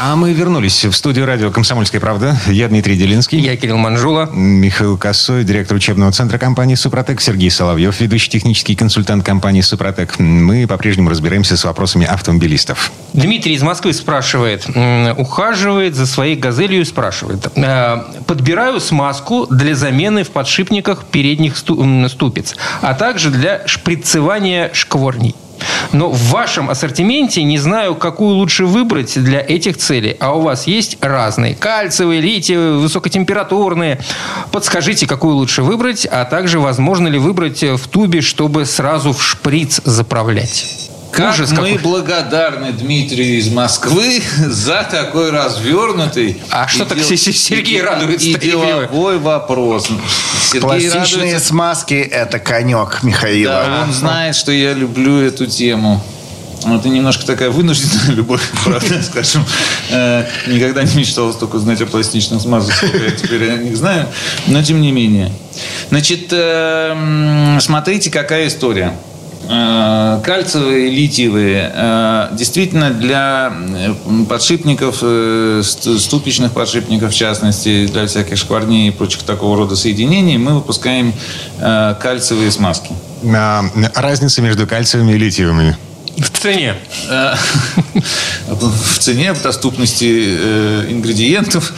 А 0.00 0.14
мы 0.14 0.32
вернулись 0.32 0.84
в 0.84 0.92
студию 0.92 1.26
радио 1.26 1.50
«Комсомольская 1.50 2.00
правда». 2.00 2.38
Я 2.46 2.68
Дмитрий 2.68 2.96
Делинский. 2.96 3.40
Я 3.40 3.56
Кирилл 3.56 3.78
Манжула. 3.78 4.30
Михаил 4.32 4.96
Косой, 4.96 5.42
директор 5.42 5.76
учебного 5.76 6.12
центра 6.12 6.38
компании 6.38 6.76
«Супротек». 6.76 7.20
Сергей 7.20 7.50
Соловьев, 7.50 8.00
ведущий 8.00 8.30
технический 8.30 8.76
консультант 8.76 9.24
компании 9.24 9.60
«Супротек». 9.60 10.20
Мы 10.20 10.68
по-прежнему 10.68 11.10
разбираемся 11.10 11.56
с 11.56 11.64
вопросами 11.64 12.06
автомобилистов. 12.06 12.92
Дмитрий 13.12 13.54
из 13.54 13.62
Москвы 13.62 13.92
спрашивает. 13.92 14.68
Ухаживает 15.16 15.96
за 15.96 16.06
своей 16.06 16.36
«Газелью» 16.36 16.82
и 16.82 16.84
спрашивает. 16.84 17.48
«Э, 17.56 18.04
подбираю 18.24 18.78
смазку 18.78 19.48
для 19.50 19.74
замены 19.74 20.22
в 20.22 20.30
подшипниках 20.30 21.06
передних 21.06 21.56
ступиц, 21.56 22.54
а 22.82 22.94
также 22.94 23.30
для 23.30 23.66
шприцевания 23.66 24.70
шкворней. 24.74 25.34
Но 25.92 26.10
в 26.10 26.18
вашем 26.30 26.70
ассортименте 26.70 27.42
не 27.42 27.58
знаю, 27.58 27.94
какую 27.94 28.36
лучше 28.36 28.66
выбрать 28.66 29.22
для 29.22 29.40
этих 29.40 29.76
целей. 29.76 30.16
А 30.20 30.34
у 30.34 30.40
вас 30.40 30.66
есть 30.66 30.98
разные. 31.00 31.54
Кальциевые, 31.54 32.20
литиевые, 32.20 32.78
высокотемпературные. 32.78 34.00
Подскажите, 34.52 35.06
какую 35.06 35.36
лучше 35.36 35.62
выбрать, 35.62 36.06
а 36.06 36.24
также 36.24 36.60
возможно 36.60 37.08
ли 37.08 37.18
выбрать 37.18 37.62
в 37.62 37.88
тубе, 37.88 38.20
чтобы 38.20 38.64
сразу 38.66 39.12
в 39.12 39.22
шприц 39.22 39.80
заправлять. 39.84 40.87
Как 41.10 41.34
Ужас 41.34 41.50
мы 41.50 41.56
какой. 41.56 41.78
благодарны 41.78 42.72
Дмитрию 42.72 43.38
из 43.38 43.48
Москвы 43.48 44.22
за 44.38 44.86
такой 44.90 45.30
развернутый... 45.30 46.40
А 46.50 46.68
что 46.68 46.84
так 46.84 46.98
дел... 46.98 47.16
Сергей 47.16 47.82
радуется? 47.82 48.28
И 48.28 48.34
деловой 48.34 49.18
вопрос. 49.18 49.88
Сергей 50.50 50.60
Пластичные 50.60 51.24
радуется... 51.24 51.48
смазки– 51.48 51.94
это 52.12 52.38
конек 52.38 53.02
Михаила. 53.02 53.52
Да, 53.52 53.84
он 53.84 53.92
знает, 53.92 54.36
что 54.36 54.52
я 54.52 54.74
люблю 54.74 55.20
эту 55.20 55.46
тему. 55.46 56.02
Это 56.66 56.88
немножко 56.88 57.24
такая 57.24 57.50
вынужденная 57.50 58.14
любовь, 58.16 58.42
правда, 58.64 59.02
скажем. 59.10 59.44
Э, 59.90 60.24
никогда 60.46 60.82
не 60.82 60.94
мечтал 60.96 61.32
столько 61.32 61.58
знать 61.58 61.80
о 61.80 61.86
пластичных 61.86 62.40
смазках, 62.40 62.76
сколько 62.76 62.98
я 62.98 63.10
теперь 63.12 63.50
о 63.50 63.56
них 63.56 63.76
знаю. 63.76 64.08
Но 64.46 64.62
тем 64.62 64.80
не 64.80 64.92
менее. 64.92 65.32
Значит, 65.90 66.28
э, 66.32 67.58
смотрите, 67.60 68.10
какая 68.10 68.48
история. 68.48 68.96
Э, 69.50 70.20
кальциевые, 70.22 70.90
литиевые, 70.90 71.72
э, 71.74 72.28
действительно 72.32 72.90
для 72.90 73.50
подшипников, 74.28 74.98
э, 75.00 75.62
ступичных 75.64 76.52
подшипников, 76.52 77.12
в 77.12 77.16
частности, 77.16 77.86
для 77.86 78.06
всяких 78.06 78.36
шкварней 78.36 78.88
и 78.88 78.90
прочих 78.90 79.22
такого 79.22 79.56
рода 79.56 79.74
соединений, 79.74 80.36
мы 80.36 80.56
выпускаем 80.56 81.14
кальциевые 81.58 82.50
смазки. 82.50 82.90
А 83.24 83.64
разница 83.94 84.42
между 84.42 84.66
кальциевыми 84.66 85.12
и 85.12 85.18
литиевыми? 85.18 85.76
В 86.18 86.30
цене. 86.30 86.74
Э, 87.08 87.34
в 88.48 88.98
цене, 88.98 89.34
в 89.34 89.42
доступности 89.42 90.36
э, 90.38 90.86
ингредиентов, 90.90 91.72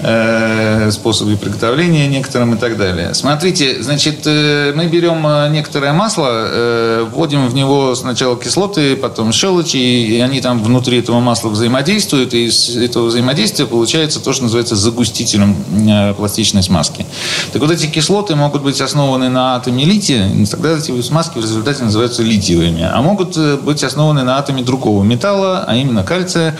э, 0.00 0.90
способе 0.90 1.36
приготовления 1.36 2.08
некоторым 2.08 2.54
и 2.54 2.58
так 2.58 2.76
далее. 2.76 3.14
Смотрите, 3.14 3.82
значит, 3.82 4.26
мы 4.26 4.88
берем 4.90 5.52
некоторое 5.52 5.92
масло, 5.92 7.04
вводим 7.12 7.48
в 7.48 7.54
него 7.54 7.94
сначала 7.94 8.36
кислоты, 8.36 8.96
потом 8.96 9.32
щелочи, 9.32 9.76
и 9.76 10.20
они 10.20 10.40
там 10.40 10.62
внутри 10.62 10.98
этого 10.98 11.20
масла 11.20 11.50
взаимодействуют, 11.50 12.34
и 12.34 12.46
из 12.46 12.76
этого 12.76 13.06
взаимодействия 13.06 13.66
получается 13.66 14.20
то, 14.20 14.32
что 14.32 14.44
называется 14.44 14.76
загустителем 14.76 16.14
пластичной 16.16 16.62
смазки. 16.62 17.06
Так 17.52 17.62
вот, 17.62 17.70
эти 17.70 17.86
кислоты 17.86 18.34
могут 18.34 18.62
быть 18.62 18.80
основаны 18.80 19.28
на 19.28 19.56
атоме 19.56 19.84
лития, 19.84 20.28
тогда 20.50 20.76
эти 20.76 21.00
смазки 21.02 21.38
в 21.38 21.42
результате 21.42 21.84
называются 21.84 22.22
литиевыми, 22.22 22.88
а 22.90 23.00
могут 23.02 23.36
быть 23.62 23.83
основаны 23.84 24.22
на 24.22 24.38
атоме 24.38 24.62
другого 24.62 25.04
металла, 25.04 25.64
а 25.66 25.76
именно 25.76 26.02
кальция, 26.02 26.56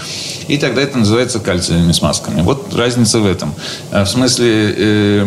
и 0.49 0.59
тогда 0.59 0.83
это 0.83 0.99
называется 0.99 1.41
кальциевыми 1.41 1.93
смазками. 1.93 2.43
Вот 2.43 2.75
разница 2.75 3.21
в 3.21 3.27
этом. 3.27 3.55
Э, 3.91 4.05
в 4.05 4.09
смысле 4.09 4.75
э, 4.77 5.27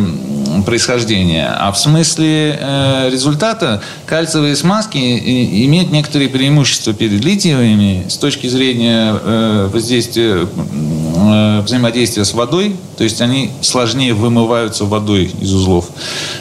происхождения. 0.65 1.47
А 1.47 1.71
в 1.71 1.77
смысле 1.77 2.57
э, 2.59 3.09
результата 3.11 3.81
кальциевые 4.05 4.55
смазки 4.55 4.97
имеют 4.97 5.91
некоторые 5.91 6.29
преимущества 6.29 6.93
перед 6.93 7.23
литиевыми 7.23 8.05
с 8.09 8.17
точки 8.17 8.47
зрения 8.47 9.17
э, 9.21 9.69
воздействия, 9.71 10.47
взаимодействия 11.61 12.25
с 12.25 12.33
водой, 12.33 12.75
то 12.97 13.03
есть 13.03 13.21
они 13.21 13.51
сложнее 13.61 14.13
вымываются 14.13 14.85
водой 14.85 15.31
из 15.39 15.53
узлов. 15.53 15.89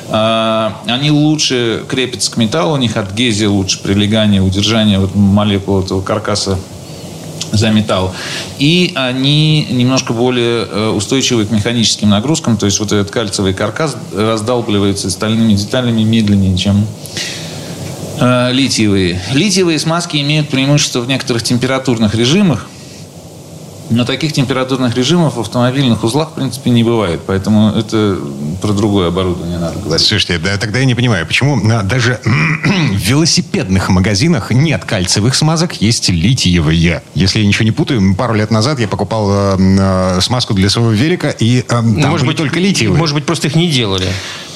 Э, 0.08 0.70
они 0.86 1.10
лучше 1.10 1.84
крепятся 1.88 2.30
к 2.30 2.36
металлу, 2.36 2.74
у 2.74 2.76
них 2.76 2.96
адгезия 2.96 3.48
лучше, 3.48 3.82
прилегание, 3.82 4.42
удержание 4.42 4.98
вот 4.98 5.14
молекул 5.14 5.80
этого 5.80 6.00
каркаса 6.00 6.58
за 7.52 7.70
металл. 7.70 8.14
И 8.58 8.92
они 8.94 9.66
немножко 9.70 10.12
более 10.12 10.66
э, 10.66 10.88
устойчивы 10.90 11.46
к 11.46 11.50
механическим 11.50 12.10
нагрузкам. 12.10 12.56
То 12.56 12.66
есть 12.66 12.78
вот 12.80 12.92
этот 12.92 13.10
кальциевый 13.10 13.54
каркас 13.54 13.96
раздалбливается 14.14 15.10
стальными 15.10 15.54
деталями 15.54 16.02
медленнее, 16.02 16.56
чем 16.56 16.86
э, 18.20 18.52
литиевые. 18.52 19.20
Литиевые 19.32 19.78
смазки 19.78 20.16
имеют 20.18 20.48
преимущество 20.48 21.00
в 21.00 21.08
некоторых 21.08 21.42
температурных 21.42 22.14
режимах. 22.14 22.66
Но 23.90 24.04
таких 24.04 24.32
температурных 24.32 24.96
режимов 24.96 25.36
в 25.36 25.40
автомобильных 25.40 26.02
узлах, 26.04 26.30
в 26.30 26.32
принципе, 26.34 26.70
не 26.70 26.82
бывает. 26.82 27.20
Поэтому 27.26 27.70
это 27.70 28.18
про 28.60 28.72
другое 28.72 29.08
оборудование 29.08 29.58
надо 29.58 29.78
говорить. 29.78 30.06
Слушайте, 30.06 30.38
да, 30.38 30.56
тогда 30.56 30.78
я 30.78 30.84
не 30.84 30.94
понимаю, 30.94 31.26
почему 31.26 31.60
даже 31.84 32.20
в 32.24 32.96
велосипедных 32.96 33.88
магазинах 33.88 34.50
нет 34.50 34.84
кальциевых 34.84 35.34
смазок, 35.34 35.80
есть 35.80 36.08
литиевые. 36.08 37.02
Если 37.14 37.40
я 37.40 37.46
ничего 37.46 37.64
не 37.64 37.72
путаю, 37.72 38.14
пару 38.14 38.34
лет 38.34 38.50
назад 38.50 38.78
я 38.80 38.88
покупал 38.88 39.28
э, 39.30 39.56
э, 39.58 40.20
смазку 40.20 40.54
для 40.54 40.68
своего 40.68 40.90
велика, 40.90 41.30
и 41.30 41.60
э, 41.60 41.62
там 41.62 41.94
ну, 41.94 42.08
может 42.08 42.26
быть, 42.26 42.36
только 42.36 42.58
литиевые. 42.58 42.98
Может 42.98 43.14
быть, 43.14 43.24
просто 43.24 43.48
их 43.48 43.54
не 43.54 43.70
делали. 43.70 44.08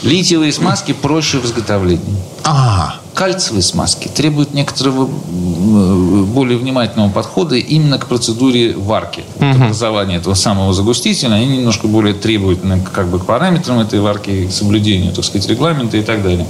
Литиевые 0.02 0.52
смазки 0.52 0.92
проще 0.92 1.38
в 1.38 1.44
изготовлении. 1.44 2.16
А, 2.44 2.99
кальциевые 3.20 3.62
смазки 3.62 4.08
требуют 4.08 4.54
некоторого 4.54 5.04
более 5.04 6.56
внимательного 6.56 7.10
подхода 7.10 7.54
именно 7.54 7.98
к 7.98 8.06
процедуре 8.06 8.72
варки. 8.74 9.24
Угу. 9.36 9.64
Образования 9.64 10.16
этого 10.16 10.32
самого 10.32 10.72
загустителя. 10.72 11.34
Они 11.34 11.58
немножко 11.58 11.86
более 11.86 12.14
требовательны 12.14 12.80
как 12.80 13.08
бы 13.08 13.18
к 13.18 13.26
параметрам 13.26 13.78
этой 13.78 14.00
варки, 14.00 14.46
к 14.46 14.50
соблюдению, 14.50 15.12
так 15.12 15.26
сказать, 15.26 15.46
регламента 15.50 15.98
и 15.98 16.02
так 16.02 16.22
далее. 16.22 16.46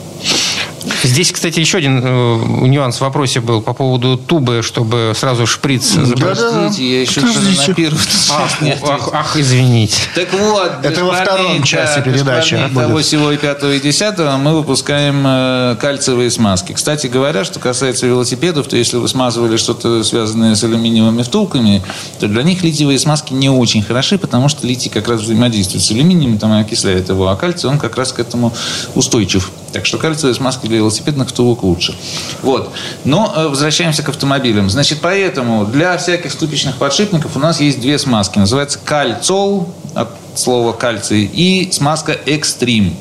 Здесь, 1.02 1.32
кстати, 1.32 1.60
еще 1.60 1.78
один 1.78 2.00
э, 2.02 2.66
нюанс 2.68 2.98
в 2.98 3.00
вопросе 3.00 3.40
был 3.40 3.62
по 3.62 3.74
поводу 3.74 4.16
тубы, 4.16 4.62
чтобы 4.62 5.12
сразу 5.14 5.46
шприц... 5.46 5.94
Да, 5.94 6.34
да, 6.34 6.70
я 6.76 7.00
еще 7.02 7.20
что-то 7.20 7.40
на 7.40 8.36
ах, 8.36 8.82
ах, 8.82 9.08
ах, 9.12 9.36
извините. 9.36 10.02
Так 10.14 10.32
вот, 10.32 10.72
это 10.82 11.04
во 11.04 11.12
втором 11.12 11.62
часе 11.62 12.02
передачи. 12.02 12.58
того, 12.74 12.98
всего 12.98 13.32
и 13.32 13.36
пятого, 13.36 13.72
и 13.72 13.80
десятого 13.80 14.36
мы 14.36 14.56
выпускаем 14.56 15.22
э, 15.26 15.76
кальциевые 15.80 16.30
смазки. 16.30 16.72
Кстати 16.72 17.06
говоря, 17.06 17.44
что 17.44 17.60
касается 17.60 18.06
велосипедов, 18.06 18.68
то 18.68 18.76
если 18.76 18.96
вы 18.96 19.08
смазывали 19.08 19.56
что-то 19.56 20.02
связанное 20.04 20.54
с 20.54 20.64
алюминиевыми 20.64 21.22
втулками, 21.22 21.82
то 22.18 22.28
для 22.28 22.42
них 22.42 22.62
литиевые 22.62 22.98
смазки 22.98 23.32
не 23.32 23.50
очень 23.50 23.82
хороши, 23.82 24.18
потому 24.18 24.48
что 24.48 24.66
литий 24.66 24.90
как 24.90 25.08
раз 25.08 25.22
взаимодействует 25.22 25.82
с 25.82 25.90
алюминием, 25.90 26.38
там 26.38 26.52
и 26.54 26.60
окисляет 26.60 27.08
его, 27.08 27.28
а 27.28 27.36
кальций, 27.36 27.68
он 27.68 27.78
как 27.78 27.96
раз 27.96 28.12
к 28.12 28.18
этому 28.18 28.52
устойчив. 28.94 29.50
Так 29.72 29.86
что 29.86 29.98
кальциевые 29.98 30.34
смазки 30.34 30.66
для 30.66 30.78
велосипедных 30.78 31.28
втулок 31.28 31.62
лучше. 31.62 31.96
Вот. 32.42 32.72
Но 33.04 33.32
э, 33.36 33.46
возвращаемся 33.48 34.02
к 34.02 34.08
автомобилям. 34.08 34.68
Значит, 34.68 34.98
поэтому 35.00 35.64
для 35.64 35.96
всяких 35.96 36.32
ступичных 36.32 36.76
подшипников 36.76 37.36
у 37.36 37.38
нас 37.38 37.60
есть 37.60 37.80
две 37.80 37.98
смазки. 37.98 38.38
Называется 38.38 38.78
кальцол, 38.84 39.72
от 39.94 40.08
слова 40.34 40.72
кальций, 40.72 41.30
и 41.32 41.70
смазка 41.72 42.12
экстрим. 42.12 42.96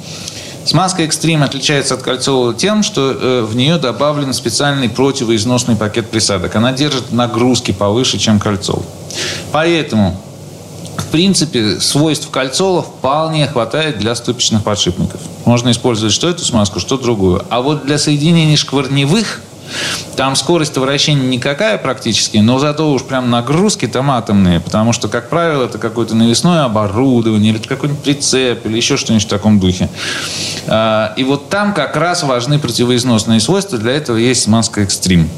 Смазка 0.65 1.03
экстрим 1.03 1.41
отличается 1.41 1.95
от 1.95 2.03
кальцола 2.03 2.53
тем, 2.53 2.83
что 2.83 3.11
э, 3.11 3.41
в 3.41 3.55
нее 3.55 3.77
добавлен 3.77 4.33
специальный 4.33 4.89
противоизносный 4.89 5.75
пакет 5.75 6.11
присадок. 6.11 6.55
Она 6.55 6.73
держит 6.73 7.11
нагрузки 7.11 7.71
повыше, 7.71 8.19
чем 8.19 8.39
кальцол. 8.39 8.85
Поэтому 9.51 10.19
в 10.99 11.11
принципе, 11.11 11.79
свойств 11.79 12.29
кальцола 12.29 12.83
вполне 12.83 13.47
хватает 13.47 13.97
для 13.97 14.13
ступичных 14.13 14.63
подшипников. 14.63 15.21
Можно 15.45 15.71
использовать 15.71 16.13
что 16.13 16.29
эту 16.29 16.43
смазку, 16.45 16.79
что 16.79 16.97
другую. 16.97 17.43
А 17.49 17.61
вот 17.61 17.85
для 17.85 17.97
соединений 17.97 18.55
шкварневых 18.55 19.41
там 20.15 20.35
скорость 20.35 20.77
вращения 20.77 21.27
никакая 21.27 21.77
практически, 21.77 22.37
но 22.37 22.59
зато 22.59 22.91
уж 22.91 23.03
прям 23.03 23.29
нагрузки 23.29 23.87
там 23.87 24.11
атомные, 24.11 24.59
потому 24.59 24.93
что, 24.93 25.07
как 25.07 25.29
правило, 25.29 25.65
это 25.65 25.77
какое-то 25.77 26.15
навесное 26.15 26.63
оборудование, 26.63 27.53
или 27.53 27.59
какой-нибудь 27.59 28.03
прицеп, 28.03 28.65
или 28.65 28.77
еще 28.77 28.97
что-нибудь 28.97 29.25
в 29.25 29.29
таком 29.29 29.59
духе. 29.59 29.89
А, 30.67 31.13
и 31.15 31.23
вот 31.23 31.49
там 31.49 31.73
как 31.73 31.95
раз 31.95 32.23
важны 32.23 32.59
противоизносные 32.59 33.39
свойства, 33.39 33.77
для 33.77 33.93
этого 33.93 34.17
есть 34.17 34.43
смазка 34.43 34.81
экстрим. 34.81 35.29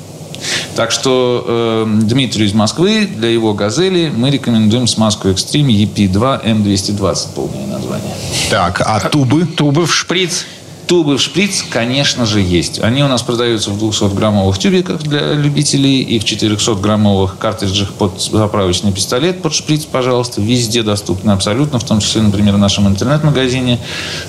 Так 0.76 0.92
что 0.92 1.46
э, 1.48 2.00
Дмитрию 2.04 2.48
из 2.48 2.54
Москвы 2.54 3.06
для 3.06 3.30
его 3.30 3.54
«Газели» 3.54 4.12
мы 4.16 4.30
рекомендуем 4.30 4.88
смазку 4.88 5.28
Extreme 5.28 5.68
EP2 5.86 6.46
M220, 6.46 7.34
полное 7.36 7.68
название. 7.68 8.14
Так, 8.50 8.82
а 8.82 9.00
тубы? 9.02 9.46
Тубы 9.46 9.86
в 9.86 9.94
шприц. 9.94 10.46
Тубы 10.92 11.16
в 11.16 11.22
шприц, 11.22 11.64
конечно 11.70 12.26
же, 12.26 12.42
есть. 12.42 12.82
Они 12.84 13.02
у 13.02 13.08
нас 13.08 13.22
продаются 13.22 13.72
в 13.72 13.82
200-граммовых 13.82 14.60
тюбиках 14.60 15.02
для 15.02 15.36
любителей 15.36 16.02
и 16.02 16.20
в 16.20 16.26
400-граммовых 16.26 17.38
картриджах 17.38 17.94
под 17.94 18.20
заправочный 18.20 18.92
пистолет 18.92 19.42
под 19.42 19.54
шприц, 19.54 19.86
пожалуйста. 19.86 20.42
Везде 20.42 20.84
доступны 20.84 21.32
абсолютно, 21.32 21.80
в 21.80 21.86
том 21.86 22.02
числе, 22.02 22.24
например, 22.24 22.56
в 22.56 22.58
нашем 22.58 22.90
интернет-магазине 22.90 23.80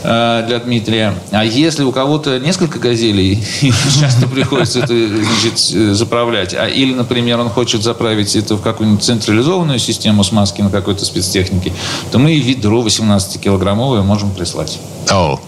э, 0.05 0.45
для 0.47 0.61
Дмитрия. 0.61 1.19
А 1.33 1.45
если 1.45 1.83
у 1.83 1.91
кого-то 1.91 2.39
несколько 2.39 2.79
газелей, 2.79 3.45
часто 4.01 4.29
приходится 4.29 4.79
это 4.79 4.95
значит, 4.95 5.59
заправлять, 5.97 6.55
а, 6.55 6.69
или, 6.69 6.95
например, 6.95 7.41
он 7.41 7.49
хочет 7.49 7.83
заправить 7.83 8.37
это 8.37 8.55
в 8.55 8.63
какую-нибудь 8.63 9.03
централизованную 9.03 9.81
систему 9.81 10.23
смазки 10.23 10.63
на 10.63 10.71
какой-то 10.71 11.05
спецтехнике, 11.05 11.73
то 12.13 12.21
мы 12.21 12.39
ведро 12.39 12.85
18-килограммовое 12.85 14.03
можем 14.03 14.31
прислать. 14.31 14.79
Oh. 15.09 15.41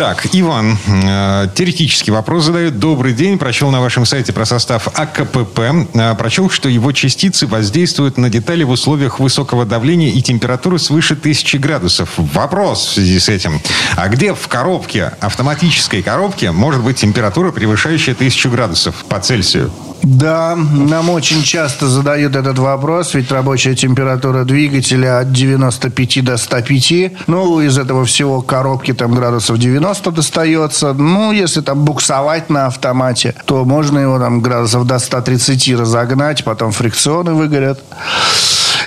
Так, 0.00 0.28
Иван, 0.32 0.78
э, 0.86 1.48
теоретический 1.54 2.10
вопрос 2.10 2.44
задает. 2.44 2.78
Добрый 2.78 3.12
день. 3.12 3.36
Прочел 3.36 3.70
на 3.70 3.82
вашем 3.82 4.06
сайте 4.06 4.32
про 4.32 4.46
состав 4.46 4.88
АКПП. 4.94 5.58
Э, 5.92 6.14
прочел, 6.14 6.48
что 6.48 6.70
его 6.70 6.92
частицы 6.92 7.46
воздействуют 7.46 8.16
на 8.16 8.30
детали 8.30 8.62
в 8.62 8.70
условиях 8.70 9.20
высокого 9.20 9.66
давления 9.66 10.08
и 10.08 10.22
температуры 10.22 10.78
свыше 10.78 11.16
1000 11.16 11.58
градусов. 11.58 12.08
Вопрос 12.16 12.86
в 12.86 12.94
связи 12.94 13.18
с 13.18 13.28
этим. 13.28 13.60
А 13.94 14.08
где 14.08 14.32
в 14.32 14.48
коробке, 14.48 15.12
автоматической 15.20 16.02
коробке, 16.02 16.50
может 16.50 16.82
быть 16.82 16.96
температура, 16.96 17.52
превышающая 17.52 18.14
1000 18.14 18.48
градусов 18.48 19.04
по 19.06 19.20
Цельсию? 19.20 19.70
Да, 20.02 20.56
нам 20.56 21.10
очень 21.10 21.42
часто 21.42 21.86
задают 21.86 22.34
этот 22.34 22.58
вопрос, 22.58 23.12
ведь 23.12 23.30
рабочая 23.30 23.74
температура 23.74 24.44
двигателя 24.44 25.18
от 25.18 25.32
95 25.32 26.24
до 26.24 26.38
105. 26.38 27.12
Ну, 27.26 27.60
из 27.60 27.76
этого 27.76 28.06
всего 28.06 28.40
коробки 28.40 28.94
там 28.94 29.14
градусов 29.14 29.58
90 29.58 29.89
достается. 30.10 30.92
Ну, 30.92 31.32
если 31.32 31.60
там 31.60 31.84
буксовать 31.84 32.50
на 32.50 32.66
автомате, 32.66 33.34
то 33.44 33.64
можно 33.64 33.98
его 33.98 34.18
там 34.18 34.40
градусов 34.40 34.86
до 34.86 34.98
130 34.98 35.74
разогнать, 35.78 36.44
потом 36.44 36.72
фрикционы 36.72 37.34
выгорят. 37.34 37.82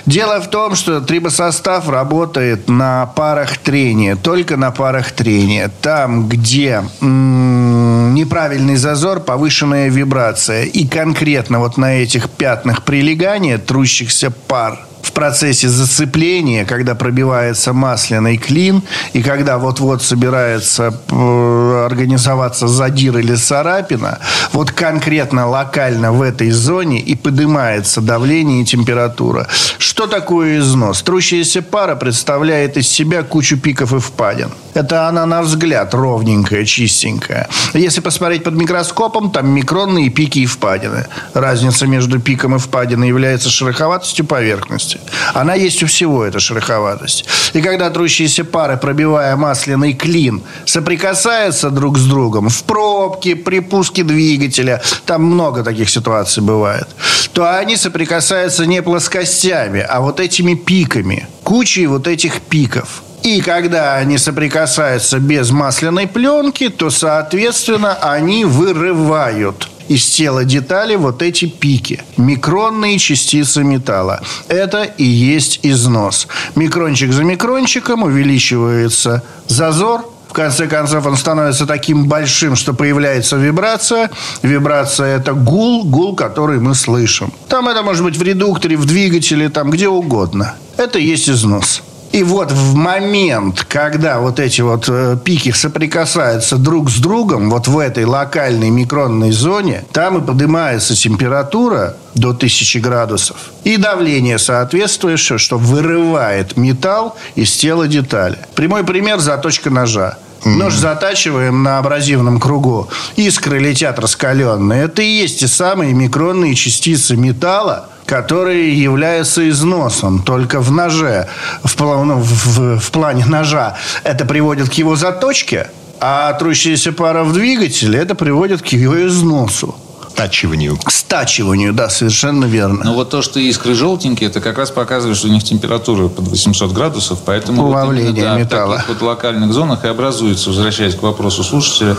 Дело 0.06 0.40
в 0.40 0.48
том, 0.48 0.74
что 0.74 1.00
трибосостав 1.00 1.88
работает 1.88 2.68
на 2.68 3.06
парах 3.06 3.56
трения, 3.56 4.16
только 4.16 4.56
на 4.56 4.70
парах 4.70 5.12
трения. 5.12 5.70
Там, 5.80 6.28
где 6.28 6.84
неправильный 7.00 8.76
зазор, 8.76 9.20
повышенная 9.20 9.88
вибрация. 9.88 10.64
И 10.64 10.86
конкретно 10.86 11.58
вот 11.58 11.78
на 11.78 12.02
этих 12.02 12.28
пятнах 12.28 12.82
прилегания 12.82 13.56
трущихся 13.58 14.30
пар– 14.30 14.78
в 15.04 15.12
процессе 15.12 15.68
зацепления, 15.68 16.64
когда 16.64 16.94
пробивается 16.94 17.72
масляный 17.72 18.36
клин, 18.36 18.82
и 19.12 19.22
когда 19.22 19.58
вот-вот 19.58 20.02
собирается 20.02 20.94
э, 21.10 21.86
организоваться 21.86 22.66
задир 22.68 23.18
или 23.18 23.34
царапина, 23.34 24.18
вот 24.52 24.72
конкретно 24.72 25.48
локально 25.48 26.12
в 26.12 26.22
этой 26.22 26.50
зоне 26.50 27.00
и 27.00 27.14
поднимается 27.14 28.00
давление 28.00 28.62
и 28.62 28.64
температура. 28.64 29.46
Что 29.78 30.06
такое 30.06 30.58
износ? 30.58 31.02
Трущаяся 31.02 31.62
пара 31.62 31.96
представляет 31.96 32.76
из 32.76 32.88
себя 32.88 33.22
кучу 33.22 33.58
пиков 33.58 33.92
и 33.92 33.98
впадин. 33.98 34.50
Это 34.74 35.08
она, 35.08 35.24
на 35.26 35.42
взгляд, 35.42 35.94
ровненькая, 35.94 36.64
чистенькая. 36.64 37.48
Если 37.74 38.00
посмотреть 38.00 38.42
под 38.42 38.54
микроскопом, 38.54 39.30
там 39.30 39.50
микронные 39.50 40.10
пики 40.10 40.40
и 40.40 40.46
впадины. 40.46 41.06
Разница 41.32 41.86
между 41.86 42.18
пиком 42.18 42.56
и 42.56 42.58
впадиной 42.58 43.08
является 43.08 43.50
шероховатостью 43.50 44.24
поверхности. 44.24 44.93
Она 45.32 45.54
есть 45.54 45.82
у 45.82 45.86
всего, 45.86 46.24
эта 46.24 46.40
шероховатость. 46.40 47.24
И 47.52 47.60
когда 47.60 47.90
трущиеся 47.90 48.44
пары, 48.44 48.76
пробивая 48.76 49.36
масляный 49.36 49.92
клин, 49.92 50.42
соприкасаются 50.64 51.70
друг 51.70 51.98
с 51.98 52.06
другом 52.06 52.48
в 52.48 52.64
пробке, 52.64 53.36
при 53.36 53.60
пуске 53.60 54.02
двигателя, 54.02 54.82
там 55.06 55.24
много 55.24 55.62
таких 55.62 55.90
ситуаций 55.90 56.42
бывает, 56.42 56.88
то 57.32 57.56
они 57.56 57.76
соприкасаются 57.76 58.66
не 58.66 58.82
плоскостями, 58.82 59.80
а 59.80 60.00
вот 60.00 60.20
этими 60.20 60.54
пиками, 60.54 61.26
кучей 61.42 61.86
вот 61.86 62.06
этих 62.06 62.40
пиков. 62.40 63.02
И 63.24 63.40
когда 63.40 63.96
они 63.96 64.18
соприкасаются 64.18 65.18
без 65.18 65.50
масляной 65.50 66.06
пленки, 66.06 66.68
то, 66.68 66.90
соответственно, 66.90 67.94
они 67.94 68.44
вырывают 68.44 69.70
из 69.88 70.06
тела 70.06 70.44
детали 70.44 70.96
вот 70.96 71.22
эти 71.22 71.46
пики. 71.46 72.02
Микронные 72.16 72.98
частицы 72.98 73.64
металла. 73.64 74.20
Это 74.48 74.82
и 74.84 75.04
есть 75.04 75.60
износ. 75.62 76.28
Микрончик 76.54 77.12
за 77.12 77.24
микрончиком 77.24 78.02
увеличивается 78.02 79.22
зазор, 79.46 80.04
в 80.34 80.36
конце 80.36 80.66
концов, 80.66 81.06
он 81.06 81.16
становится 81.16 81.64
таким 81.64 82.08
большим, 82.08 82.56
что 82.56 82.74
появляется 82.74 83.36
вибрация. 83.36 84.10
Вибрация– 84.42 85.16
это 85.18 85.32
гул, 85.32 85.84
гул, 85.84 86.16
который 86.16 86.58
мы 86.58 86.74
слышим. 86.74 87.32
Там 87.48 87.68
это 87.68 87.84
может 87.84 88.02
быть 88.02 88.16
в 88.16 88.22
редукторе, 88.22 88.76
в 88.76 88.84
двигателе, 88.84 89.48
там 89.48 89.70
где 89.70 89.86
угодно. 89.88 90.56
Это 90.76 90.98
и 90.98 91.04
есть 91.04 91.30
износ. 91.30 91.82
И 92.14 92.22
вот 92.22 92.52
в 92.52 92.76
момент, 92.76 93.66
когда 93.68 94.20
вот 94.20 94.38
эти 94.38 94.60
вот 94.60 94.84
э, 94.88 95.16
пики 95.24 95.50
соприкасаются 95.50 96.58
друг 96.58 96.88
с 96.88 97.00
другом, 97.00 97.50
вот 97.50 97.66
в 97.66 97.76
этой 97.76 98.04
локальной 98.04 98.70
микронной 98.70 99.32
зоне, 99.32 99.84
там 99.90 100.18
и 100.18 100.24
поднимается 100.24 100.94
температура 100.94 101.96
до 102.14 102.28
1000 102.28 102.78
градусов. 102.78 103.36
И 103.64 103.78
давление 103.78 104.38
соответствующее, 104.38 105.38
что 105.38 105.58
вырывает 105.58 106.56
металл 106.56 107.16
из 107.34 107.50
тела 107.56 107.88
детали. 107.88 108.38
Прямой 108.54 108.84
пример– 108.84 109.18
заточка 109.18 109.70
ножа. 109.70 110.16
Нож 110.44 110.74
затачиваем 110.74 111.62
на 111.62 111.78
абразивном 111.78 112.38
кругу. 112.38 112.88
Искры 113.16 113.58
летят 113.58 113.98
раскаленные. 113.98 114.84
Это 114.84 115.02
и 115.02 115.06
есть 115.06 115.40
те 115.40 115.48
самые 115.48 115.94
микронные 115.94 116.54
частицы 116.54 117.16
металла, 117.16 117.88
которые 118.04 118.80
являются 118.80 119.48
износом. 119.48 120.22
Только 120.22 120.60
в 120.60 120.70
ноже, 120.70 121.28
в, 121.62 121.80
ну, 121.80 122.18
в, 122.18 122.78
в 122.78 122.90
плане 122.90 123.24
ножа, 123.24 123.76
это 124.02 124.24
приводит 124.24 124.68
к 124.68 124.74
его 124.74 124.96
заточке, 124.96 125.68
а 126.00 126.32
трущаяся 126.34 126.92
пара 126.92 127.24
в 127.24 127.32
двигателе 127.32 127.98
это 127.98 128.14
приводит 128.14 128.62
к 128.62 128.66
его 128.68 129.06
износу. 129.06 129.74
Стачиванию. 130.14 130.76
К 130.76 130.92
стачиванию, 130.92 131.72
да, 131.72 131.88
совершенно 131.88 132.44
верно. 132.44 132.84
Но 132.84 132.94
вот 132.94 133.10
то, 133.10 133.20
что 133.20 133.40
искры 133.40 133.74
желтенькие, 133.74 134.30
это 134.30 134.40
как 134.40 134.58
раз 134.58 134.70
показывает, 134.70 135.16
что 135.16 135.26
у 135.26 135.30
них 135.30 135.42
температура 135.42 136.06
под 136.06 136.28
800 136.28 136.70
градусов, 136.72 137.18
поэтому 137.24 137.68
Плавление 137.68 138.12
вот 138.12 138.18
именно, 138.18 138.34
да, 138.34 138.38
металла. 138.38 138.74
в 138.74 138.76
таких 138.82 139.00
вот 139.00 139.02
локальных 139.02 139.52
зонах 139.52 139.84
и 139.84 139.88
образуется, 139.88 140.50
возвращаясь 140.50 140.94
к 140.94 141.02
вопросу 141.02 141.42
слушателя, 141.42 141.96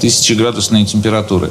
тысячеградусные 0.00 0.86
температуры. 0.86 1.50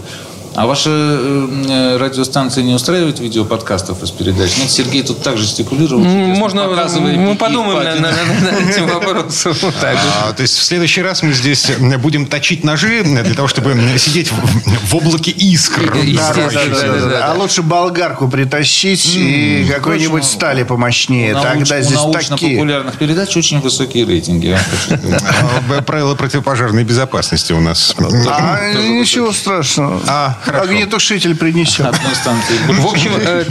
А 0.56 0.66
ваша 0.66 0.90
э, 0.90 1.98
радиостанция 1.98 2.64
не 2.64 2.74
устраивает 2.74 3.20
видеоподкастов 3.20 4.02
из 4.04 4.12
передач? 4.12 4.58
Нет, 4.58 4.72
Сергей 4.72 5.04
тут 5.04 5.22
также 5.22 5.46
стикулировал. 5.46 6.02
Можно, 6.02 6.68
мы 6.68 7.36
подумаем 7.36 7.84
на, 7.84 7.96
на, 7.96 8.12
на, 8.12 8.62
на 8.62 8.70
этим 8.70 8.88
вопросом. 8.88 9.54
Вот 9.66 9.76
так. 9.82 9.98
А, 10.22 10.34
то 10.34 10.42
есть 10.44 10.58
в 10.58 10.64
следующий 10.64 11.02
раз 11.02 11.24
мы 11.24 11.34
здесь 11.34 11.72
будем 12.00 12.28
точить 12.28 12.64
ножи 12.64 13.04
для 13.04 13.34
того, 13.34 13.48
чтобы 13.48 13.76
сидеть 13.98 14.32
в, 14.32 14.90
в 14.90 14.96
облаке 14.96 15.32
искр. 15.32 15.92
Короче, 15.92 16.14
да, 16.14 16.34
да, 16.34 17.06
да. 17.06 17.32
А 17.32 17.34
лучше 17.34 17.62
болгарку 17.62 18.28
притащить 18.28 19.16
и 19.16 19.68
какой-нибудь 19.70 20.22
точно. 20.24 20.38
стали 20.38 20.64
помощнее. 20.64 21.34
Тогда 21.34 21.78
у 21.78 21.82
здесь 21.82 21.98
такие. 21.98 22.12
научно-популярных 22.12 22.98
передач 22.98 23.36
очень 23.36 23.60
высокие 23.60 24.06
рейтинги. 24.06 24.58
А, 24.90 25.82
Правила 25.82 26.16
противопожарной 26.16 26.84
безопасности 26.84 27.54
у 27.54 27.60
нас. 27.60 27.96
А, 28.28 28.74
ничего 28.74 29.32
страшного. 29.32 30.02
А, 30.08 30.38
хорошо. 30.46 30.64
Огнетушитель 30.66 31.36
принесет. 31.36 31.86
Одной 31.86 32.16
станции. 32.16 32.56
В 32.68 32.88
общем, 32.88 33.12
э, 33.20 33.44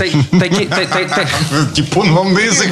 Типун 1.75 2.13
вам 2.15 2.33
на 2.33 2.39
язык 2.39 2.71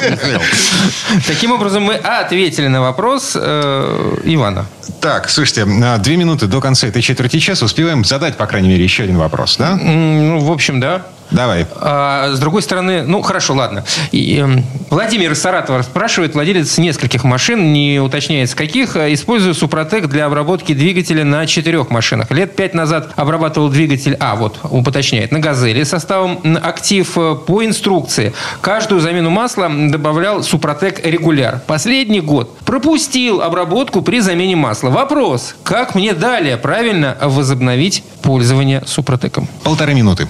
таким 1.27 1.53
образом 1.53 1.83
мы 1.83 1.95
ответили 1.95 2.69
на 2.69 2.81
вопрос 2.81 3.33
э, 3.35 4.19
Ивана. 4.25 4.67
Так, 5.01 5.29
слушайте, 5.29 5.65
на 5.65 5.99
две 5.99 6.17
минуты 6.17 6.47
до 6.47 6.61
конца 6.61 6.87
этой 6.87 7.03
четверти 7.03 7.39
часа 7.39 7.65
успеваем 7.65 8.05
задать, 8.05 8.37
по 8.37 8.47
крайней 8.47 8.69
мере, 8.69 8.85
еще 8.85 9.05
один 9.05 9.19
вопрос, 9.19 9.57
да? 9.57 9.77
Ну, 9.77 10.39
в 10.39 10.51
общем, 10.51 10.81
да. 10.81 11.07
Давай. 11.33 11.67
А, 11.81 12.31
с 12.33 12.39
другой 12.39 12.63
стороны, 12.63 13.03
ну 13.03 13.23
хорошо, 13.23 13.55
ладно. 13.55 13.85
И, 14.13 14.37
эм, 14.37 14.65
Владимир 14.91 15.33
из 15.33 15.41
Саратова 15.41 15.83
спрашивает, 15.83 16.35
владелец 16.35 16.77
нескольких 16.79 17.25
машин, 17.25 17.73
не 17.73 17.99
уточняется 18.01 18.57
каких, 18.57 18.97
а, 18.97 19.13
использую 19.13 19.55
Супротек 19.55 20.07
для 20.09 20.27
обработки 20.27 20.75
двигателя 20.75 21.25
на 21.25 21.47
четырех 21.47 21.91
машинах. 21.91 22.31
Лет 22.31 22.55
пять 22.55 22.75
назад 22.75 23.13
обрабатывал 23.17 23.71
двигатель, 23.71 24.17
а 24.21 24.37
вот, 24.37 24.59
он 24.71 24.87
уточняет, 24.87 25.33
на 25.33 25.39
«Газели» 25.39 25.83
составом 25.85 26.41
«Актив» 26.63 27.11
э, 27.17 27.35
по 27.35 27.65
инструкции. 27.65 28.33
Каждую 28.61 29.01
замену 29.01 29.31
масла 29.31 29.71
добавлял 29.71 30.43
Супротек 30.43 31.05
регуляр. 31.07 31.63
Последний 31.67 32.21
год 32.21 32.59
пропустил 32.59 33.41
обработку 33.41 34.03
при 34.03 34.21
замене 34.21 34.57
масла. 34.57 34.91
Вопрос, 34.91 35.55
как 35.63 35.95
мне 35.95 36.13
далее 36.13 36.57
правильно 36.57 37.17
возобновить 37.21 38.05
пользование 38.23 38.83
Супротеком? 38.87 39.49
Полторы 39.65 39.95
минуты. 39.95 40.29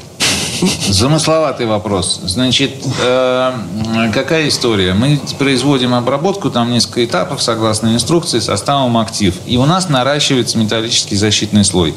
Замысловатый 0.89 1.67
вопрос. 1.67 2.21
Значит, 2.25 2.85
э, 3.03 3.53
какая 4.13 4.49
история? 4.49 4.95
Мы 4.95 5.21
производим 5.39 5.95
обработку, 5.95 6.51
там 6.51 6.71
несколько 6.71 7.05
этапов, 7.05 7.43
согласно 7.43 7.95
инструкции, 7.95 8.39
составом 8.39 8.97
актив. 8.99 9.35
И 9.47 9.57
у 9.57 9.67
нас 9.67 9.89
наращивается 9.89 10.59
металлический 10.59 11.17
защитный 11.17 11.65
слой. 11.65 11.95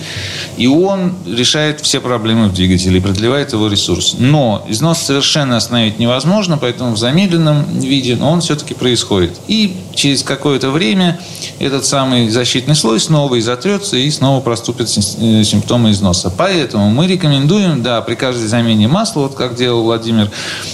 И 0.57 0.67
он 0.67 1.13
решает 1.27 1.81
все 1.81 1.99
проблемы 1.99 2.47
в 2.47 2.53
двигателе 2.53 2.99
продлевает 3.01 3.53
его 3.53 3.67
ресурс. 3.67 4.15
Но 4.17 4.65
износ 4.67 4.99
совершенно 4.99 5.57
остановить 5.57 5.99
невозможно, 5.99 6.57
поэтому 6.57 6.93
в 6.93 6.97
замедленном 6.97 7.79
виде 7.79 8.17
он 8.17 8.41
все-таки 8.41 8.73
происходит. 8.73 9.37
И 9.47 9.77
через 9.93 10.23
какое-то 10.23 10.71
время 10.71 11.19
этот 11.59 11.85
самый 11.85 12.29
защитный 12.29 12.75
слой 12.75 12.99
снова 12.99 13.39
изотрется 13.39 13.97
и 13.97 14.09
снова 14.09 14.41
проступят 14.41 14.87
э, 14.87 15.43
симптомы 15.43 15.91
износа. 15.91 16.33
Поэтому 16.35 16.89
мы 16.89 17.07
рекомендуем, 17.07 17.83
да, 17.83 18.01
при 18.01 18.15
каждой 18.15 18.47
замене 18.55 18.87
масла, 18.87 19.21
вот 19.21 19.35
как 19.35 19.55
делал 19.55 19.83
Владимир, 19.83 20.31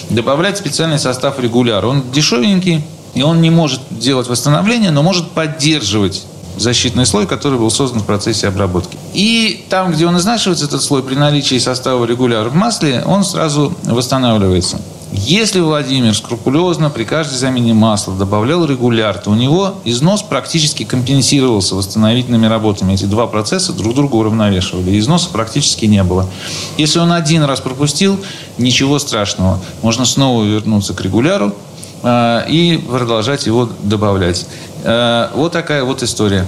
добавлять 0.09 0.57
специальный 0.57 0.99
состав 0.99 1.39
регуляр. 1.39 1.85
Он 1.85 2.03
дешевенький, 2.11 2.83
и 3.13 3.23
он 3.23 3.41
не 3.41 3.49
может 3.49 3.81
делать 3.89 4.27
восстановление, 4.27 4.91
но 4.91 5.03
может 5.03 5.31
поддерживать 5.31 6.23
защитный 6.57 7.05
слой, 7.05 7.25
который 7.25 7.57
был 7.57 7.71
создан 7.71 8.01
в 8.01 8.05
процессе 8.05 8.47
обработки. 8.47 8.97
И 9.13 9.65
там, 9.69 9.91
где 9.91 10.05
он 10.05 10.17
изнашивается, 10.17 10.65
этот 10.65 10.83
слой, 10.83 11.01
при 11.01 11.15
наличии 11.15 11.57
состава 11.57 12.05
регуляр 12.05 12.49
в 12.49 12.55
масле, 12.55 13.03
он 13.05 13.23
сразу 13.23 13.73
восстанавливается. 13.83 14.79
Если 15.13 15.59
Владимир 15.59 16.15
скрупулезно 16.15 16.89
при 16.89 17.03
каждой 17.03 17.35
замене 17.37 17.73
масла 17.73 18.15
добавлял 18.15 18.65
регуляр, 18.65 19.17
то 19.17 19.31
у 19.31 19.35
него 19.35 19.75
износ 19.83 20.21
практически 20.21 20.85
компенсировался 20.85 21.75
восстановительными 21.75 22.45
работами. 22.45 22.93
Эти 22.93 23.03
два 23.03 23.27
процесса 23.27 23.73
друг 23.73 23.93
друга 23.93 24.15
уравновешивали. 24.15 24.97
Износа 24.97 25.29
практически 25.29 25.85
не 25.85 26.03
было. 26.03 26.29
Если 26.77 26.99
он 26.99 27.11
один 27.11 27.43
раз 27.43 27.59
пропустил, 27.59 28.19
ничего 28.57 28.99
страшного. 28.99 29.59
Можно 29.81 30.05
снова 30.05 30.45
вернуться 30.45 30.93
к 30.93 31.01
регуляру, 31.01 31.53
и 32.03 32.79
продолжать 32.87 33.45
его 33.45 33.69
добавлять. 33.83 34.45
Э, 34.83 35.29
Вот 35.35 35.51
такая 35.51 35.83
вот 35.83 36.01
история. 36.03 36.45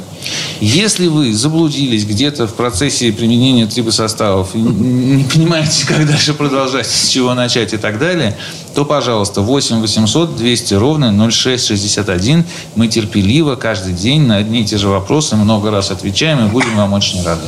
Если 0.59 1.07
вы 1.07 1.33
заблудились 1.33 2.05
где-то 2.05 2.47
в 2.47 2.53
процессе 2.55 3.11
применения 3.11 3.67
трибосоставов 3.67 4.55
не 4.55 5.23
понимаете, 5.25 5.85
как 5.87 6.07
дальше 6.07 6.33
продолжать, 6.33 6.87
с 6.87 7.09
чего 7.09 7.33
начать 7.33 7.73
и 7.73 7.77
так 7.77 7.99
далее, 7.99 8.35
то, 8.73 8.85
пожалуйста, 8.85 9.41
8 9.41 9.81
800 9.81 10.35
200 10.35 10.73
ровно 10.73 11.29
0661. 11.29 12.45
Мы 12.75 12.87
терпеливо 12.87 13.55
каждый 13.55 13.93
день 13.93 14.21
на 14.21 14.37
одни 14.37 14.61
и 14.61 14.65
те 14.65 14.77
же 14.77 14.87
вопросы 14.87 15.35
много 15.35 15.69
раз 15.69 15.91
отвечаем 15.91 16.45
и 16.45 16.49
будем 16.49 16.75
вам 16.75 16.93
очень 16.93 17.23
рады. 17.23 17.45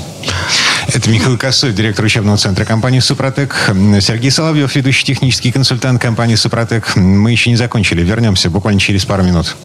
Это 0.94 1.10
Михаил 1.10 1.38
Косой, 1.38 1.74
директор 1.74 2.06
учебного 2.06 2.38
центра 2.38 2.64
компании 2.66 3.00
«Супротек». 3.00 3.72
Сергей 4.00 4.32
Соловьев, 4.32 4.76
ведущий 4.76 5.04
технический 5.04 5.52
консультант 5.52 6.02
компании 6.02 6.36
«Супротек». 6.36 6.96
Мы 6.96 7.32
еще 7.32 7.50
не 7.50 7.56
закончили. 7.56 8.02
Вернемся 8.02 8.50
буквально 8.50 8.80
через 8.80 9.06
пару 9.06 9.24
минут. 9.24 9.56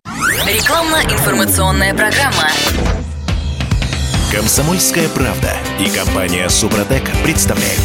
Рекламно-информационная 0.46 1.94
программа. 1.94 2.48
Комсомольская 4.32 5.08
правда 5.08 5.52
и 5.78 5.88
компания 5.90 6.48
«Супротек» 6.48 7.02
представляют. 7.22 7.82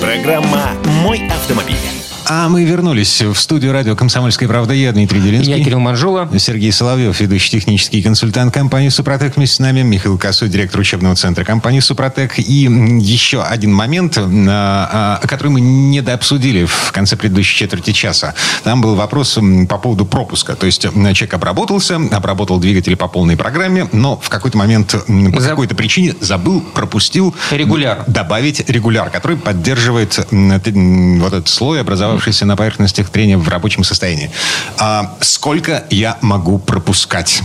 Программа 0.00 0.72
«Мой 0.84 1.26
автомобиль». 1.28 1.97
А 2.30 2.50
мы 2.50 2.64
вернулись 2.64 3.22
в 3.22 3.36
студию 3.36 3.72
радио 3.72 3.96
«Комсомольская 3.96 4.46
правда». 4.50 4.74
Я 4.74 4.92
Дмитрий 4.92 5.18
Делинский. 5.18 5.56
Я 5.56 5.64
Кирилл 5.64 5.78
Манжула. 5.80 6.28
Сергей 6.36 6.70
Соловьев, 6.72 7.18
ведущий 7.20 7.50
технический 7.52 8.02
консультант 8.02 8.52
компании 8.52 8.90
«Супротек». 8.90 9.36
Вместе 9.36 9.56
с 9.56 9.58
нами 9.60 9.80
Михаил 9.80 10.18
Косой, 10.18 10.50
директор 10.50 10.78
учебного 10.78 11.16
центра 11.16 11.42
компании 11.44 11.80
«Супротек». 11.80 12.38
И 12.38 12.68
еще 13.00 13.42
один 13.42 13.72
момент, 13.72 14.18
а, 14.18 15.20
а, 15.22 15.26
который 15.26 15.48
мы 15.48 15.62
недообсудили 15.62 16.66
в 16.66 16.92
конце 16.92 17.16
предыдущей 17.16 17.56
четверти 17.60 17.92
часа. 17.92 18.34
Там 18.62 18.82
был 18.82 18.94
вопрос 18.94 19.38
по 19.66 19.78
поводу 19.78 20.04
пропуска. 20.04 20.54
То 20.54 20.66
есть 20.66 20.82
человек 20.82 21.32
обработался, 21.32 21.96
обработал 21.96 22.58
двигатель 22.58 22.94
по 22.96 23.08
полной 23.08 23.38
программе, 23.38 23.88
но 23.92 24.18
в 24.18 24.28
какой-то 24.28 24.58
момент 24.58 24.94
по 25.32 25.40
За- 25.40 25.48
какой-то 25.48 25.74
причине 25.74 26.14
забыл, 26.20 26.60
пропустил 26.60 27.34
Регуляр. 27.50 28.04
добавить 28.06 28.68
регуляр, 28.68 29.08
который 29.08 29.38
поддерживает 29.38 30.26
вот 30.30 31.32
этот 31.32 31.48
слой, 31.48 31.80
образовавшийся 32.18 32.46
на 32.46 32.56
поверхностях 32.56 33.10
трения 33.10 33.38
в 33.38 33.48
рабочем 33.48 33.84
состоянии. 33.84 34.30
А 34.78 35.14
сколько 35.20 35.84
я 35.90 36.16
могу 36.20 36.58
пропускать? 36.58 37.42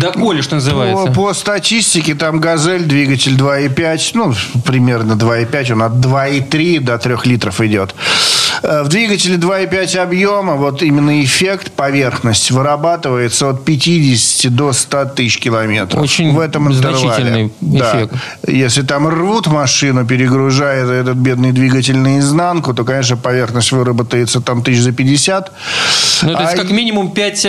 Да 0.00 0.10
коли, 0.10 0.42
что 0.42 0.50
По, 0.50 0.56
называется. 0.56 1.12
по 1.12 1.34
статистике 1.34 2.14
там 2.14 2.40
«Газель» 2.40 2.82
двигатель 2.82 3.36
2,5, 3.36 4.10
ну, 4.14 4.34
примерно 4.64 5.12
2,5, 5.12 5.72
он 5.72 5.82
от 5.82 5.92
2,3 5.92 6.80
до 6.80 6.98
3 6.98 7.16
литров 7.24 7.60
идет. 7.60 7.94
Э, 8.62 8.82
В 8.84 8.88
двигателе 8.88 9.36
2,5 9.36 9.96
объема 9.98 10.54
вот 10.54 10.82
именно 10.82 11.22
эффект, 11.24 11.72
поверхность 11.72 12.50
вырабатывается 12.50 13.48
от 13.50 13.64
50 13.64 14.54
до 14.54 14.72
100 14.72 15.04
тысяч 15.06 15.38
километров. 15.38 16.00
Очень 16.00 16.32
в 16.32 16.38
этом 16.38 16.72
интервале. 16.72 16.98
значительный 16.98 17.52
Да. 17.60 17.90
эффект. 17.90 18.14
Если 18.46 18.82
там 18.82 19.08
рвут 19.08 19.46
машину, 19.48 20.06
перегружая 20.06 20.84
этот 20.86 21.16
бедный 21.16 21.52
двигатель 21.52 21.96
наизнанку, 21.96 22.72
то, 22.74 22.84
конечно, 22.84 23.16
поверхность 23.16 23.72
выработается 23.72 24.40
там 24.40 24.62
тысяч 24.62 24.80
за 24.82 24.92
50. 24.92 25.52
Ну, 26.22 26.32
то 26.34 26.40
есть 26.42 26.54
А 26.54 26.56
как 26.56 26.70
минимум 26.70 27.10
5 27.12 27.42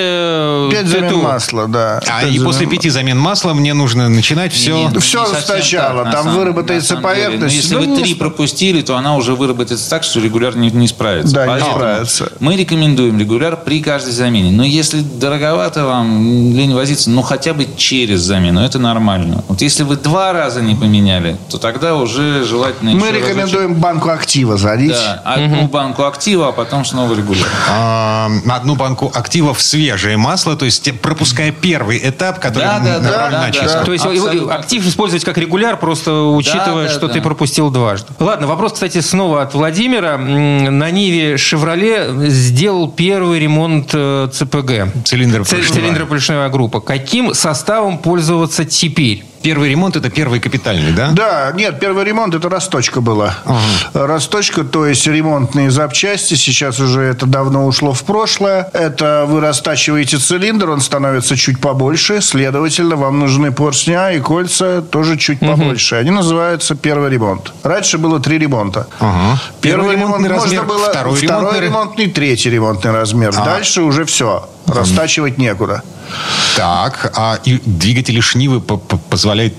Пять 0.71 0.87
замен 0.87 1.17
масла, 1.17 1.67
да. 1.67 2.01
А 2.07 2.23
и 2.23 2.25
замен 2.31 2.43
после 2.43 2.65
масла. 2.65 2.77
пяти 2.77 2.89
замен 2.89 3.19
масла 3.19 3.53
мне 3.53 3.73
нужно 3.73 4.09
начинать 4.09 4.51
все... 4.53 4.75
Не, 4.75 4.87
ну, 4.89 4.99
Всё 4.99 5.21
не 5.27 5.27
совсем 5.35 5.55
сначала, 5.57 6.03
на 6.05 6.11
там 6.11 6.23
самом- 6.23 6.39
выработается 6.39 6.89
самом 6.95 7.03
деле. 7.03 7.13
поверхность. 7.15 7.53
Но 7.55 7.61
если 7.61 7.75
Ну, 7.75 7.81
вы 7.81 7.87
не 7.87 8.01
три 8.03 8.13
сп- 8.13 8.17
пропустили, 8.19 8.81
то 8.81 8.95
она 8.97 9.15
уже 9.15 9.35
выработается 9.35 9.87
так, 9.89 10.03
что 10.03 10.19
регуляр 10.19 10.55
не, 10.57 10.71
не 10.71 10.87
справится. 11.03 11.33
Да, 11.35 11.41
не 11.45 11.51
Поэтому 11.51 11.71
справится. 11.75 12.31
Мы 12.39 12.55
рекомендуем 12.55 13.19
регуляр 13.19 13.57
при 13.57 13.81
каждой 13.81 14.11
замене. 14.13 14.51
Но 14.51 14.63
если 14.63 15.01
дороговато 15.01 15.85
вам, 15.85 16.53
лень 16.55 16.73
возиться, 16.73 17.09
ну 17.09 17.21
хотя 17.21 17.53
бы 17.53 17.67
через 17.77 18.21
замену, 18.21 18.61
это 18.61 18.79
нормально. 18.79 19.43
Вот 19.47 19.61
если 19.61 19.83
вы 19.83 19.95
два 19.97 20.31
раза 20.33 20.61
не 20.61 20.75
поменяли, 20.75 21.37
то 21.49 21.57
тогда 21.57 21.95
уже 21.95 22.43
желательно 22.45 22.91
Мы 22.91 23.07
еще 23.07 23.17
рекомендуем 23.19 23.75
банку 23.75 24.09
актива 24.09 24.57
залить. 24.57 24.91
разочек. 24.91 25.21
Да, 25.25 25.33
одну 25.33 25.67
банку 25.67 26.03
актива, 26.03 26.47
а 26.49 26.51
потом 26.51 26.85
снова 26.85 27.13
регуляр. 27.15 27.47
а, 27.69 28.29
одну 28.49 28.75
банку 28.75 29.11
активов 29.13 29.61
свежее 29.61 30.17
масло, 30.17 30.55
то 30.55 30.65
есть 30.65 30.89
пропуская 31.01 31.51
первый 31.51 31.99
этап, 32.03 32.39
который 32.39 32.63
Да, 32.63 32.79
да, 32.79 32.99
да, 32.99 33.03
направлен 33.05 33.39
да. 33.63 33.83
То 33.83 33.91
есть 33.91 34.05
его- 34.05 34.25
Абсолютно. 34.27 34.55
актив 34.55 34.87
использовать 34.87 35.23
как 35.25 35.37
регуляр, 35.37 35.77
просто 35.77 36.11
учитывая, 36.23 36.87
да, 36.87 36.93
что 36.93 37.07
да. 37.07 37.13
ты 37.13 37.21
пропустил 37.21 37.69
дважды. 37.69 38.07
Ладно, 38.19 38.47
вопрос, 38.47 38.73
кстати, 38.73 39.01
снова 39.01 39.41
от 39.41 39.53
Владимира. 39.53 40.17
На 40.17 40.91
Ниве 40.93 41.37
«Шевроле» 41.37 42.07
сделал 42.29 42.89
первый 42.91 43.39
ремонт 43.39 43.89
э, 43.93 44.29
ЦПГ. 44.31 45.03
Цилиндр 45.05 45.43
Ц- 45.45 45.55
поршневая. 45.55 45.81
Цилиндропоршневая 45.81 46.49
группа. 46.49 46.79
Каким 46.79 47.33
составом 47.33 47.97
пользоваться 47.97 48.65
теперь? 48.65 49.23
Первый 49.43 49.69
ремонт 49.69 49.95
это 49.97 50.09
первый 50.09 50.39
капитальный, 50.39 50.91
да? 50.93 51.09
Да, 51.11 51.51
нет, 51.53 51.79
первый 51.79 52.05
ремонт 52.05 52.33
это 52.33 52.47
расточка 52.49 53.01
была. 53.01 53.35
Расточка, 53.93 54.63
то 54.63 54.85
есть 54.87 55.05
ремонтные 55.05 55.69
запчасти. 55.69 56.35
Сейчас 56.35 56.79
уже 56.79 57.01
это 57.01 57.25
давно 57.25 57.65
ушло 57.67 57.93
в 57.93 58.03
прошлое. 58.03 58.69
Это 58.73 59.25
вы 59.27 59.41
растачиваете 59.41 60.17
цилиндр, 60.17 60.69
он 60.69 60.79
становится 60.81 61.35
чуть 61.35 61.59
побольше. 61.59 62.21
Следовательно, 62.21 62.95
вам 62.95 63.19
нужны 63.19 63.51
поршня 63.51 64.11
и 64.13 64.19
кольца 64.19 64.81
тоже 64.81 65.17
чуть 65.17 65.39
побольше. 65.39 65.95
Они 65.95 66.09
называются 66.11 66.75
первый 66.75 67.09
ремонт. 67.09 67.51
Раньше 67.63 67.97
было 67.97 68.19
три 68.19 68.37
ремонта. 68.37 68.87
Ага. 68.99 69.39
Первый, 69.61 69.89
Первый 69.89 69.95
ремонт 69.95 70.23
ремонтный 70.23 70.29
можно 70.29 70.43
размер, 70.45 70.63
было 70.63 70.89
второй 70.89 71.15
второй 71.17 71.41
ремонтный- 71.59 71.65
ремонтный, 71.65 72.07
третий 72.07 72.49
ремонтный 72.49 72.91
размер. 72.91 73.33
Дальше 73.33 73.81
уже 73.81 74.05
все. 74.05 74.49
Растачивать 74.67 75.37
некуда. 75.37 75.83
Так, 76.55 77.11
а 77.15 77.39
и 77.43 77.59
двигатели 77.65 78.19
Шнивы 78.19 78.61
по- 78.61 78.77
по- 78.77 78.97
позволяют 78.97 79.53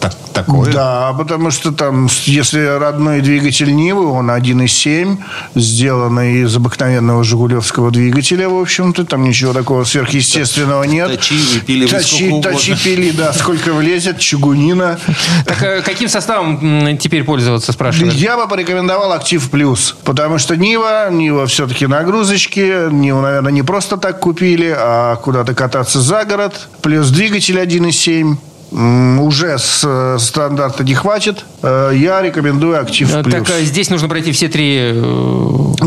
так- 0.00 0.16
такое? 0.32 0.72
Да, 0.72 1.12
потому 1.12 1.50
что 1.50 1.72
там, 1.72 2.08
если 2.24 2.78
родной 2.78 3.20
двигатель 3.20 3.74
Нивы, 3.74 4.06
он 4.06 4.30
1.7, 4.30 5.18
сделанный 5.54 6.42
из 6.42 6.56
обыкновенного 6.56 7.22
жигулевского 7.22 7.90
двигателя, 7.90 8.48
в 8.48 8.58
общем-то, 8.58 9.04
там 9.04 9.22
ничего 9.22 9.52
такого 9.52 9.84
сверхъестественного 9.84 10.84
нет. 10.84 11.10
Точи, 11.10 11.34
выпили 11.54 11.84
вы 11.84 11.90
Точи, 11.90 12.40
точи 12.42 12.82
пили, 12.82 13.10
да, 13.10 13.32
сколько 13.32 13.72
влезет, 13.72 14.18
чугунина. 14.18 14.98
Так 15.44 15.62
э, 15.62 15.82
каким 15.82 16.08
составом 16.08 16.96
теперь 16.98 17.24
пользоваться, 17.24 17.72
спрашивают? 17.72 18.14
Я 18.14 18.36
бы 18.36 18.48
порекомендовал 18.48 19.12
Актив 19.12 19.50
Плюс, 19.50 19.96
потому 20.04 20.38
что 20.38 20.56
Нива, 20.56 21.10
Нива 21.10 21.46
все-таки 21.46 21.86
нагрузочки, 21.86 22.90
Ниву, 22.90 23.20
наверное, 23.20 23.52
не 23.52 23.62
просто 23.62 23.96
так 23.96 24.20
купили, 24.20 24.74
а 24.76 25.16
куда-то 25.16 25.54
кататься 25.54 26.00
за 26.00 26.24
город. 26.24 26.68
Плюс 26.82 27.10
двигатель 27.10 27.58
1.7. 27.58 28.36
Уже 28.72 29.58
с 29.58 29.82
э, 29.84 30.18
стандарта 30.20 30.84
не 30.84 30.94
хватит. 30.94 31.44
Э, 31.62 31.92
Я 31.94 32.22
рекомендую 32.22 32.80
Актив 32.80 33.12
Э, 33.12 33.22
Плюс. 33.24 33.34
Так 33.34 33.48
здесь 33.62 33.90
нужно 33.90 34.08
пройти 34.08 34.30
все 34.32 34.48
три... 34.48 34.94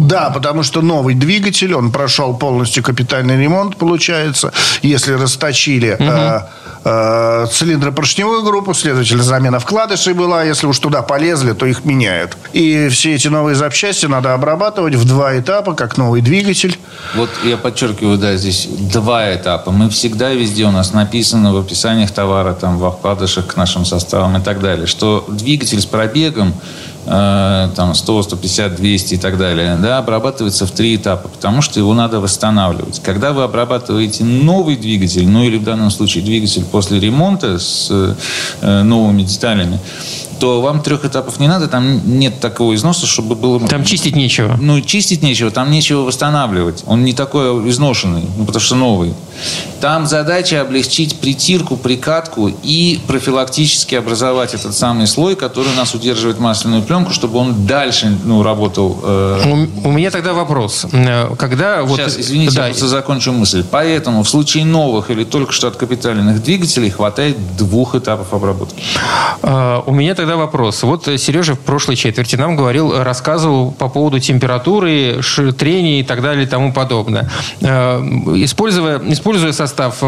Да, 0.02 0.32
потому 0.32 0.64
что 0.64 0.82
новый 0.82 1.16
двигатель, 1.16 1.74
он 1.74 1.92
прошел 1.92 2.36
полностью 2.36 2.84
капитальный 2.84 3.42
ремонт, 3.42 3.78
получается. 3.78 4.52
Если 4.82 5.14
расточили 5.14 5.96
э, 5.98 6.40
э, 6.84 7.48
цилиндропоршневую 7.52 8.44
группу, 8.44 8.74
следовательно, 8.74 9.24
замена 9.24 9.60
вкладышей 9.60 10.14
была. 10.14 10.44
Если 10.44 10.68
уж 10.68 10.80
туда 10.80 11.02
полезли, 11.02 11.54
то 11.54 11.66
их 11.66 11.86
меняют. 11.86 12.38
И 12.54 12.90
все 12.90 13.16
эти 13.16 13.28
новые 13.28 13.56
запчасти 13.56 14.06
надо 14.06 14.34
обрабатывать 14.34 14.96
в 14.96 15.06
два 15.06 15.38
этапа, 15.38 15.74
как 15.74 15.98
новый 15.98 16.22
двигатель. 16.22 16.78
Вот 17.16 17.30
я 17.44 17.58
подчеркиваю, 17.58 18.18
да, 18.18 18.36
здесь 18.38 18.68
два 18.68 19.34
этапа. 19.34 19.72
Мы 19.72 19.90
всегда 19.90 20.32
везде 20.32 20.66
у 20.66 20.72
нас 20.72 20.94
написано 20.94 21.54
в 21.54 21.58
описаниях 21.58 22.12
товара, 22.12 22.54
там, 22.54 22.78
в 22.78 22.92
вкладышах 22.92 23.48
к 23.48 23.56
нашим 23.56 23.86
составам 23.86 24.38
и 24.38 24.42
так 24.42 24.60
далее, 24.60 24.88
что 24.88 25.26
двигатель 25.28 25.82
с 25.82 25.86
пробегом 25.86 26.54
э, 27.06 27.70
там 27.76 27.94
100, 27.94 28.24
150, 28.24 28.76
200 28.76 29.14
и 29.14 29.18
так 29.18 29.38
далее, 29.38 29.78
да, 29.82 29.98
обрабатывается 29.98 30.66
в 30.66 30.72
три 30.72 30.96
этапа, 30.96 31.28
потому 31.28 31.62
что 31.62 31.80
его 31.80 31.94
надо 31.94 32.20
восстанавливать. 32.20 33.02
Когда 33.04 33.34
вы 33.34 33.44
обрабатываете 33.44 34.24
новый 34.24 34.76
двигатель, 34.76 35.28
ну 35.28 35.44
или 35.44 35.58
в 35.58 35.64
данном 35.64 35.92
случае 35.92 36.24
двигатель 36.24 36.64
после 36.66 37.00
ремонта 37.00 37.60
с 37.60 37.88
э, 38.62 38.84
новыми 38.84 39.24
деталями, 39.24 39.80
то 40.40 40.62
вам 40.62 40.82
трех 40.82 41.06
этапов 41.06 41.40
не 41.40 41.48
надо, 41.48 41.68
там 41.68 42.20
нет 42.20 42.40
такого 42.42 42.76
износа, 42.76 43.08
чтобы 43.08 43.36
было... 43.36 43.66
Там 43.68 43.86
чистить 43.86 44.16
нечего. 44.16 44.58
Ну, 44.60 44.82
чистить 44.82 45.22
нечего, 45.22 45.52
там 45.52 45.72
нечего 45.72 46.02
восстанавливать. 46.02 46.84
Он 46.86 47.06
не 47.06 47.14
такой 47.14 47.70
изношенный, 47.70 48.24
ну, 48.38 48.46
потому 48.46 48.62
что 48.62 48.76
новый. 48.76 49.14
Там 49.82 50.06
задача 50.08 50.62
облегчить 50.62 51.20
притирку, 51.20 51.78
прикатку 51.78 52.48
и 52.64 53.00
профилактически 53.08 53.96
образовать 53.96 54.54
этот 54.54 54.76
самый 54.76 55.08
слой, 55.08 55.36
который 55.36 55.74
нас 55.76 55.94
удерживает 55.94 56.40
масляную 56.40 56.84
пленку, 56.84 57.12
чтобы 57.12 57.40
он 57.40 57.66
дальше 57.66 58.18
ну, 58.24 58.44
работал. 58.44 59.00
э, 59.04 59.68
У, 59.84 59.90
у 59.90 59.92
меня 59.92 60.12
тогда 60.12 60.34
вопрос. 60.34 60.86
Э, 60.92 61.36
Когда 61.38 61.84
вот... 61.84 62.00
Сейчас, 62.00 62.18
извините, 62.18 62.56
да, 62.56 62.68
я 62.68 62.72
просто 62.74 62.88
закончу 62.88 63.32
мысль. 63.32 63.64
Поэтому 63.70 64.24
в 64.24 64.30
случае 64.30 64.66
новых 64.66 65.10
или 65.10 65.24
только 65.24 65.52
что 65.52 65.68
откапитальных 65.68 66.44
двигателей 66.44 66.90
хватает 66.90 67.38
двух 67.58 67.96
этапов 67.96 68.34
обработки. 68.34 68.82
Э, 69.42 69.82
У 69.86 69.92
меня 69.94 70.16
тогда 70.16 70.36
вопрос. 70.38 70.84
Вот 70.84 71.08
э, 71.08 71.18
Сережа 71.18 71.56
в 71.56 71.60
прошлой 71.60 71.96
четверти 71.96 72.36
нам 72.36 72.56
говорил, 72.56 73.04
рассказывал 73.04 73.72
по 73.72 73.90
поводу 73.90 74.20
температуры, 74.20 75.22
трения 75.58 76.00
и 76.00 76.04
так 76.04 76.22
далее 76.22 76.46
и 76.46 76.48
тому 76.48 76.72
подобное. 76.74 77.30
Э, 77.62 78.00
Используя, 78.36 79.02
используя 79.34 79.52
состав 79.52 80.04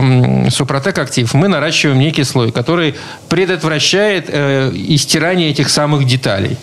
Супротек 0.49 0.99
Актив, 0.99 1.33
мы 1.33 1.47
наращиваем 1.47 1.99
некий 1.99 2.23
слой, 2.23 2.51
который 2.51 2.95
предотвращает 3.27 4.25
э, 4.27 4.71
истирание 4.73 5.49
этих 5.49 5.69
самых 5.69 6.05
деталей. 6.05 6.57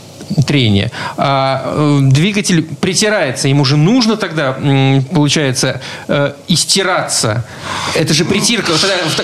Трение. 0.46 0.90
А 1.16 1.62
э, 1.64 1.98
двигатель 2.02 2.62
притирается, 2.80 3.48
ему 3.48 3.64
же 3.64 3.76
нужно 3.76 4.16
тогда, 4.16 4.56
получается, 5.12 5.80
э, 6.08 6.32
истираться. 6.48 7.44
Это 7.94 8.14
же 8.14 8.24
притирка. 8.24 8.72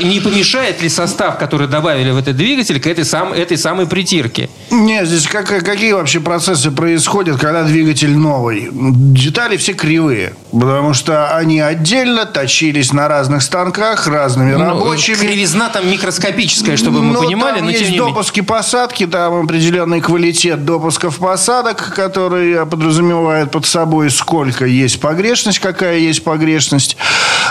Не 0.03 0.21
помешает 0.21 0.83
ли 0.83 0.89
состав, 0.89 1.39
который 1.39 1.69
добавили 1.69 2.11
в 2.11 2.17
этот 2.19 2.37
двигатель, 2.37 2.81
к 2.81 2.87
этой, 2.87 3.05
сам, 3.05 3.33
этой 3.33 3.57
самой 3.57 3.87
притирке? 3.87 4.49
Нет, 4.71 5.07
здесь 5.07 5.27
как, 5.27 5.47
какие 5.47 5.93
вообще 5.93 6.21
процессы 6.21 6.71
происходят, 6.71 7.39
когда 7.39 7.63
двигатель 7.65 8.17
новый? 8.17 8.69
Детали 8.73 9.57
все 9.57 9.73
кривые, 9.73 10.35
потому 10.53 10.95
что 10.95 11.35
они 11.37 11.61
отдельно 11.61 12.27
точились 12.27 12.93
на 12.93 13.09
разных 13.09 13.43
станках, 13.43 14.07
разными 14.07 14.53
Ну, 14.53 14.59
рабочими. 14.61 15.17
Кривизна 15.17 15.69
там 15.69 15.89
микроскопическая, 15.91 16.77
чтобы 16.77 17.03
мы 17.03 17.15
Ну, 17.15 17.23
понимали, 17.23 17.57
там 17.57 17.65
но 17.67 17.71
есть 17.71 17.85
не 17.85 17.91
менее. 17.93 18.09
допуски 18.09 18.41
посадки, 18.41 19.07
там 19.07 19.45
определенный 19.45 20.01
квалитет 20.01 20.65
допусков 20.99 21.19
посадок, 21.19 21.95
который 21.95 22.67
подразумевает 22.67 23.51
под 23.51 23.67
собой, 23.67 24.11
сколько 24.11 24.67
есть 24.67 25.01
погрешность, 25.01 25.59
какая 25.61 25.99
есть 25.99 26.25
погрешность. 26.25 26.97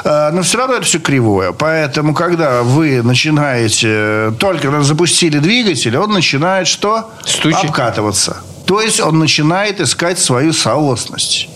А, 0.04 0.32
Но 0.32 0.42
все 0.42 0.58
равно 0.58 0.76
это 0.76 0.86
все 0.86 1.00
кривое. 1.00 1.52
Поэтому, 1.54 2.14
когда 2.14 2.64
вы 2.64 3.02
начинаете, 3.02 4.34
только 4.40 4.82
запустили 4.84 5.40
двигатель, 5.40 5.96
он 5.98 6.12
начинает 6.12 6.68
что? 6.68 7.10
Стучит. 7.26 7.66
Обкатываться. 7.66 8.38
То 8.66 8.82
есть 8.82 9.00
он 9.00 9.18
начинает 9.20 9.80
искать 9.80 10.20
свою 10.20 10.52
соосность. 10.54 11.50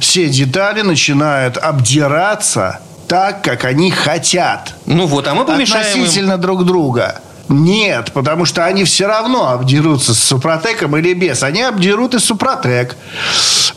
Все 0.00 0.28
детали 0.28 0.82
начинают 0.82 1.56
обдираться 1.56 2.80
так, 3.08 3.42
как 3.42 3.64
они 3.64 3.90
хотят 3.90 4.74
Ну 4.86 5.06
вот, 5.06 5.28
а 5.28 5.34
мы 5.34 5.44
помешаем 5.44 5.86
им. 5.86 6.02
относительно 6.02 6.38
друг 6.38 6.64
друга. 6.64 7.20
Нет, 7.52 8.12
потому 8.12 8.44
что 8.46 8.64
они 8.64 8.84
все 8.84 9.06
равно 9.06 9.50
обдерутся 9.50 10.14
с 10.14 10.18
Супротеком 10.18 10.96
или 10.96 11.12
без. 11.12 11.42
Они 11.42 11.62
обдерут 11.62 12.14
и 12.14 12.18
Супротек. 12.18 12.96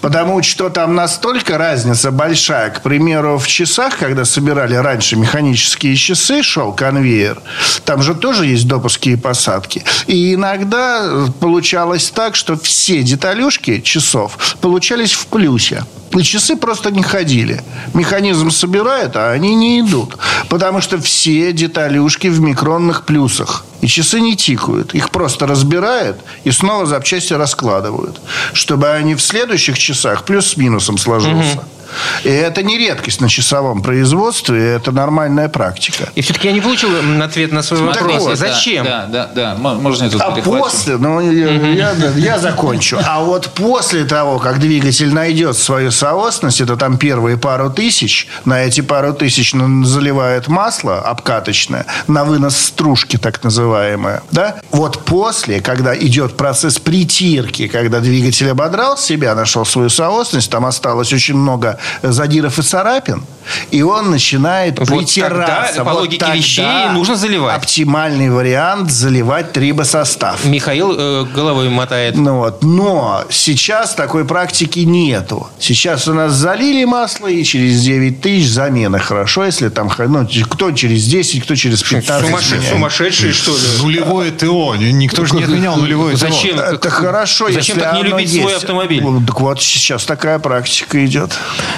Потому 0.01 0.41
что 0.43 0.69
там 0.69 0.95
настолько 0.95 1.57
разница 1.57 2.11
большая. 2.11 2.69
К 2.69 2.82
примеру, 2.82 3.38
в 3.38 3.47
часах, 3.47 3.97
когда 3.97 4.23
собирали 4.23 4.76
раньше 4.76 5.15
механические 5.15 5.95
часы, 5.95 6.41
шел 6.41 6.71
конвейер, 6.73 7.41
там 7.84 8.01
же 8.01 8.15
тоже 8.15 8.45
есть 8.45 8.67
допуски 8.67 9.09
и 9.09 9.15
посадки. 9.15 9.84
И 10.07 10.36
иногда 10.36 11.28
получалось 11.39 12.09
так, 12.11 12.36
что 12.36 12.57
все 12.57 13.03
деталюшки 13.03 13.82
часов 13.82 14.38
получались 14.61 15.13
в 15.13 15.28
плюсе. 15.28 15.84
И 16.16 16.24
часы 16.24 16.55
просто 16.55 16.91
не 16.91 17.03
ходили. 17.03 17.61
Механизм 17.93 18.49
собирает, 18.49 19.16
а 19.16 19.32
они 19.32 19.55
не 19.55 19.82
идут. 19.82 20.18
Потому 20.49 20.82
что 20.82 20.97
все 20.97 21.51
деталюшки 21.51 22.28
в 22.28 22.39
микронных 22.39 23.05
плюсах. 23.05 23.66
И 23.82 23.88
часы 23.88 24.22
не 24.22 24.36
тикают. 24.36 24.95
Их 24.95 25.09
просто 25.09 25.45
разбирают 25.45 26.18
и 26.45 26.51
снова 26.51 26.86
запчасти 26.86 27.34
раскладывают. 27.34 28.22
Чтобы 28.53 28.89
они 28.89 29.16
в 29.16 29.22
следующих 29.22 29.78
часах 29.78 30.24
плюс 30.24 30.47
с 30.47 30.57
минусом 30.57 30.97
сложился. 30.97 31.63
И 32.23 32.29
это 32.29 32.63
не 32.63 32.77
редкость 32.77 33.21
на 33.21 33.29
часовом 33.29 33.81
производстве, 33.81 34.73
это 34.73 34.91
нормальная 34.91 35.49
практика. 35.49 36.09
И 36.15 36.21
все-таки 36.21 36.47
я 36.47 36.53
не 36.53 36.61
получил 36.61 36.89
ответ 37.21 37.51
на 37.51 37.61
свой 37.63 37.79
Смотри, 37.79 38.01
вопрос. 38.17 38.39
да, 38.39 38.47
Зачем? 38.47 38.86
Да, 38.86 39.05
да, 39.05 39.29
да. 39.33 39.55
Можно 39.55 40.05
я 40.05 40.09
тут 40.09 40.21
А 40.21 40.31
перехвачу? 40.31 40.63
после, 40.63 40.97
ну, 40.97 41.19
я, 41.31 41.91
я- 41.91 42.11
я 42.15 42.39
закончу. 42.39 42.97
А 43.05 43.21
вот 43.23 43.49
после 43.49 44.05
того, 44.05 44.39
как 44.39 44.59
двигатель 44.59 45.13
найдет 45.13 45.57
свою 45.57 45.91
соосность, 45.91 46.61
это 46.61 46.75
там 46.77 46.97
первые 46.97 47.38
пару 47.38 47.69
тысяч, 47.69 48.27
на 48.45 48.63
эти 48.63 48.81
пару 48.81 49.13
тысяч 49.13 49.53
ну, 49.53 49.83
заливает 49.83 50.47
масло 50.47 50.99
обкаточное, 50.99 51.86
на 52.07 52.23
вынос 52.23 52.57
стружки 52.57 53.17
так 53.17 53.43
называемое, 53.43 54.23
да? 54.31 54.55
Вот 54.71 55.03
после, 55.05 55.61
когда 55.61 55.95
идет 55.97 56.38
процесс 56.38 56.79
притирки, 56.79 57.67
когда 57.67 57.99
двигатель 57.99 58.49
ободрал 58.49 58.97
себя, 58.97 59.36
нашел 59.36 59.65
свою 59.65 59.89
соосность, 59.89 60.49
там 60.51 60.65
осталось 60.65 61.13
очень 61.13 61.36
много 61.36 61.74
задиров 62.01 62.59
и 62.59 62.61
царапин, 62.61 63.23
и 63.71 63.81
он 63.81 64.11
начинает 64.11 64.79
Вот 64.79 64.87
притираться. 64.87 65.75
тогда, 65.77 65.91
по 65.91 65.95
логике 65.95 66.17
тогда 66.17 66.35
вещей, 66.35 66.89
нужно 66.93 67.15
заливать. 67.15 67.55
Оптимальный 67.57 68.29
вариант 68.29 68.91
заливать 68.91 69.53
трибосостав. 69.53 70.45
Михаил 70.45 70.95
э, 70.97 71.25
головой 71.25 71.69
мотает. 71.69 72.15
Ну 72.15 72.37
вот. 72.37 72.63
Но 72.63 73.23
сейчас 73.29 73.93
такой 73.95 74.25
практики 74.25 74.79
нету. 74.79 75.47
Сейчас 75.59 76.07
у 76.07 76.13
нас 76.13 76.33
залили 76.33 76.85
масло, 76.85 77.27
и 77.27 77.43
через 77.43 77.81
9 77.81 78.21
тысяч 78.21 78.49
замена. 78.49 78.99
Хорошо, 78.99 79.45
если 79.45 79.69
там 79.69 79.91
ну, 80.07 80.27
кто 80.49 80.71
через 80.71 81.05
10, 81.05 81.43
кто 81.43 81.55
через 81.55 81.83
15 81.83 82.25
Сумасшедшие, 82.25 82.61
сумасшедшие, 82.71 83.33
что 83.33 83.51
ли? 83.51 83.63
Нулевое 83.81 84.31
ТО. 84.31 84.75
Никто 84.75 85.25
же 85.25 85.35
не 85.35 85.43
отменял 85.43 85.75
нулевое 85.77 86.15
ТО. 86.15 86.27
Зачем? 86.27 86.59
Это 86.59 86.89
хорошо, 86.89 87.45
Зачем 87.45 87.59
если 87.59 87.79
так 87.79 87.93
не 87.95 88.03
любить 88.03 88.29
есть. 88.29 88.41
свой 88.41 88.55
автомобиль? 88.55 89.01
Ну, 89.01 89.21
Так 89.25 89.39
вот, 89.41 89.61
сейчас 89.61 90.05
такая 90.05 90.39
практика 90.39 91.03
идет. 91.05 91.31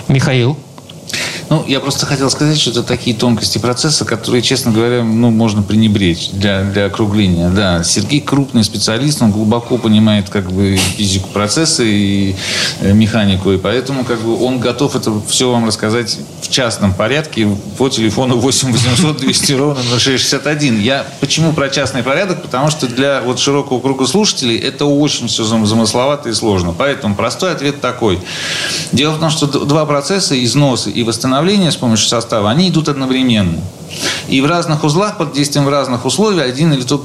Михаил. 0.07 0.57
Ну, 1.49 1.64
я 1.66 1.80
просто 1.80 2.05
хотел 2.05 2.30
сказать, 2.30 2.60
что 2.60 2.72
это 2.72 2.84
такие 2.84 3.16
тонкости 3.16 3.58
процесса, 3.58 4.03
которые, 4.03 4.41
честно 4.41 4.72
говоря, 4.72 5.03
ну, 5.03 5.32
можно 5.32 5.62
пренебречь 5.62 6.30
для, 6.32 6.64
для 6.64 6.86
округления. 6.86 7.49
Да, 7.49 7.84
Сергей 7.84 8.20
крупный 8.20 8.64
специалист, 8.64 9.22
он 9.22 9.32
глубоко 9.32 9.78
понимает 9.78 10.30
как 10.30 10.51
бы 10.51 10.78
физику 10.97 11.30
процесса 11.30 11.84
и 11.84 12.36
э, 12.82 12.91
механику, 12.91 13.51
и 13.51 13.58
поэтому 13.58 14.03
как 14.03 14.20
бы 14.22 14.43
он 14.43 14.60
готов 14.60 14.95
это 14.95 15.14
все 15.28 15.49
вам 15.49 15.66
рассказать 15.66 16.18
в 16.41 16.49
частном 16.49 16.93
порядке 16.93 17.47
по 17.78 17.88
телефону 17.88 18.38
8 18.38 18.72
800 18.72 19.18
200 19.18 19.53
ровно 19.53 19.82
0661. 19.82 20.82
Я 20.82 21.05
почему 21.22 21.53
про 21.53 21.70
частный 21.70 22.03
порядок? 22.03 22.41
Потому 22.41 22.70
что 22.70 22.88
для 22.88 23.22
вот 23.22 23.39
широкого 23.39 23.80
круга 23.80 24.05
слушателей 24.05 24.58
это 24.58 24.86
очень 24.86 25.28
все 25.28 25.43
зам- 25.43 25.66
замысловато 25.66 26.30
и 26.30 26.34
сложно. 26.34 26.74
Поэтому 26.78 27.16
простой 27.16 27.53
ответ 27.53 27.80
такой. 27.80 28.20
Дело 28.91 29.14
в 29.14 29.20
том, 29.20 29.30
что 29.30 29.47
два 29.47 29.86
процесса, 29.86 30.43
износы 30.43 30.91
и 30.98 31.04
восстановление 31.04 31.72
с 31.72 31.76
помощью 31.76 32.08
состава, 32.10 32.50
они 32.50 32.70
идут 32.70 32.89
одновременно. 32.89 33.60
И 34.28 34.41
в 34.41 34.45
разных 34.45 34.84
узлах, 34.84 35.18
под 35.18 35.34
действием 35.34 35.66
в 35.66 35.70
разных 35.70 36.06
условиях, 36.06 36.45
один 36.48 36.74
или 36.74 36.82
тот, 36.82 37.04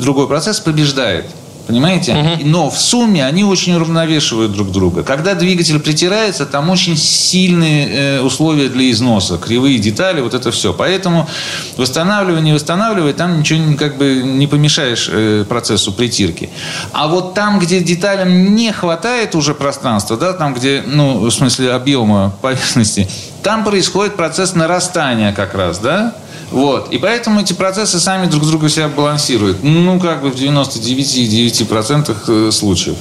другой 0.00 0.28
процесс 0.28 0.60
побеждает. 0.60 1.24
Понимаете? 1.66 2.38
И- 2.40 2.44
Но 2.44 2.68
в 2.68 2.80
сумме 2.80 3.24
они 3.24 3.44
очень 3.44 3.74
уравновешивают 3.74 4.52
друг 4.52 4.72
друга. 4.72 5.04
Когда 5.04 5.34
двигатель 5.34 5.78
притирается, 5.78 6.44
там 6.44 6.68
очень 6.68 6.96
сильные 6.96 7.88
э, 7.88 8.20
условия 8.22 8.68
для 8.68 8.90
износа, 8.90 9.38
кривые 9.38 9.78
детали, 9.78 10.20
вот 10.20 10.34
это 10.34 10.50
все. 10.50 10.72
Поэтому 10.72 11.28
восстанавливая, 11.76 12.40
не 12.40 12.52
восстанавливая, 12.54 13.12
там 13.12 13.38
ничего 13.38 13.76
как 13.76 13.98
бы 13.98 14.20
не 14.24 14.48
помешаешь 14.48 15.08
э, 15.12 15.44
процессу 15.48 15.92
притирки. 15.92 16.50
А 16.92 17.06
вот 17.06 17.34
там, 17.34 17.60
где 17.60 17.78
деталям 17.80 18.54
не 18.56 18.72
хватает 18.72 19.36
уже 19.36 19.54
пространства, 19.54 20.16
да, 20.16 20.32
там, 20.32 20.54
где, 20.54 20.82
ну, 20.84 21.20
в 21.20 21.30
смысле 21.30 21.72
объема 21.72 22.32
поверхности, 22.42 23.08
там 23.42 23.64
происходит 23.64 24.16
процесс 24.16 24.54
нарастания 24.54 25.32
как 25.32 25.54
раз, 25.54 25.78
да? 25.78 26.14
Вот. 26.50 26.92
И 26.92 26.98
поэтому 26.98 27.40
эти 27.40 27.52
процессы 27.52 28.00
сами 28.00 28.26
друг 28.26 28.44
друга 28.46 28.68
себя 28.68 28.88
балансируют. 28.88 29.62
Ну, 29.62 30.00
как 30.00 30.22
бы 30.22 30.30
в 30.30 30.34
99,9% 30.34 32.48
э, 32.48 32.50
случаев. 32.50 32.96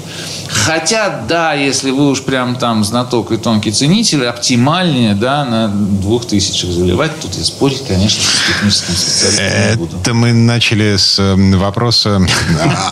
Хотя, 0.48 1.22
да, 1.28 1.54
если 1.54 1.92
вы 1.92 2.10
уж 2.10 2.22
прям 2.24 2.56
там 2.56 2.84
знаток 2.84 3.32
и 3.32 3.38
тонкий 3.38 3.72
ценитель, 3.72 4.26
оптимальнее, 4.26 5.16
да, 5.16 5.46
на 5.46 5.68
двух 5.68 6.28
тысячах 6.28 6.70
заливать. 6.70 7.20
Тут 7.20 7.34
я 7.36 7.44
спорить, 7.44 7.84
конечно, 7.88 8.22
с 8.22 8.48
техническим 8.48 8.96
специалистом 8.96 9.70
не 9.70 9.76
буду. 9.78 9.98
Это 9.98 10.14
мы 10.14 10.34
начали 10.34 10.98
с 10.98 11.20
э, 11.20 11.36
вопроса... 11.56 12.22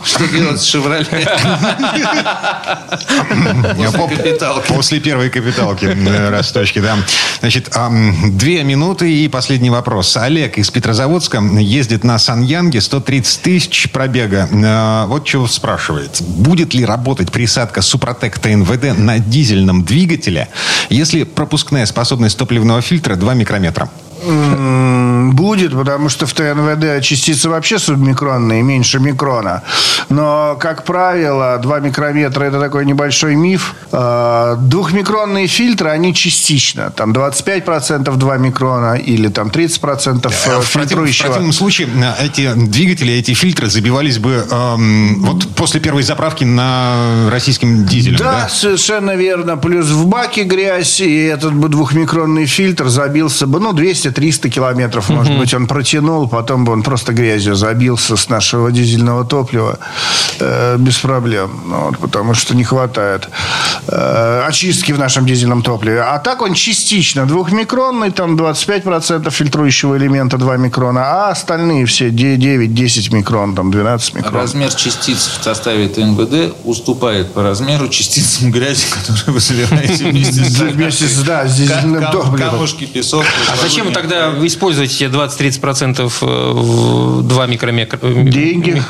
Что 0.04 0.26
делать 0.26 0.60
с 0.60 0.64
«Шевроле»? 0.64 1.04
После 3.76 3.98
поп- 3.98 4.16
капиталки. 4.16 4.72
После 4.72 5.00
первой 5.00 5.30
капиталки 5.30 5.84
э, 5.84 6.30
росточки, 6.30 6.80
да. 6.80 6.96
Значит, 7.40 7.70
две 8.32 8.64
минуты 8.64 9.12
и 9.12 9.28
последний 9.28 9.70
вопрос. 9.70 10.16
Олег 10.16 10.47
из 10.56 10.70
Петрозаводска 10.70 11.42
ездит 11.58 12.04
на 12.04 12.18
Саньянге, 12.18 12.80
130 12.80 13.42
тысяч 13.42 13.90
пробега. 13.90 14.48
Э, 14.50 15.06
Вот 15.06 15.24
чего 15.24 15.46
спрашивает. 15.46 16.22
Будет 16.22 16.74
ли 16.74 16.84
работать 16.84 17.30
присадка 17.32 17.82
Супротек 17.82 18.38
ТНВД 18.38 18.96
на 18.96 19.18
дизельном 19.18 19.84
двигателе, 19.84 20.48
если 20.88 21.24
пропускная 21.24 21.84
способность 21.86 22.38
топливного 22.38 22.80
фильтра 22.80 23.16
2 23.16 23.34
микрометра? 23.34 23.90
Будет, 25.32 25.72
потому 25.72 26.08
что 26.08 26.26
в 26.26 26.32
ТНВД 26.32 27.02
частицы 27.02 27.48
вообще 27.48 27.78
субмикронные, 27.78 28.62
меньше 28.62 28.98
микрона. 28.98 29.62
Но, 30.08 30.56
как 30.60 30.84
правило, 30.84 31.58
2 31.62 31.80
микрометра– 31.80 32.44
это 32.44 32.58
такой 32.60 32.84
небольшой 32.86 33.34
миф. 33.34 33.74
А, 33.92 34.56
Двухмикронные 34.56 35.46
фильтры, 35.46 35.90
они 35.90 36.14
частично. 36.14 36.90
Там 36.90 37.12
25% 37.12 38.16
2 38.16 38.36
микрона 38.38 38.94
или 38.94 39.28
там 39.28 39.48
30% 39.48 40.26
Э, 40.26 40.30
В 40.30 40.44
против- 40.44 40.64
в 40.64 40.72
фильтрующего. 40.72 41.26
противном 41.26 41.52
случае 41.52 41.88
э, 42.20 42.26
эти 42.26 42.52
двигатели, 42.54 43.12
эти 43.12 43.34
фильтры 43.34 43.68
забивались 43.68 44.18
бы 44.18 44.46
эм, 44.50 45.22
вот 45.22 45.46
после 45.54 45.80
первой 45.80 46.02
заправки 46.02 46.44
на 46.44 47.28
российским 47.30 47.84
дизелем, 47.84 48.16
Да, 48.18 48.32
да? 48.42 48.48
совершенно 48.48 49.14
верно. 49.14 49.56
Плюс 49.56 49.86
в 49.86 50.06
баке 50.06 50.44
грязь, 50.44 51.00
и 51.00 51.24
этот 51.24 51.54
бы 51.54 51.68
двухмикронный 51.68 52.46
фильтр 52.46 52.88
забился 52.88 53.46
бы, 53.46 53.60
ну, 53.60 53.72
200 53.72 54.07
200-300 54.10 54.48
километров, 54.48 55.08
может 55.08 55.36
быть, 55.38 55.54
он 55.54 55.66
протянул, 55.66 56.28
потом 56.28 56.64
бы 56.64 56.72
он 56.72 56.82
просто 56.82 57.12
грязью 57.12 57.54
забился 57.54 58.16
с 58.16 58.28
нашего 58.28 58.70
дизельного 58.70 59.24
топлива 59.24 59.78
э, 60.40 60.76
без 60.78 60.98
проблем. 60.98 61.60
Ну, 61.66 61.86
вот, 61.86 61.98
потому 61.98 62.34
что 62.34 62.54
не 62.54 62.64
хватает 62.64 63.28
э, 63.86 64.44
очистки 64.46 64.92
в 64.92 64.98
нашем 64.98 65.26
дизельном 65.26 65.62
топливе. 65.62 66.02
А 66.02 66.18
так 66.18 66.42
он 66.42 66.54
частично 66.54 67.26
двухмикронный, 67.26 68.10
там 68.10 68.36
25% 68.36 69.30
фильтрующего 69.30 69.96
элемента 69.96 70.38
2 70.38 70.56
микрона, 70.56 71.00
а 71.04 71.30
остальные 71.30 71.86
все 71.86 72.08
9-10 72.08 73.14
микрон, 73.14 73.54
там 73.54 73.70
12 73.70 74.14
микрон. 74.14 74.34
Размер 74.34 74.74
частиц 74.74 75.38
в 75.40 75.44
составе 75.44 75.88
ТНВД 75.88 76.54
уступает 76.64 77.32
по 77.32 77.42
размеру 77.42 77.88
частицам 77.88 78.50
грази, 78.50 78.86
которые 78.90 79.34
вы 79.34 79.40
собираете 79.40 80.10
вместе 80.10 80.44
с 80.44 80.58
Вместе 80.78 81.08
с, 81.08 81.22
да, 81.22 81.46
с 81.46 81.56
дизельным 81.56 82.04
топливом. 82.10 82.38
Камушки, 82.38 82.86
песок. 82.86 83.24
А 83.52 83.56
зачем 83.56 83.92
тогда 84.00 84.30
вы 84.30 84.46
используете 84.46 84.94
те 84.94 85.04
20-30% 85.06 86.00
э, 86.22 86.52
в 86.52 87.22
2 87.22 87.46
микрометра? 87.46 87.98
Деньги. 88.02 88.82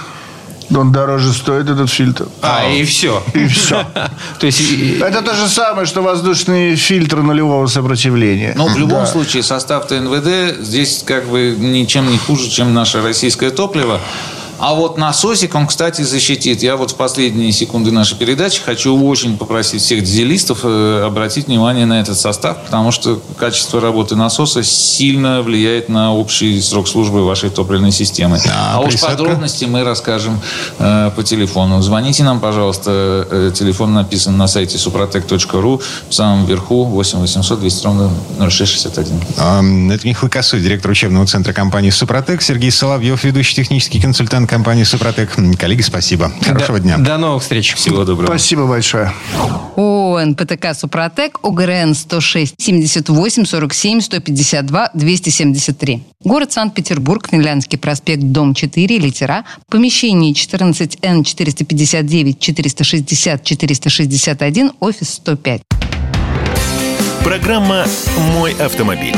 Он 0.75 0.93
дороже 0.93 1.33
стоит, 1.33 1.71
этот 1.71 1.89
фильтр. 1.89 2.29
А, 2.43 2.69
и 2.69 2.85
все. 2.85 3.23
И 3.33 3.47
все. 3.47 3.87
То 4.39 4.47
есть... 4.47 4.61
Это 5.01 5.23
то 5.23 5.35
же 5.35 5.49
самое, 5.49 5.87
что 5.87 6.03
воздушные 6.03 6.77
фильтры 6.77 7.23
нулевого 7.23 7.67
сопротивления. 7.69 8.53
Но 8.55 8.69
Ну, 8.69 8.75
в 8.75 8.79
любом 8.79 9.01
Да. 9.01 9.07
случае 9.07 9.43
состав 9.43 9.87
ТНВД 9.87 10.61
здесь 10.61 11.03
как 11.07 11.27
бы 11.27 11.57
ничем 11.59 12.11
не 12.11 12.19
хуже, 12.19 12.51
чем 12.51 12.75
наше 12.75 13.01
российское 13.01 13.49
топливо. 13.51 13.99
А 14.59 14.75
вот 14.75 14.99
насосик 14.99 15.55
он, 15.55 15.67
кстати, 15.67 16.03
защитит. 16.03 16.63
Я 16.63 16.77
вот 16.77 16.91
в 16.91 16.95
последние 16.97 17.53
секунды 17.53 17.93
нашей 17.93 18.19
передачи 18.19 18.61
хочу 18.61 19.01
очень 19.07 19.39
попросить 19.39 19.83
всех 19.83 20.03
дизелистов 20.03 20.61
э, 20.65 21.03
обратить 21.07 21.47
внимание 21.47 21.87
на 21.87 22.01
этот 22.01 22.19
состав, 22.19 22.65
потому 22.65 22.91
что 22.91 23.23
качество 23.39 23.81
работы 23.81 24.17
насоса 24.17 24.63
сильно 24.65 25.43
влияет 25.43 25.89
на 25.89 26.13
общий 26.13 26.61
срок 26.61 26.89
службы 26.89 27.25
вашей 27.25 27.51
топливной 27.51 27.93
системы. 27.93 28.41
А, 28.53 28.81
уж 28.81 28.95
присадка? 28.95 29.17
подробности 29.17 29.65
мы 29.65 29.85
расскажем 29.85 30.41
э, 30.79 31.11
по 31.15 31.23
телефону. 31.23 31.81
Звоните 31.81 32.25
нам, 32.25 32.41
пожалуйста. 32.41 33.27
Э, 33.31 33.53
телефон 33.55 33.95
написан 33.95 34.37
на 34.37 34.49
сайте 34.49 34.77
suprotec.ru 34.77 35.81
в 36.09 36.15
самом 36.15 36.47
верху 36.47 36.85
8 36.85 37.19
800 37.21 37.61
200 37.61 37.85
ровно 37.85 38.11
0661. 38.39 39.21
Эм, 39.39 39.91
Это 39.91 40.07
Михаил 40.07 40.31
Косой, 40.31 40.61
директор 40.61 40.91
учебного 40.91 41.27
центра 41.27 41.53
компании 41.53 41.91
«Супротек». 41.91 42.43
Сергей 42.43 42.73
Соловьев, 42.73 43.23
ведущий 43.23 43.55
технический 43.55 44.01
консультант 44.01 44.48
компании 44.49 44.83
«Супротек». 44.85 45.31
Коллеги, 45.59 45.83
спасибо. 45.83 46.33
Хорошего 46.45 46.79
До- 46.79 46.85
дня. 46.85 46.99
До 46.99 47.19
новых 47.19 47.43
встреч. 47.43 47.75
Всего 47.75 48.05
доброго. 48.05 48.27
Спасибо 48.27 48.67
большое. 48.67 49.13
ООО 49.77 50.25
НПТК 50.25 50.75
«Супротек», 50.75 51.39
ОГРН 51.43 51.95
106 51.95 52.55
78 52.59 53.45
47 53.45 54.01
152 54.01 54.91
273. 54.95 56.03
Город 56.25 56.53
Санкт-Петербург, 56.53 57.29
Финляндский 57.31 57.79
проспект, 57.79 58.23
дом 58.23 58.55
4, 58.55 58.99
литера, 58.99 59.45
помещение 59.69 60.33
14Н 60.33 61.23
459 61.23 62.41
460 62.41 63.45
461, 63.45 64.73
офис 64.81 65.11
105. 65.15 65.63
Программа 67.23 67.85
«Мой 68.35 68.53
автомобиль». 68.55 69.15